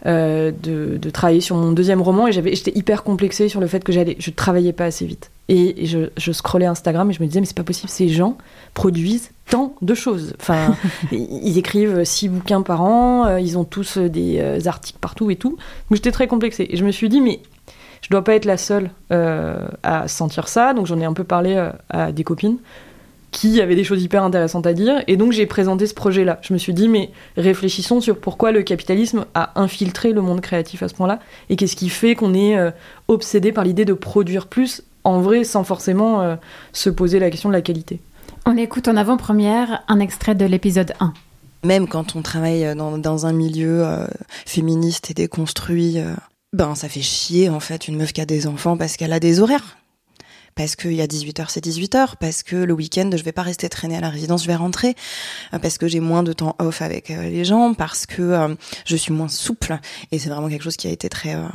de, 0.07 1.11
travailler 1.13 1.41
sur 1.41 1.57
mon 1.57 1.73
deuxième 1.73 2.03
roman 2.03 2.29
et 2.29 2.33
j'étais 2.33 2.73
hyper 2.77 3.03
complexée 3.03 3.49
sur 3.49 3.61
le 3.61 3.67
fait 3.67 3.83
que 3.83 3.91
j'allais 3.91 4.15
je 4.21 4.31
travaillais 4.31 4.73
pas 4.73 4.85
assez 4.85 5.07
vite 5.07 5.33
et, 5.51 5.85
je, 5.87 6.11
je 6.17 6.33
scrollais 6.33 6.67
Instagram 6.67 7.11
et 7.11 7.13
je 7.13 7.21
me 7.21 7.27
disais 7.27 7.41
mais 7.41 7.47
c'est 7.47 7.57
pas 7.57 7.65
possible 7.65 7.91
ces 7.91 8.09
gens 8.09 8.39
produisent 8.73 9.33
tant 9.49 9.75
de 9.83 9.95
choses 9.95 10.35
enfin 10.41 10.77
ils 11.13 11.59
écrivent 11.59 12.05
six 12.05 12.29
bouquins 12.29 12.63
par 12.63 12.83
an 12.83 13.27
euh, 13.27 13.41
ils 13.41 13.59
ont 13.59 13.65
tous 13.65 13.99
euh, 13.99 14.09
des 14.09 14.39
euh, 14.39 14.61
articles 14.67 14.99
partout 15.01 15.31
et 15.31 15.37
tout 15.37 15.51
donc 15.51 15.97
j'étais 15.97 16.13
très 16.13 16.29
complexée 16.29 16.69
et 16.71 16.77
je 16.77 16.85
me 16.85 16.93
suis 16.93 17.09
dit 17.09 17.21
mais 17.21 17.41
je 18.03 18.09
dois 18.09 18.23
pas 18.23 18.35
être 18.35 18.45
la 18.45 18.57
seule 18.57 18.91
euh, 19.13 19.69
à 19.83 20.09
sentir 20.09 20.49
ça 20.49 20.73
donc 20.73 20.87
j'en 20.87 21.01
ai 21.01 21.05
un 21.05 21.13
peu 21.13 21.25
parlé 21.25 21.55
euh, 21.57 21.71
à 21.91 22.13
des 22.13 22.25
copines 22.25 22.59
qui 23.31 23.61
avaient 23.61 23.77
des 23.77 23.85
choses 23.85 24.03
hyper 24.03 24.23
intéressantes 24.23 24.67
à 24.67 24.73
dire. 24.73 25.03
Et 25.07 25.17
donc 25.17 25.33
j'ai 25.33 25.47
présenté 25.47 25.87
ce 25.87 25.95
projet-là. 25.95 26.39
Je 26.43 26.53
me 26.53 26.59
suis 26.59 26.75
dit, 26.75 26.89
mais 26.89 27.11
réfléchissons 27.37 28.01
sur 28.01 28.19
pourquoi 28.19 28.53
le 28.53 28.63
capitalisme 28.63 29.25
a 29.35 29.61
infiltré 29.61 30.13
le 30.13 30.21
monde 30.21 30.41
créatif 30.41 30.83
à 30.83 30.89
ce 30.89 30.95
point-là, 30.95 31.21
et 31.49 31.57
qu'est-ce 31.57 31.77
qui 31.77 31.89
fait 31.89 32.15
qu'on 32.15 32.35
est 32.35 32.59
euh, 32.59 32.71
obsédé 33.09 33.53
par 33.53 33.65
l'idée 33.65 33.85
de 33.85 33.93
produire 33.93 34.47
plus, 34.47 34.83
en 35.05 35.21
vrai, 35.21 35.45
sans 35.45 35.65
forcément 35.65 36.23
euh, 36.23 36.37
se 36.73 36.91
poser 36.91 37.19
la 37.19 37.31
question 37.31 37.49
de 37.49 37.55
la 37.55 37.63
qualité. 37.63 38.01
On 38.47 38.57
écoute 38.57 38.89
en 38.89 38.97
avant-première 38.97 39.83
un 39.89 40.01
extrait 40.01 40.35
de 40.35 40.45
l'épisode 40.45 40.95
1. 41.01 41.13
Même 41.65 41.89
quand 41.89 42.17
on 42.17 42.23
travaille 42.23 42.75
dans, 42.75 42.97
dans 42.97 43.27
un 43.27 43.33
milieu 43.33 43.85
euh, 43.85 44.07
féministe 44.47 45.11
et 45.11 45.15
déconstruit, 45.15 45.99
euh, 45.99 46.15
ben 46.53 46.75
ça 46.75 46.89
fait 46.89 47.03
chier 47.03 47.51
en 47.51 47.61
fait 47.61 47.87
une 47.87 47.97
meuf 47.97 48.13
qui 48.13 48.21
a 48.21 48.27
des 48.27 48.47
enfants 48.47 48.77
parce 48.77 48.97
qu'elle 48.97 49.13
a 49.13 49.21
des 49.21 49.41
horaires. 49.41 49.77
Parce 50.55 50.77
qu'il 50.77 50.93
y 50.93 51.03
a 51.03 51.07
18h, 51.07 51.47
c'est 51.49 51.65
18h. 51.65 52.15
Parce 52.21 52.43
que 52.43 52.57
le 52.57 52.73
week-end, 52.73 53.11
je 53.15 53.23
vais 53.23 53.33
pas 53.33 53.43
rester 53.43 53.69
traîner 53.69 53.97
à 53.97 54.01
la 54.01 54.11
résidence, 54.11 54.43
je 54.43 54.47
vais 54.47 54.57
rentrer. 54.57 54.95
Parce 55.63 55.79
que 55.79 55.89
j'ai 55.89 56.01
moins 56.01 56.23
de 56.23 56.33
temps 56.33 56.57
off 56.59 56.83
avec 56.83 57.11
euh, 57.11 57.23
les 57.29 57.45
gens. 57.45 57.75
Parce 57.75 58.07
que 58.07 58.23
euh, 58.23 58.55
je 58.85 58.97
suis 58.97 59.13
moins 59.13 59.29
souple. 59.29 59.79
Et 60.13 60.19
c'est 60.19 60.29
vraiment 60.29 60.49
quelque 60.49 60.63
chose 60.63 60.77
qui 60.77 60.89
a 60.89 60.91
été 60.91 61.09
très... 61.09 61.35
euh, 61.35 61.47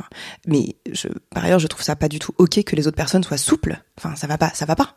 Mais 0.46 0.76
je, 0.90 1.08
par 1.30 1.44
ailleurs, 1.44 1.58
je 1.58 1.66
trouve 1.66 1.82
ça 1.82 1.96
pas 1.96 2.08
du 2.08 2.18
tout 2.18 2.32
ok 2.38 2.62
que 2.64 2.76
les 2.76 2.86
autres 2.86 2.96
personnes 2.96 3.22
soient 3.22 3.36
souples. 3.36 3.80
Enfin, 3.98 4.14
ça 4.16 4.26
va 4.26 4.38
pas, 4.38 4.50
ça 4.54 4.64
va 4.64 4.76
pas. 4.76 4.96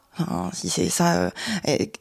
Si 0.52 0.70
c'est 0.70 0.90
ça, 0.90 1.32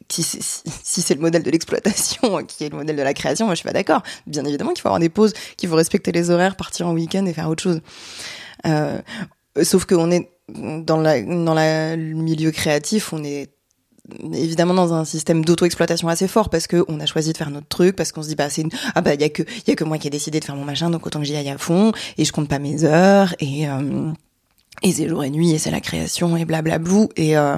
si 0.02 0.22
c'est 0.22 1.14
le 1.14 1.20
modèle 1.20 1.44
de 1.44 1.50
l'exploitation 1.52 2.44
qui 2.48 2.64
est 2.64 2.68
le 2.70 2.76
modèle 2.76 2.96
de 2.96 3.02
la 3.02 3.14
création, 3.14 3.46
moi 3.46 3.54
je 3.54 3.60
suis 3.60 3.66
pas 3.66 3.72
d'accord. 3.72 4.02
Bien 4.26 4.44
évidemment 4.44 4.72
qu'il 4.72 4.80
faut 4.82 4.88
avoir 4.88 4.98
des 4.98 5.08
pauses, 5.08 5.34
qu'il 5.56 5.68
faut 5.68 5.76
respecter 5.76 6.10
les 6.10 6.30
horaires, 6.30 6.56
partir 6.56 6.88
en 6.88 6.94
week-end 6.94 7.24
et 7.26 7.32
faire 7.32 7.48
autre 7.48 7.62
chose. 7.62 7.80
Sauf 9.62 9.84
qu'on 9.84 10.10
est 10.10 10.30
dans 10.48 10.98
la 10.98 11.22
dans 11.22 11.54
la, 11.54 11.96
le 11.96 12.14
milieu 12.14 12.50
créatif, 12.50 13.12
on 13.12 13.22
est 13.22 13.50
évidemment 14.32 14.74
dans 14.74 14.94
un 14.94 15.04
système 15.04 15.44
d'auto-exploitation 15.44 16.08
assez 16.08 16.28
fort 16.28 16.48
parce 16.48 16.66
que 16.66 16.84
on 16.88 16.98
a 17.00 17.06
choisi 17.06 17.32
de 17.32 17.36
faire 17.36 17.50
notre 17.50 17.68
truc 17.68 17.94
parce 17.94 18.12
qu'on 18.12 18.22
se 18.22 18.28
dit 18.28 18.34
bah 18.34 18.48
c'est 18.48 18.64
ah 18.94 19.00
bah 19.00 19.14
il 19.14 19.20
y 19.20 19.24
a 19.24 19.28
que 19.28 19.42
il 19.42 19.68
y 19.68 19.70
a 19.70 19.76
que 19.76 19.84
moi 19.84 19.98
qui 19.98 20.06
ai 20.06 20.10
décidé 20.10 20.40
de 20.40 20.44
faire 20.44 20.56
mon 20.56 20.64
machin 20.64 20.90
donc 20.90 21.06
autant 21.06 21.18
que 21.18 21.26
j'y 21.26 21.36
aille 21.36 21.50
à 21.50 21.58
fond 21.58 21.92
et 22.16 22.24
je 22.24 22.32
compte 22.32 22.48
pas 22.48 22.58
mes 22.58 22.84
heures 22.84 23.34
et 23.38 23.68
euh, 23.68 24.10
et 24.82 24.92
c'est 24.92 25.08
jour 25.08 25.24
et 25.24 25.30
nuit 25.30 25.52
et 25.52 25.58
c'est 25.58 25.70
la 25.70 25.80
création 25.80 26.36
et 26.36 26.44
blablablou 26.44 27.10
et 27.16 27.36
euh, 27.36 27.56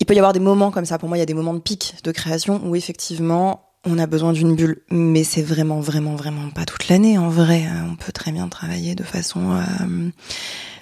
il 0.00 0.06
peut 0.06 0.14
y 0.14 0.18
avoir 0.18 0.32
des 0.32 0.40
moments 0.40 0.70
comme 0.70 0.84
ça. 0.84 0.98
Pour 0.98 1.08
moi 1.08 1.18
il 1.18 1.20
y 1.20 1.24
a 1.24 1.26
des 1.26 1.34
moments 1.34 1.54
de 1.54 1.60
pic 1.60 1.96
de 2.04 2.12
création 2.12 2.60
où 2.64 2.76
effectivement 2.76 3.67
on 3.84 3.98
a 3.98 4.06
besoin 4.06 4.32
d'une 4.32 4.54
bulle 4.54 4.82
mais 4.90 5.24
c'est 5.24 5.42
vraiment 5.42 5.80
vraiment 5.80 6.16
vraiment 6.16 6.50
pas 6.50 6.64
toute 6.64 6.88
l'année 6.88 7.16
en 7.18 7.28
vrai 7.28 7.64
on 7.90 7.96
peut 7.96 8.12
très 8.12 8.32
bien 8.32 8.48
travailler 8.48 8.94
de 8.94 9.04
façon 9.04 9.52
euh, 9.52 10.10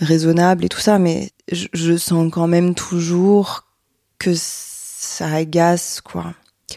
raisonnable 0.00 0.64
et 0.64 0.68
tout 0.68 0.80
ça 0.80 0.98
mais 0.98 1.30
je, 1.52 1.66
je 1.72 1.96
sens 1.96 2.30
quand 2.32 2.46
même 2.46 2.74
toujours 2.74 3.64
que 4.18 4.32
ça 4.34 5.32
agace 5.32 6.00
quoi 6.00 6.34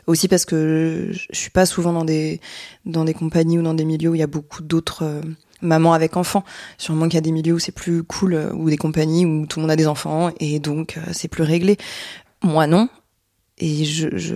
Aussi 0.08 0.28
parce 0.28 0.46
que 0.46 1.10
je 1.12 1.38
suis 1.38 1.50
pas 1.50 1.66
souvent 1.66 1.94
dans 1.94 2.06
des 2.06 2.40
dans 2.86 3.06
des 3.06 3.14
compagnies 3.14 3.60
ou 3.60 3.64
dans 3.64 3.74
des 3.74 3.86
milieux 3.86 4.10
où 4.10 4.16
il 4.16 4.20
y 4.20 4.24
a 4.24 4.28
beaucoup 4.28 4.62
d'autres 4.62 5.04
euh, 5.04 5.22
mamans 5.62 5.94
avec 5.94 6.16
enfants. 6.16 6.44
Sûrement 6.78 7.06
qu'il 7.06 7.16
y 7.16 7.18
a 7.18 7.22
des 7.22 7.32
milieux 7.32 7.54
où 7.54 7.60
c'est 7.60 7.72
plus 7.72 8.04
cool 8.04 8.34
euh, 8.34 8.54
ou 8.54 8.70
des 8.70 8.78
compagnies 8.78 9.26
où 9.26 9.46
tout 9.46 9.60
le 9.60 9.64
monde 9.64 9.72
a 9.72 9.76
des 9.76 9.88
enfants 9.88 10.32
et 10.40 10.60
donc 10.60 10.98
euh, 10.98 11.12
c'est 11.12 11.28
plus 11.28 11.44
réglé. 11.44 11.78
Moi 12.44 12.68
non. 12.68 12.90
Et 13.62 13.84
je, 13.84 14.08
je, 14.18 14.36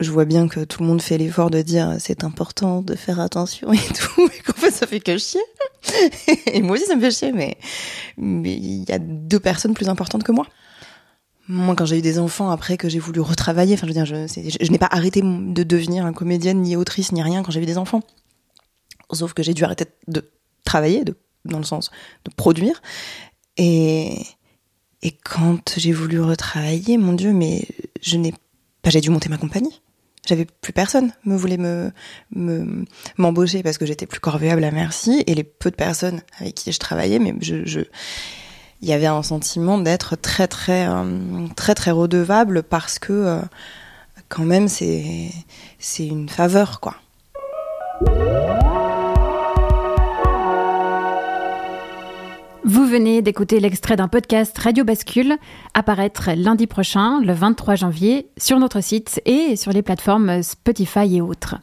je- 0.00 0.10
vois 0.10 0.24
bien 0.24 0.48
que 0.48 0.64
tout 0.64 0.82
le 0.82 0.88
monde 0.88 1.00
fait 1.00 1.16
l'effort 1.16 1.48
de 1.50 1.62
dire 1.62 1.96
c'est 2.00 2.24
important 2.24 2.82
de 2.82 2.96
faire 2.96 3.20
attention 3.20 3.72
et 3.72 3.78
tout, 3.78 4.28
et 4.36 4.40
qu'en 4.40 4.52
fait 4.54 4.70
ça 4.72 4.86
fait 4.86 4.98
que 5.00 5.16
chier. 5.16 5.40
et 6.52 6.60
moi 6.60 6.76
aussi 6.76 6.84
ça 6.86 6.96
me 6.96 7.00
fait 7.00 7.10
chier, 7.12 7.32
mais 7.32 7.56
mais 8.16 8.52
il 8.54 8.84
y 8.88 8.92
a 8.92 8.98
deux 8.98 9.38
personnes 9.40 9.74
plus 9.74 9.88
importantes 9.88 10.24
que 10.24 10.32
moi. 10.32 10.46
Moi, 11.46 11.74
quand 11.76 11.84
j'ai 11.84 11.98
eu 11.98 12.02
des 12.02 12.18
enfants, 12.18 12.48
après 12.50 12.78
que 12.78 12.88
j'ai 12.88 12.98
voulu 12.98 13.20
retravailler, 13.20 13.74
enfin, 13.74 13.86
je 13.86 13.92
veux 13.92 14.04
dire, 14.04 14.06
je, 14.06 14.56
je 14.64 14.70
n'ai 14.72 14.78
pas 14.78 14.88
arrêté 14.90 15.20
de 15.22 15.62
devenir 15.62 16.06
un 16.06 16.14
comédienne, 16.14 16.62
ni 16.62 16.74
autrice, 16.74 17.12
ni 17.12 17.22
rien 17.22 17.42
quand 17.42 17.52
j'ai 17.52 17.60
eu 17.62 17.66
des 17.66 17.76
enfants. 17.76 18.00
Sauf 19.12 19.34
que 19.34 19.42
j'ai 19.42 19.52
dû 19.52 19.62
arrêter 19.62 19.84
de 20.08 20.30
travailler, 20.64 21.04
de, 21.04 21.14
dans 21.44 21.58
le 21.58 21.64
sens 21.64 21.90
de 22.24 22.30
produire. 22.34 22.80
Et, 23.58 24.16
et 25.02 25.10
quand 25.22 25.74
j'ai 25.76 25.92
voulu 25.92 26.18
retravailler, 26.18 26.96
mon 26.96 27.12
Dieu, 27.12 27.34
mais 27.34 27.68
je 28.00 28.16
n'ai 28.16 28.32
pas, 28.84 28.90
j'ai 28.90 29.00
dû 29.00 29.10
monter 29.10 29.28
ma 29.28 29.36
compagnie. 29.38 29.80
J'avais 30.26 30.46
plus 30.62 30.72
personne 30.72 31.12
me 31.26 31.36
voulait 31.36 31.58
me- 31.58 31.92
m'embaucher 33.18 33.62
parce 33.62 33.76
que 33.76 33.84
j'étais 33.84 34.06
plus 34.06 34.20
corvéable 34.20 34.64
à 34.64 34.70
merci 34.70 35.22
et 35.26 35.34
les 35.34 35.44
peu 35.44 35.70
de 35.70 35.76
personnes 35.76 36.22
avec 36.40 36.54
qui 36.54 36.72
je 36.72 36.78
travaillais, 36.78 37.18
mais 37.18 37.34
je, 37.42 37.66
je 37.66 37.80
il 38.80 38.88
y 38.88 38.92
avait 38.94 39.06
un 39.06 39.22
sentiment 39.22 39.76
d'être 39.78 40.16
très 40.16 40.46
très 40.48 40.86
euh, 40.88 41.46
très 41.56 41.74
très 41.74 41.90
redevable 41.90 42.62
parce 42.62 42.98
que 42.98 43.12
euh, 43.12 43.40
quand 44.30 44.44
même 44.44 44.68
c'est 44.68 45.30
c'est 45.78 46.06
une 46.06 46.28
faveur 46.30 46.80
quoi. 46.80 46.96
Venez 52.94 53.22
d'écouter 53.22 53.58
l'extrait 53.58 53.96
d'un 53.96 54.06
podcast 54.06 54.56
Radio 54.56 54.84
Bascule, 54.84 55.34
apparaître 55.74 56.30
lundi 56.36 56.68
prochain, 56.68 57.20
le 57.20 57.32
23 57.32 57.74
janvier, 57.74 58.28
sur 58.36 58.60
notre 58.60 58.80
site 58.80 59.20
et 59.26 59.56
sur 59.56 59.72
les 59.72 59.82
plateformes 59.82 60.44
Spotify 60.44 61.16
et 61.16 61.20
autres. 61.20 61.56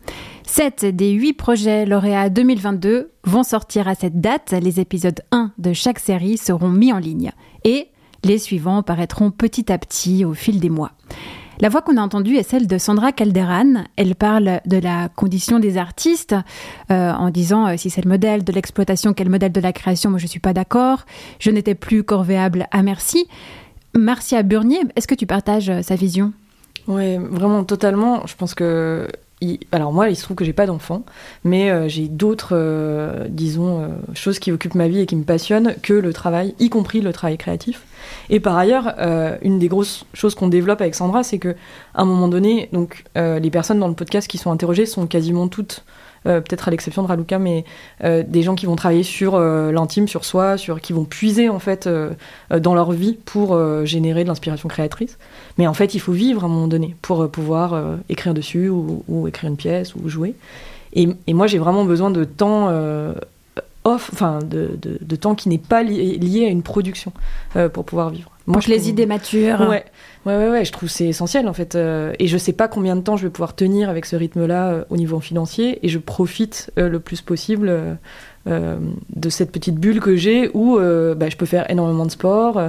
Sept 0.46 0.84
des 0.84 1.12
huit 1.12 1.32
projets 1.32 1.86
lauréats 1.86 2.30
2022 2.30 3.12
vont 3.24 3.44
sortir 3.44 3.88
à 3.88 3.96
cette 3.96 4.20
date. 4.20 4.54
Les 4.62 4.82
épisodes 4.82 5.22
1 5.32 5.54
de 5.58 5.72
chaque 5.72 6.00
série 6.00 6.38
seront 6.38 6.68
mis 6.68 6.92
en 6.92 6.98
ligne. 6.98 7.32
Et 7.64 7.88
les 8.26 8.38
suivants 8.38 8.84
paraîtront 8.84 9.32
petit 9.32 9.72
à 9.72 9.78
petit 9.78 10.26
au 10.26 10.34
fil 10.34 10.60
des 10.60 10.70
mois. 10.70 10.92
La 11.62 11.70
voix 11.70 11.84
qu'on 11.84 11.98
a 11.98 12.02
entendue 12.02 12.38
est 12.38 12.44
celle 12.44 12.66
de 12.66 12.80
Sandra 12.80 13.12
Calderan. 13.12 13.84
Elle 13.96 14.16
parle 14.16 14.62
de 14.66 14.78
la 14.78 15.10
condition 15.10 15.60
des 15.60 15.78
artistes 15.78 16.36
euh, 16.90 17.12
en 17.12 17.30
disant 17.30 17.68
euh, 17.68 17.78
si 17.78 17.92
c'est 17.92 18.04
le 18.04 18.10
modèle 18.10 18.44
de 18.44 18.52
l'exploitation, 18.52 19.14
quel 19.14 19.30
modèle 19.30 19.52
de 19.52 19.62
la 19.62 19.72
création, 19.72 20.10
moi 20.10 20.18
je 20.18 20.26
suis 20.26 20.40
pas 20.40 20.54
d'accord. 20.54 21.06
Je 21.38 21.52
n'étais 21.52 21.76
plus 21.76 22.04
corvéable 22.04 22.68
à 22.72 22.82
merci. 22.82 23.28
Marcia 23.96 24.42
Burnier, 24.42 24.82
est-ce 24.96 25.08
que 25.08 25.14
tu 25.14 25.28
partages 25.28 25.70
euh, 25.70 25.84
sa 25.84 25.94
vision? 25.94 26.34
Ouais, 26.88 27.20
vraiment 27.20 27.64
totalement. 27.64 28.26
Je 28.26 28.36
pense 28.36 28.56
que 28.56 29.08
alors 29.72 29.92
moi, 29.92 30.10
il 30.10 30.16
se 30.16 30.24
trouve 30.24 30.36
que 30.36 30.46
j'ai 30.46 30.54
pas 30.54 30.68
d'enfant, 30.68 31.04
mais 31.44 31.72
euh, 31.72 31.88
j'ai 31.88 32.08
d'autres, 32.08 32.54
euh, 32.54 33.28
disons, 33.28 33.82
euh, 33.82 33.88
choses 34.14 34.38
qui 34.38 34.52
occupent 34.52 34.76
ma 34.76 34.88
vie 34.88 35.00
et 35.00 35.06
qui 35.06 35.16
me 35.16 35.24
passionnent 35.24 35.76
que 35.82 35.94
le 35.94 36.14
travail, 36.14 36.54
y 36.60 36.70
compris 36.70 37.02
le 37.02 37.12
travail 37.12 37.38
créatif. 37.38 37.84
Et 38.30 38.40
par 38.40 38.58
ailleurs, 38.58 38.96
une 39.42 39.60
des 39.60 39.68
grosses 39.68 40.06
choses 40.14 40.34
qu'on 40.34 40.48
développe 40.48 40.82
avec 40.82 40.96
Sandra, 40.96 41.24
c'est 41.24 41.38
que 41.38 41.56
à 41.94 42.02
un 42.02 42.06
moment 42.06 42.28
donné, 42.28 42.68
donc 42.74 43.04
les 43.16 43.52
personnes 43.52 43.80
dans 43.80 43.88
le 43.88 43.94
podcast 43.94 44.28
qui 44.28 44.40
sont 44.40 44.52
interrogées 44.52 44.88
sont 44.88 45.06
quasiment 45.06 45.48
toutes. 45.48 45.86
Euh, 46.28 46.40
peut-être 46.40 46.68
à 46.68 46.72
l'exception 46.72 47.02
de 47.02 47.08
Raluca, 47.08 47.40
mais 47.40 47.66
euh, 48.04 48.24
des 48.26 48.44
gens 48.44 48.54
qui 48.54 48.68
vont 48.68 48.76
travailler 48.76 49.02
sur 49.02 49.36
euh, 49.36 49.72
l'intime, 49.72 50.08
sur 50.08 50.24
soi, 50.24 50.58
sur 50.58 50.80
qui 50.80 50.94
vont 50.94 51.04
puiser 51.04 51.50
en 51.50 51.60
fait 51.60 51.90
dans 52.50 52.76
leur 52.76 52.92
vie 52.92 53.18
pour 53.26 53.58
générer 53.86 54.24
de 54.24 54.28
l'inspiration 54.28 54.70
créatrice. 54.70 55.18
Mais 55.58 55.68
en 55.68 55.74
fait, 55.74 55.96
il 55.96 56.00
faut 56.00 56.12
vivre 56.12 56.44
à 56.44 56.46
un 56.46 56.50
moment 56.50 56.68
donné 56.68 56.96
pour 57.02 57.30
pouvoir 57.30 57.98
écrire 58.10 58.34
dessus 58.34 58.70
ou, 58.70 59.28
écrire 59.28 59.50
une 59.50 59.58
pièce 59.58 59.96
ou 59.96 60.08
jouer. 60.10 60.36
Et, 60.94 61.08
moi, 61.34 61.48
j'ai 61.48 61.58
vraiment 61.58 61.86
besoin 61.86 62.12
de 62.12 62.24
temps 62.24 62.70
off, 63.84 64.10
enfin 64.14 64.40
de, 64.40 64.78
de- 64.82 64.98
de 65.02 65.16
temps 65.16 65.34
qui 65.36 65.50
n'est 65.50 65.58
pas 65.58 65.82
li- 65.84 66.18
lié 66.20 66.46
à 66.46 66.50
une 66.50 66.64
production 66.64 67.12
euh, 67.56 67.68
pour 67.70 67.84
pouvoir 67.86 68.10
vivre. 68.10 68.30
Que 68.52 68.60
je 68.60 68.70
les 68.70 68.78
trouve- 68.78 68.90
idées 68.90 69.06
maturent. 69.06 69.62
Ouais, 69.70 69.86
ouais, 70.26 70.36
ouais, 70.36 70.50
ouais, 70.50 70.66
je 70.66 70.72
trouve 70.72 70.90
que 70.90 70.94
c'est 70.96 71.08
essentiel 71.08 71.48
en 71.48 71.54
fait. 71.54 71.76
euh, 71.76 72.12
et 72.20 72.28
je 72.28 72.38
sais 72.38 72.52
pas 72.54 72.68
combien 72.68 72.96
de 72.96 73.02
temps 73.02 73.16
je 73.18 73.24
vais 73.24 73.30
pouvoir 73.30 73.56
tenir 73.56 73.90
avec 73.90 74.06
ce 74.06 74.16
rythme-là 74.16 74.70
euh, 74.72 74.84
au 74.90 74.98
niveau 74.98 75.20
financier. 75.20 75.80
Et 75.84 75.90
je 75.90 76.00
profite 76.00 76.72
euh, 76.78 76.90
le 76.90 77.00
plus 77.00 77.22
possible 77.22 77.70
euh, 77.70 77.94
euh, 78.48 78.78
de 79.16 79.30
cette 79.30 79.52
petite 79.52 79.76
bulle 79.76 80.00
que 80.00 80.16
j'ai 80.16 80.50
où 80.54 80.78
euh, 80.78 81.16
bah, 81.16 81.30
je 81.30 81.38
peux 81.38 81.46
faire 81.46 81.70
énormément 81.70 82.06
de 82.06 82.12
sport, 82.12 82.60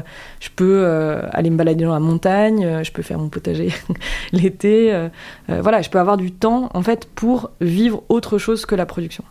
je 0.40 0.48
peux 0.54 0.82
euh, 0.84 1.22
aller 1.32 1.48
me 1.50 1.56
balader 1.56 1.84
dans 1.84 1.92
la 1.94 2.00
montagne, 2.00 2.82
je 2.84 2.92
peux 2.92 3.02
faire 3.02 3.18
mon 3.18 3.28
potager 3.30 3.70
l'été. 4.32 5.08
voilà, 5.48 5.82
je 5.82 5.90
peux 5.90 5.98
avoir 5.98 6.16
du 6.16 6.30
temps 6.32 6.68
en 6.74 6.82
fait 6.82 7.06
pour 7.14 7.50
vivre 7.60 8.02
autre 8.08 8.38
chose 8.38 8.66
que 8.66 8.74
la 8.74 8.86
production. 8.86 9.24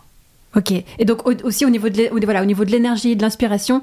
Ok. 0.54 0.72
Et 0.72 1.04
donc 1.06 1.26
au- 1.26 1.32
aussi 1.46 1.64
au 1.64 1.70
niveau 1.70 1.88
de 1.88 2.66
l'énergie 2.70 3.12
et 3.12 3.14
de 3.16 3.22
l'inspiration, 3.22 3.80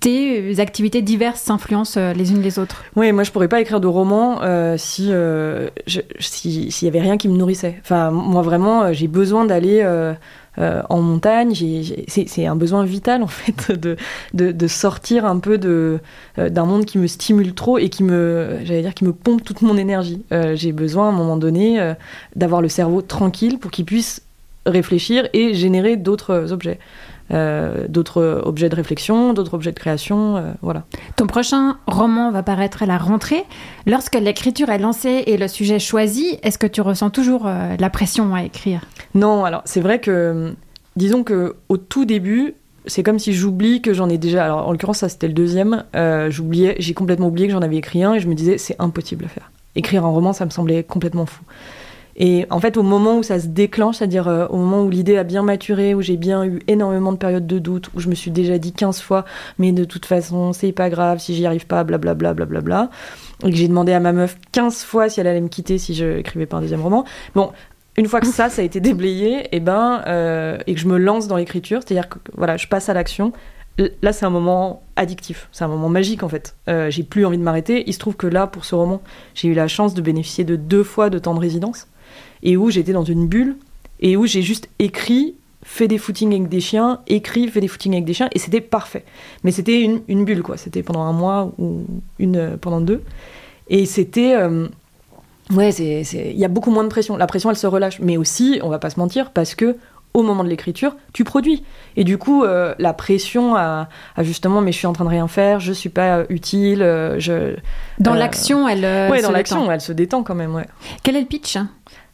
tes 0.00 0.52
euh, 0.56 0.60
activités 0.60 1.02
diverses 1.02 1.40
s'influencent 1.40 1.98
euh, 1.98 2.12
les 2.12 2.30
unes 2.30 2.42
les 2.42 2.58
autres. 2.60 2.84
Oui, 2.94 3.10
moi 3.12 3.24
je 3.24 3.32
pourrais 3.32 3.48
pas 3.48 3.60
écrire 3.60 3.80
de 3.80 3.88
roman 3.88 4.40
euh, 4.42 4.76
si 4.78 5.10
si- 6.20 6.70
s'il 6.70 6.86
y 6.86 6.88
avait 6.88 7.00
rien 7.00 7.16
qui 7.16 7.28
me 7.28 7.36
nourrissait. 7.36 7.76
Enfin, 7.82 8.10
moi 8.12 8.42
vraiment, 8.42 8.92
j'ai 8.92 9.08
besoin 9.08 9.44
d'aller 9.46 9.84
en 10.58 11.00
montagne. 11.00 11.54
C'est 12.06 12.46
un 12.46 12.56
besoin 12.56 12.84
vital 12.84 13.22
en 13.22 13.26
fait 13.26 13.72
de 13.72 13.96
de, 14.34 14.66
sortir 14.68 15.24
un 15.24 15.38
peu 15.38 15.58
d'un 15.58 16.64
monde 16.64 16.84
qui 16.84 16.98
me 16.98 17.06
stimule 17.08 17.52
trop 17.54 17.78
et 17.78 17.88
qui 17.88 18.04
me 18.04 18.58
dire 18.64 18.94
qui 18.94 19.04
me 19.04 19.12
pompe 19.12 19.42
toute 19.44 19.62
mon 19.62 19.76
énergie. 19.76 20.22
J'ai 20.54 20.72
besoin 20.72 21.06
à 21.06 21.08
un 21.08 21.16
moment 21.16 21.36
donné 21.36 21.94
d'avoir 22.36 22.60
le 22.62 22.68
cerveau 22.68 23.02
tranquille 23.02 23.58
pour 23.58 23.70
qu'il 23.72 23.84
puisse 23.86 24.22
réfléchir 24.66 25.28
et 25.32 25.54
générer 25.54 25.96
d'autres 25.96 26.52
objets. 26.52 26.78
Euh, 27.32 27.86
d'autres 27.88 28.42
objets 28.44 28.68
de 28.68 28.74
réflexion, 28.74 29.32
d'autres 29.32 29.54
objets 29.54 29.72
de 29.72 29.78
création, 29.78 30.36
euh, 30.36 30.52
voilà. 30.60 30.84
Ton 31.16 31.26
prochain 31.26 31.78
roman 31.86 32.30
va 32.30 32.42
paraître 32.42 32.82
à 32.82 32.86
la 32.86 32.98
rentrée. 32.98 33.44
Lorsque 33.86 34.16
l'écriture 34.16 34.68
est 34.68 34.78
lancée 34.78 35.24
et 35.26 35.38
le 35.38 35.48
sujet 35.48 35.78
choisi, 35.78 36.38
est-ce 36.42 36.58
que 36.58 36.66
tu 36.66 36.82
ressens 36.82 37.08
toujours 37.08 37.46
euh, 37.46 37.74
la 37.78 37.90
pression 37.90 38.34
à 38.34 38.42
écrire? 38.42 38.82
Non, 39.14 39.46
alors 39.46 39.62
c'est 39.64 39.80
vrai 39.80 39.98
que, 39.98 40.54
disons 40.96 41.24
que 41.24 41.56
au 41.70 41.78
tout 41.78 42.04
début, 42.04 42.54
c'est 42.86 43.02
comme 43.02 43.18
si 43.18 43.32
j'oublie 43.32 43.80
que 43.80 43.94
j'en 43.94 44.10
ai 44.10 44.18
déjà. 44.18 44.44
Alors 44.44 44.68
en 44.68 44.72
l'occurrence, 44.72 44.98
ça 44.98 45.08
c'était 45.08 45.28
le 45.28 45.34
deuxième. 45.34 45.84
j'oubliais, 46.28 46.74
j'ai 46.80 46.92
complètement 46.92 47.28
oublié 47.28 47.46
que 47.46 47.52
j'en 47.52 47.62
avais 47.62 47.76
écrit 47.76 48.02
un 48.02 48.14
et 48.14 48.20
je 48.20 48.28
me 48.28 48.34
disais 48.34 48.58
c'est 48.58 48.76
impossible 48.78 49.24
à 49.24 49.28
faire. 49.28 49.50
Écrire 49.74 50.04
un 50.04 50.10
roman, 50.10 50.34
ça 50.34 50.44
me 50.44 50.50
semblait 50.50 50.82
complètement 50.82 51.24
fou. 51.24 51.44
Et 52.16 52.46
en 52.50 52.60
fait, 52.60 52.76
au 52.76 52.82
moment 52.82 53.18
où 53.18 53.22
ça 53.22 53.40
se 53.40 53.46
déclenche, 53.46 53.96
c'est-à-dire 53.96 54.28
euh, 54.28 54.46
au 54.48 54.56
moment 54.56 54.82
où 54.82 54.90
l'idée 54.90 55.16
a 55.16 55.24
bien 55.24 55.42
maturé, 55.42 55.94
où 55.94 56.02
j'ai 56.02 56.16
bien 56.16 56.44
eu 56.44 56.60
énormément 56.68 57.12
de 57.12 57.16
périodes 57.16 57.46
de 57.46 57.58
doute, 57.58 57.90
où 57.94 58.00
je 58.00 58.08
me 58.08 58.14
suis 58.14 58.30
déjà 58.30 58.58
dit 58.58 58.72
15 58.72 59.00
fois, 59.00 59.24
mais 59.58 59.72
de 59.72 59.84
toute 59.84 60.06
façon, 60.06 60.52
c'est 60.52 60.72
pas 60.72 60.90
grave 60.90 61.18
si 61.18 61.34
j'y 61.34 61.46
arrive 61.46 61.66
pas, 61.66 61.84
blablabla, 61.84 62.34
blablabla, 62.34 62.90
et 63.44 63.50
que 63.50 63.56
j'ai 63.56 63.68
demandé 63.68 63.92
à 63.92 64.00
ma 64.00 64.12
meuf 64.12 64.36
15 64.52 64.82
fois 64.82 65.08
si 65.08 65.20
elle 65.20 65.26
allait 65.26 65.40
me 65.40 65.48
quitter 65.48 65.78
si 65.78 65.94
je 65.94 66.18
écrivais 66.18 66.46
pas 66.46 66.58
un 66.58 66.60
deuxième 66.60 66.82
roman. 66.82 67.04
Bon, 67.34 67.52
une 67.96 68.06
fois 68.06 68.20
que 68.20 68.26
ça, 68.26 68.48
ça 68.48 68.62
a 68.62 68.64
été 68.64 68.80
déblayé, 68.80 69.54
et 69.54 69.60
ben, 69.60 70.02
euh, 70.06 70.58
et 70.66 70.74
que 70.74 70.80
je 70.80 70.88
me 70.88 70.98
lance 70.98 71.28
dans 71.28 71.36
l'écriture, 71.36 71.80
c'est-à-dire 71.84 72.08
que 72.08 72.18
voilà, 72.34 72.56
je 72.56 72.66
passe 72.66 72.88
à 72.88 72.94
l'action. 72.94 73.32
Là, 74.02 74.12
c'est 74.12 74.26
un 74.26 74.30
moment 74.30 74.82
addictif, 74.96 75.48
c'est 75.50 75.64
un 75.64 75.68
moment 75.68 75.88
magique 75.88 76.22
en 76.22 76.28
fait. 76.28 76.56
Euh, 76.68 76.90
j'ai 76.90 77.04
plus 77.04 77.24
envie 77.24 77.38
de 77.38 77.42
m'arrêter. 77.42 77.84
Il 77.86 77.94
se 77.94 77.98
trouve 77.98 78.16
que 78.16 78.26
là, 78.26 78.46
pour 78.46 78.66
ce 78.66 78.74
roman, 78.74 79.00
j'ai 79.34 79.48
eu 79.48 79.54
la 79.54 79.66
chance 79.66 79.94
de 79.94 80.02
bénéficier 80.02 80.44
de 80.44 80.56
deux 80.56 80.84
fois 80.84 81.08
de 81.08 81.18
temps 81.18 81.34
de 81.34 81.40
résidence 81.40 81.86
et 82.42 82.56
où 82.56 82.70
j'étais 82.70 82.92
dans 82.92 83.04
une 83.04 83.26
bulle 83.26 83.56
et 84.00 84.16
où 84.16 84.26
j'ai 84.26 84.42
juste 84.42 84.68
écrit, 84.78 85.34
fait 85.62 85.88
des 85.88 85.98
footings 85.98 86.32
avec 86.32 86.48
des 86.48 86.60
chiens, 86.60 87.00
écrit, 87.06 87.48
fait 87.48 87.60
des 87.60 87.68
footings 87.68 87.92
avec 87.92 88.04
des 88.04 88.14
chiens 88.14 88.28
et 88.32 88.38
c'était 88.38 88.60
parfait. 88.60 89.04
Mais 89.44 89.52
c'était 89.52 89.80
une, 89.80 90.00
une 90.08 90.24
bulle 90.24 90.42
quoi. 90.42 90.56
C'était 90.56 90.82
pendant 90.82 91.02
un 91.02 91.12
mois 91.12 91.52
ou 91.58 91.84
une 92.18 92.36
euh, 92.36 92.56
pendant 92.56 92.80
deux 92.80 93.02
et 93.68 93.86
c'était 93.86 94.34
euh, 94.34 94.68
Ouais, 95.50 95.70
il 95.70 96.38
y 96.38 96.44
a 96.44 96.48
beaucoup 96.48 96.70
moins 96.70 96.84
de 96.84 96.88
pression. 96.88 97.16
La 97.16 97.26
pression, 97.26 97.50
elle 97.50 97.56
se 97.56 97.66
relâche. 97.66 97.98
Mais 98.00 98.16
aussi, 98.16 98.60
on 98.62 98.68
va 98.68 98.78
pas 98.78 98.90
se 98.90 98.98
mentir, 98.98 99.30
parce 99.32 99.54
que 99.54 99.76
au 100.14 100.22
moment 100.22 100.44
de 100.44 100.48
l'écriture, 100.48 100.94
tu 101.12 101.24
produis. 101.24 101.62
Et 101.96 102.04
du 102.04 102.18
coup, 102.18 102.44
euh, 102.44 102.74
la 102.78 102.92
pression 102.92 103.56
à, 103.56 103.88
à 104.14 104.22
justement, 104.22 104.60
mais 104.60 104.70
je 104.72 104.78
suis 104.78 104.86
en 104.86 104.92
train 104.92 105.04
de 105.04 105.10
rien 105.10 105.26
faire, 105.26 105.58
je 105.58 105.72
suis 105.72 105.88
pas 105.88 106.24
utile, 106.28 106.80
je. 107.18 107.56
Dans 107.98 108.14
euh, 108.14 108.18
l'action, 108.18 108.68
elle. 108.68 109.10
ouais, 109.10 109.18
se 109.18 109.22
dans 109.22 109.32
l'action, 109.32 109.60
détend. 109.60 109.72
elle 109.72 109.80
se 109.80 109.92
détend 109.92 110.22
quand 110.22 110.34
même, 110.34 110.54
ouais. 110.54 110.66
Quel 111.02 111.16
est 111.16 111.20
le 111.20 111.26
pitch 111.26 111.56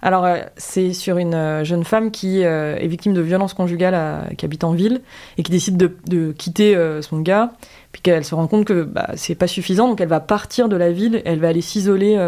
Alors, 0.01 0.24
euh, 0.24 0.38
c'est 0.57 0.92
sur 0.92 1.18
une 1.18 1.34
euh, 1.34 1.64
jeune 1.64 1.84
femme 1.84 2.11
qui 2.11 2.44
euh, 2.44 2.76
est 2.76 2.86
victime 2.86 3.14
de 3.14 3.20
violences 3.20 3.55
conjugales, 3.55 4.34
qui 4.36 4.44
habite 4.44 4.62
en 4.62 4.72
ville 4.72 5.01
et 5.36 5.42
qui 5.42 5.51
décide 5.51 5.76
de, 5.76 6.32
quitter 6.32 6.76
son 7.03 7.20
gars, 7.20 7.53
puis 7.92 8.03
qu'elle 8.03 8.24
se 8.24 8.34
rend 8.34 8.46
compte 8.46 8.64
que 8.64 8.84
bah, 8.84 9.09
c'est 9.16 9.34
pas 9.34 9.46
suffisant, 9.46 9.88
donc 9.88 10.01
elle 10.01 10.09
va 10.09 10.20
partir 10.20 10.68
de 10.68 10.76
la 10.76 10.92
ville, 10.92 11.22
elle 11.24 11.40
va 11.40 11.49
aller 11.49 11.61
s'isoler 11.61 12.18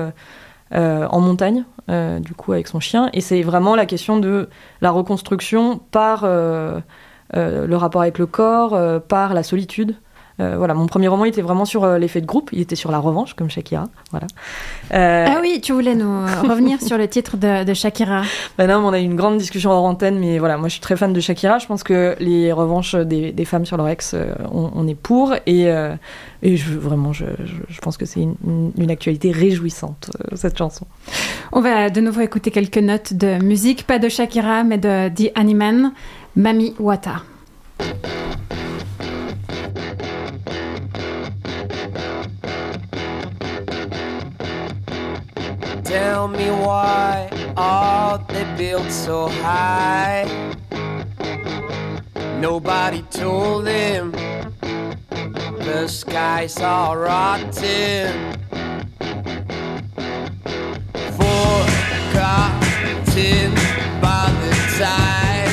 en 0.73 1.21
montagne, 1.21 1.65
du 1.89 2.35
coup, 2.35 2.53
avec 2.53 2.69
son 2.69 2.81
chien. 2.81 3.11
Et 3.13 3.21
c'est 3.21 3.43
vraiment 3.43 3.77
la 3.77 3.87
question 3.87 4.19
de 4.19 4.49
la 4.81 4.91
reconstruction 4.91 5.81
par 5.91 6.25
le 6.25 7.75
rapport 7.75 8.03
avec 8.03 8.19
le 8.19 8.27
corps, 8.27 9.01
par 9.03 9.35
la 9.35 9.43
solitude. 9.43 9.95
Euh, 10.41 10.57
voilà, 10.57 10.75
mon 10.75 10.87
premier 10.87 11.07
roman 11.09 11.27
était 11.27 11.43
vraiment 11.43 11.65
sur 11.65 11.85
euh, 11.85 11.99
l'effet 11.99 12.21
de 12.21 12.27
groupe, 12.27 12.51
il 12.53 12.61
était 12.61 12.75
sur 12.77 12.91
la 12.91 12.99
revanche, 12.99 13.35
comme 13.35 13.51
Shakira. 13.51 13.89
Voilà. 14.11 14.27
Euh, 14.95 15.27
Ah 15.29 15.39
oui, 15.43 15.61
tu 15.63 15.73
voulais 15.73 15.95
nous 15.95 16.25
revenir 16.49 16.81
sur 16.81 16.97
le 16.99 17.07
titre 17.09 17.37
de, 17.37 17.65
de 17.65 17.75
Shakira. 17.75 18.23
bah 18.59 18.67
non, 18.67 18.77
on 18.87 18.93
a 18.93 18.99
eu 19.01 19.05
une 19.05 19.17
grande 19.17 19.37
discussion 19.39 19.71
hors 19.71 19.85
antenne, 19.85 20.19
mais 20.19 20.39
voilà, 20.39 20.57
moi 20.57 20.69
je 20.69 20.73
suis 20.73 20.81
très 20.81 20.97
fan 20.97 21.13
de 21.13 21.21
Shakira. 21.21 21.59
Je 21.59 21.67
pense 21.67 21.83
que 21.83 22.17
les 22.21 22.53
revanches 22.53 22.95
des, 22.95 23.33
des 23.33 23.45
femmes 23.45 23.67
sur 23.67 23.77
leur 23.77 23.89
ex, 23.89 24.17
on, 24.53 24.71
on 24.75 24.89
est 24.89 24.95
pour. 24.95 25.35
Et, 25.47 25.67
et 26.43 26.57
je, 26.57 26.73
vraiment, 26.79 27.13
je, 27.13 27.27
je, 27.45 27.55
je 27.69 27.81
pense 27.81 27.97
que 27.99 28.07
c'est 28.07 28.21
une, 28.21 28.35
une- 28.47 28.73
une 28.79 28.91
actualité 28.91 29.31
réjouissante, 29.33 30.11
cette 30.35 30.57
chanson. 30.57 30.87
On 31.53 31.61
va 31.61 31.91
de 31.91 32.01
nouveau 32.01 32.23
écouter 32.23 32.51
quelques 32.51 32.79
notes 32.79 33.13
de 33.13 33.43
musique, 33.43 33.87
pas 33.87 33.99
de 33.99 34.09
Shakira, 34.09 34.65
mais 34.65 34.79
de 34.79 35.09
The 35.11 35.33
Animan, 35.35 35.93
Mami 36.37 36.75
Wata. 36.79 37.23
Tell 45.91 46.29
me 46.29 46.49
why 46.53 47.29
are 47.57 48.21
they 48.29 48.45
built 48.57 48.93
so 48.93 49.27
high? 49.43 50.25
Nobody 52.39 53.03
told 53.11 53.67
them 53.67 54.13
the 55.59 55.89
skies 55.89 56.61
are 56.61 56.97
rotten. 56.97 58.37
By 64.01 64.31
the 64.41 64.53
tide. 64.79 65.51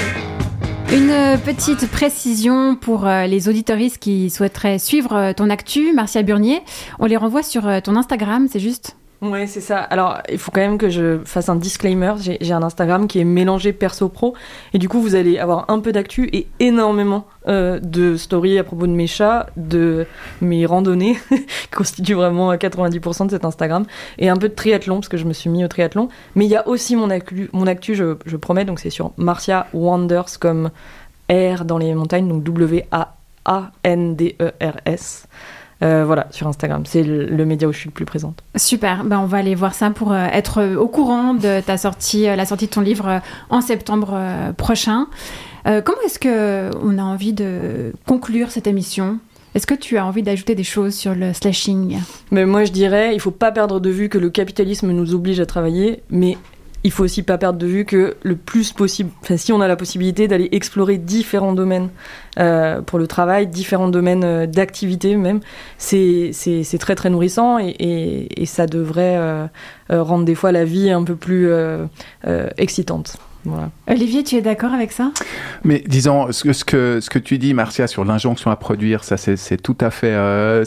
Une 0.94 1.40
petite 1.44 1.90
précision 1.90 2.76
pour 2.76 3.08
euh, 3.08 3.26
les 3.26 3.50
auditoristes 3.50 3.98
qui 3.98 4.30
souhaiteraient 4.30 4.78
suivre 4.78 5.16
euh, 5.16 5.34
ton 5.34 5.50
actu, 5.50 5.94
Marcia 5.94 6.22
Burnier. 6.22 6.62
On 7.00 7.08
les 7.08 7.18
renvoie 7.18 7.42
sur 7.42 7.68
euh, 7.68 7.80
ton 7.82 7.96
Instagram, 7.96 8.48
c'est 8.50 8.60
juste? 8.60 8.96
Ouais, 9.20 9.48
c'est 9.48 9.62
ça. 9.62 9.80
Alors, 9.80 10.20
il 10.32 10.38
faut 10.38 10.52
quand 10.52 10.62
même 10.62 10.78
que 10.78 10.90
je 10.90 11.18
fasse 11.26 11.50
un 11.50 11.56
disclaimer. 11.56 12.14
J'ai 12.20 12.54
un 12.54 12.62
Instagram 12.62 13.08
qui 13.08 13.20
est 13.20 13.24
mélangé 13.24 13.74
perso-pro. 13.74 14.36
Et 14.74 14.78
du 14.78 14.88
coup, 14.88 15.02
vous 15.02 15.16
allez 15.16 15.40
avoir 15.40 15.66
un 15.70 15.80
peu 15.80 15.92
d'actu 15.92 16.30
et 16.34 16.46
énormément 16.60 17.26
euh, 17.48 17.80
de 17.80 18.16
stories 18.16 18.60
à 18.60 18.64
propos 18.64 18.86
de 18.86 18.92
mes 18.92 19.08
chats, 19.08 19.48
de 19.58 20.06
mes 20.40 20.68
randonnées, 20.68 21.18
qui 21.30 21.68
constituent 21.76 22.14
vraiment 22.14 22.54
90% 22.54 23.26
de 23.26 23.32
cet 23.32 23.44
Instagram. 23.44 23.86
Et 24.20 24.30
un 24.30 24.38
peu 24.38 24.50
de 24.50 24.54
triathlon, 24.54 24.98
parce 24.98 25.10
que 25.10 25.18
je 25.18 25.26
me 25.26 25.34
suis 25.34 25.50
mis 25.50 25.66
au 25.66 25.68
triathlon. 25.68 26.10
Mais 26.36 26.46
il 26.46 26.52
y 26.52 26.56
a 26.56 26.68
aussi 26.68 26.96
mon 26.96 27.10
actu, 27.10 27.96
je 27.96 28.36
promets. 28.36 28.66
Donc, 28.66 28.80
c'est 28.80 28.92
sur 28.92 29.14
Marcia 29.18 29.66
Wanders, 29.74 30.38
comme 30.40 30.70
R 31.32 31.66
dans 31.66 31.80
les 31.80 31.96
montagnes, 31.96 32.28
donc 32.28 32.44
W-A-A-N-D-E-R-S. 32.44 33.08
Euh, 35.84 36.04
voilà, 36.06 36.28
sur 36.32 36.48
Instagram. 36.48 36.84
C'est 36.86 37.04
le, 37.04 37.26
le 37.26 37.46
média 37.46 37.68
où 37.68 37.72
je 37.72 37.78
suis 37.78 37.90
le 37.90 37.94
plus 37.94 38.06
présente. 38.06 38.42
Super, 38.56 39.04
ben 39.04 39.20
on 39.20 39.26
va 39.28 39.38
aller 39.38 39.54
voir 39.54 39.76
ça 39.76 39.92
pour 39.92 40.12
euh, 40.12 40.26
être 40.34 40.60
euh, 40.60 40.76
au 40.76 40.88
courant 40.88 41.36
de 41.36 41.62
ta 41.62 41.78
sortie, 41.78 42.28
euh, 42.28 42.36
la 42.36 42.46
sortie 42.46 42.66
de 42.66 42.72
ton 42.72 42.82
livre 42.82 43.08
euh, 43.08 43.20
en 43.52 43.62
septembre 43.62 44.12
euh, 44.14 44.54
prochain. 44.54 45.06
Euh, 45.68 45.82
comment 45.82 46.02
est-ce 46.06 46.18
que 46.18 46.72
on 46.82 46.98
a 46.98 47.04
envie 47.04 47.34
de 47.34 47.94
conclure 48.08 48.50
cette 48.50 48.66
émission? 48.66 49.20
Est-ce 49.54 49.68
que 49.68 49.76
tu 49.76 49.98
as 49.98 50.06
envie 50.06 50.24
d'ajouter 50.24 50.56
des 50.56 50.64
choses 50.64 50.94
sur 50.96 51.14
le 51.16 51.34
slashing? 51.34 52.00
Mais 52.32 52.46
moi, 52.46 52.64
je 52.66 52.72
dirais, 52.72 53.14
il 53.14 53.20
faut 53.20 53.32
pas 53.32 53.52
perdre 53.52 53.80
de 53.80 53.90
vue 53.90 54.08
que 54.10 54.18
le 54.18 54.30
capitalisme 54.30 54.92
nous 54.92 55.14
oblige 55.16 55.40
à 55.40 55.46
travailler, 55.46 56.04
mais 56.10 56.38
il 56.88 56.92
faut 56.92 57.04
aussi 57.04 57.22
pas 57.22 57.38
perdre 57.38 57.60
de 57.60 57.68
vue 57.68 57.84
que 57.84 58.16
le 58.24 58.38
plus 58.38 58.72
possible, 58.72 59.10
enfin, 59.22 59.36
si 59.36 59.52
on 59.52 59.60
a 59.60 59.68
la 59.68 59.76
possibilité 59.76 60.30
d'aller 60.30 60.48
explorer 60.54 60.98
différents 60.98 61.52
domaines 61.52 61.90
euh, 62.40 62.80
pour 62.80 62.98
le 62.98 63.08
travail, 63.08 63.46
différents 63.48 63.90
domaines 63.90 64.24
euh, 64.24 64.48
d'activité 64.48 65.18
même, 65.18 65.42
c'est 65.78 66.32
très 66.80 66.96
très 66.96 67.10
nourrissant 67.10 67.60
et, 67.60 67.76
et, 67.78 68.42
et 68.42 68.46
ça 68.46 68.68
devrait 68.68 69.18
euh, 69.18 69.48
euh, 69.92 70.02
rendre 70.02 70.24
des 70.24 70.36
fois 70.36 70.54
la 70.54 70.64
vie 70.64 70.90
un 70.90 71.04
peu 71.04 71.18
plus 71.18 71.50
euh, 71.50 71.88
excitante. 72.56 73.18
Voilà. 73.48 73.70
Olivier, 73.90 74.24
tu 74.24 74.36
es 74.36 74.42
d'accord 74.42 74.74
avec 74.74 74.92
ça? 74.92 75.12
Mais 75.64 75.84
disons, 75.88 76.32
ce 76.32 76.44
que, 76.44 76.54
ce 76.54 76.66
que, 76.66 77.00
ce 77.02 77.10
que 77.10 77.20
tu 77.20 77.38
dis, 77.38 77.54
Marcia, 77.54 77.88
sur 77.88 78.04
l'injonction 78.06 78.52
à 78.52 78.56
produire, 78.56 79.04
ça 79.04 79.18
c'est 79.18 79.58
tout 79.62 79.78
à 79.80 79.90
fait, 79.90 80.12
euh, 80.12 80.64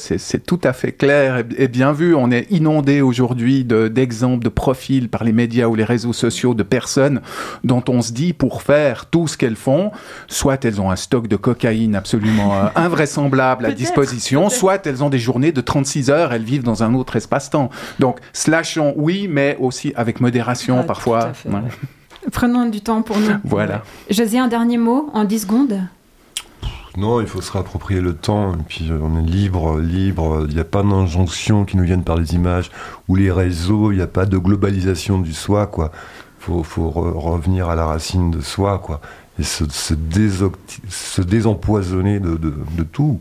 tout 0.46 0.60
à 0.64 0.72
fait 0.72 0.92
clair 0.92 1.38
et, 1.38 1.44
et 1.64 1.68
bien 1.68 1.92
vu. 1.92 2.14
On 2.14 2.30
est 2.30 2.46
inondé 2.50 3.00
aujourd'hui 3.02 3.64
de- 3.64 3.88
d'exemples, 3.88 4.42
de, 4.44 4.48
profils 4.48 5.08
par 5.08 5.24
les 5.24 5.32
médias 5.32 5.66
ou 5.66 5.74
les 5.74 5.84
réseaux 5.84 6.12
sociaux 6.12 6.54
de 6.54 6.62
personnes 6.62 7.20
dont 7.64 7.82
on 7.88 8.02
se 8.02 8.12
dit 8.12 8.32
pour 8.32 8.62
faire 8.62 9.06
tout 9.06 9.26
ce 9.28 9.36
qu'elles 9.36 9.56
font, 9.56 9.90
soit 10.26 10.64
elles 10.64 10.80
ont 10.80 10.90
un 10.90 10.96
stock 10.96 11.28
de 11.28 11.36
cocaïne 11.36 11.94
absolument 11.94 12.54
euh, 12.54 12.66
invraisemblable 12.74 13.66
à 13.66 13.72
disposition, 13.72 14.48
soit 14.48 14.86
elles 14.86 15.04
ont 15.04 15.10
des 15.10 15.18
journées 15.18 15.52
de 15.52 15.60
36 15.60 16.10
heures, 16.10 16.32
elles 16.32 16.42
vivent 16.44 16.62
dans 16.64 16.82
un 16.82 16.94
autre 16.94 17.16
espace-temps. 17.16 17.70
Donc, 17.98 18.18
slashons, 18.32 18.94
oui, 18.96 19.28
mais 19.30 19.56
aussi 19.60 19.92
avec 19.96 20.20
modération 20.20 20.76
Ah, 20.78 20.80
tout 20.82 20.86
parfois. 20.86 21.24
à 21.26 21.32
fait, 21.34 21.48
ouais. 21.48 21.60
Prenons 22.32 22.68
du 22.68 22.80
temps 22.80 23.02
pour 23.02 23.18
nous. 23.18 23.30
Voilà. 23.44 23.82
José, 24.10 24.38
un 24.38 24.48
dernier 24.48 24.78
mot 24.78 25.10
en 25.14 25.24
10 25.24 25.40
secondes? 25.40 25.80
Non, 26.96 27.20
il 27.20 27.26
faut 27.28 27.40
se 27.40 27.52
réapproprier 27.52 28.00
le 28.00 28.14
temps, 28.14 28.54
et 28.54 28.62
puis 28.68 28.88
euh, 28.90 28.98
on 29.00 29.16
est 29.18 29.26
libre, 29.26 29.78
libre, 29.78 30.44
il 30.48 30.54
n'y 30.54 30.60
a 30.60 30.64
pas 30.64 30.82
d'injonction 30.82 31.64
qui 31.64 31.76
nous 31.76 31.84
viennent 31.84 32.02
par 32.02 32.16
les 32.16 32.34
images 32.34 32.70
ou 33.08 33.14
les 33.14 33.30
réseaux, 33.30 33.92
il 33.92 33.96
n'y 33.96 34.02
a 34.02 34.08
pas 34.08 34.26
de 34.26 34.36
globalisation 34.36 35.18
du 35.20 35.32
soi, 35.32 35.66
quoi. 35.68 35.92
Faut, 36.40 36.64
faut 36.64 36.88
re- 36.90 37.12
revenir 37.16 37.68
à 37.70 37.76
la 37.76 37.86
racine 37.86 38.32
de 38.32 38.40
soi, 38.40 38.78
quoi, 38.80 39.00
et 39.38 39.44
se, 39.44 39.64
se, 39.70 39.94
désempoisonner 41.22 42.18
de, 42.18 42.34
de, 42.36 42.52
de 42.76 42.82
tout. 42.82 43.20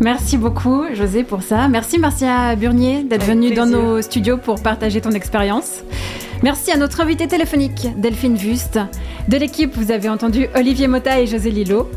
Merci 0.00 0.36
beaucoup, 0.36 0.84
José, 0.92 1.24
pour 1.24 1.42
ça. 1.42 1.66
Merci, 1.66 1.98
Marcia 1.98 2.54
Burnier, 2.54 3.02
d'être 3.02 3.26
venue 3.26 3.52
dans 3.52 3.66
nos 3.66 4.00
studios 4.00 4.36
pour 4.36 4.62
partager 4.62 5.00
ton 5.00 5.10
expérience. 5.10 5.82
Merci 6.42 6.70
à 6.70 6.76
notre 6.76 7.00
invité 7.00 7.26
téléphonique, 7.26 7.88
Delphine 7.96 8.36
Wust. 8.36 8.78
De 9.26 9.36
l'équipe, 9.36 9.74
vous 9.74 9.90
avez 9.90 10.08
entendu 10.08 10.46
Olivier 10.54 10.86
Mota 10.86 11.20
et 11.20 11.26
José 11.26 11.50
Lillo. 11.50 11.90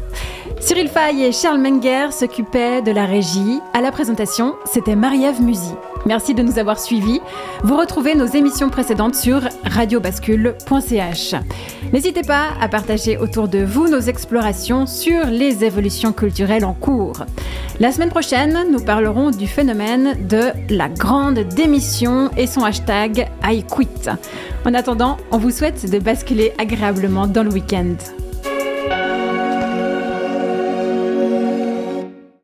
Cyril 0.60 0.88
Fay 0.88 1.24
et 1.24 1.32
Charles 1.32 1.60
Menger 1.60 2.08
s'occupaient 2.12 2.82
de 2.82 2.92
la 2.92 3.06
régie. 3.06 3.60
À 3.74 3.82
la 3.82 3.92
présentation, 3.92 4.56
c'était 4.66 4.96
Marie-Ève 4.96 5.42
Musy. 5.42 5.74
Merci 6.06 6.34
de 6.34 6.42
nous 6.42 6.60
avoir 6.60 6.80
suivis. 6.80 7.22
Vous 7.64 7.78
retrouvez 7.78 8.16
nos 8.16 8.26
émissions 8.26 8.70
précédentes 8.70 9.16
sur 9.16 9.42
radiobascule.ch. 9.64 11.36
N'hésitez 11.94 12.24
pas 12.24 12.50
à 12.60 12.68
partager 12.68 13.18
autour 13.18 13.48
de 13.48 13.60
vous 13.60 13.88
nos 13.88 14.00
explorations 14.00 14.86
sur 14.86 15.26
les 15.26 15.64
évolutions 15.64 16.14
culturelles 16.14 16.66
en 16.66 16.74
cours. 16.74 17.26
La 17.80 17.92
semaine 17.92 18.10
prochaine, 18.10 18.68
nous 18.72 18.84
parlerons 18.84 19.32
du 19.32 19.48
phénomène 19.48 20.16
de 20.28 20.52
la 20.70 20.90
grande 20.90 21.40
démission 21.40 22.30
et 22.38 22.48
son 22.48 22.64
hashtag 22.64 23.28
IQuit. 23.44 24.10
En 24.66 24.74
attendant, 24.74 25.18
on 25.32 25.38
vous 25.38 25.52
souhaite 25.52 25.90
de 25.90 26.00
basculer 26.00 26.54
agréablement 26.58 27.28
dans 27.28 27.44
le 27.44 27.52
week-end. 27.52 27.96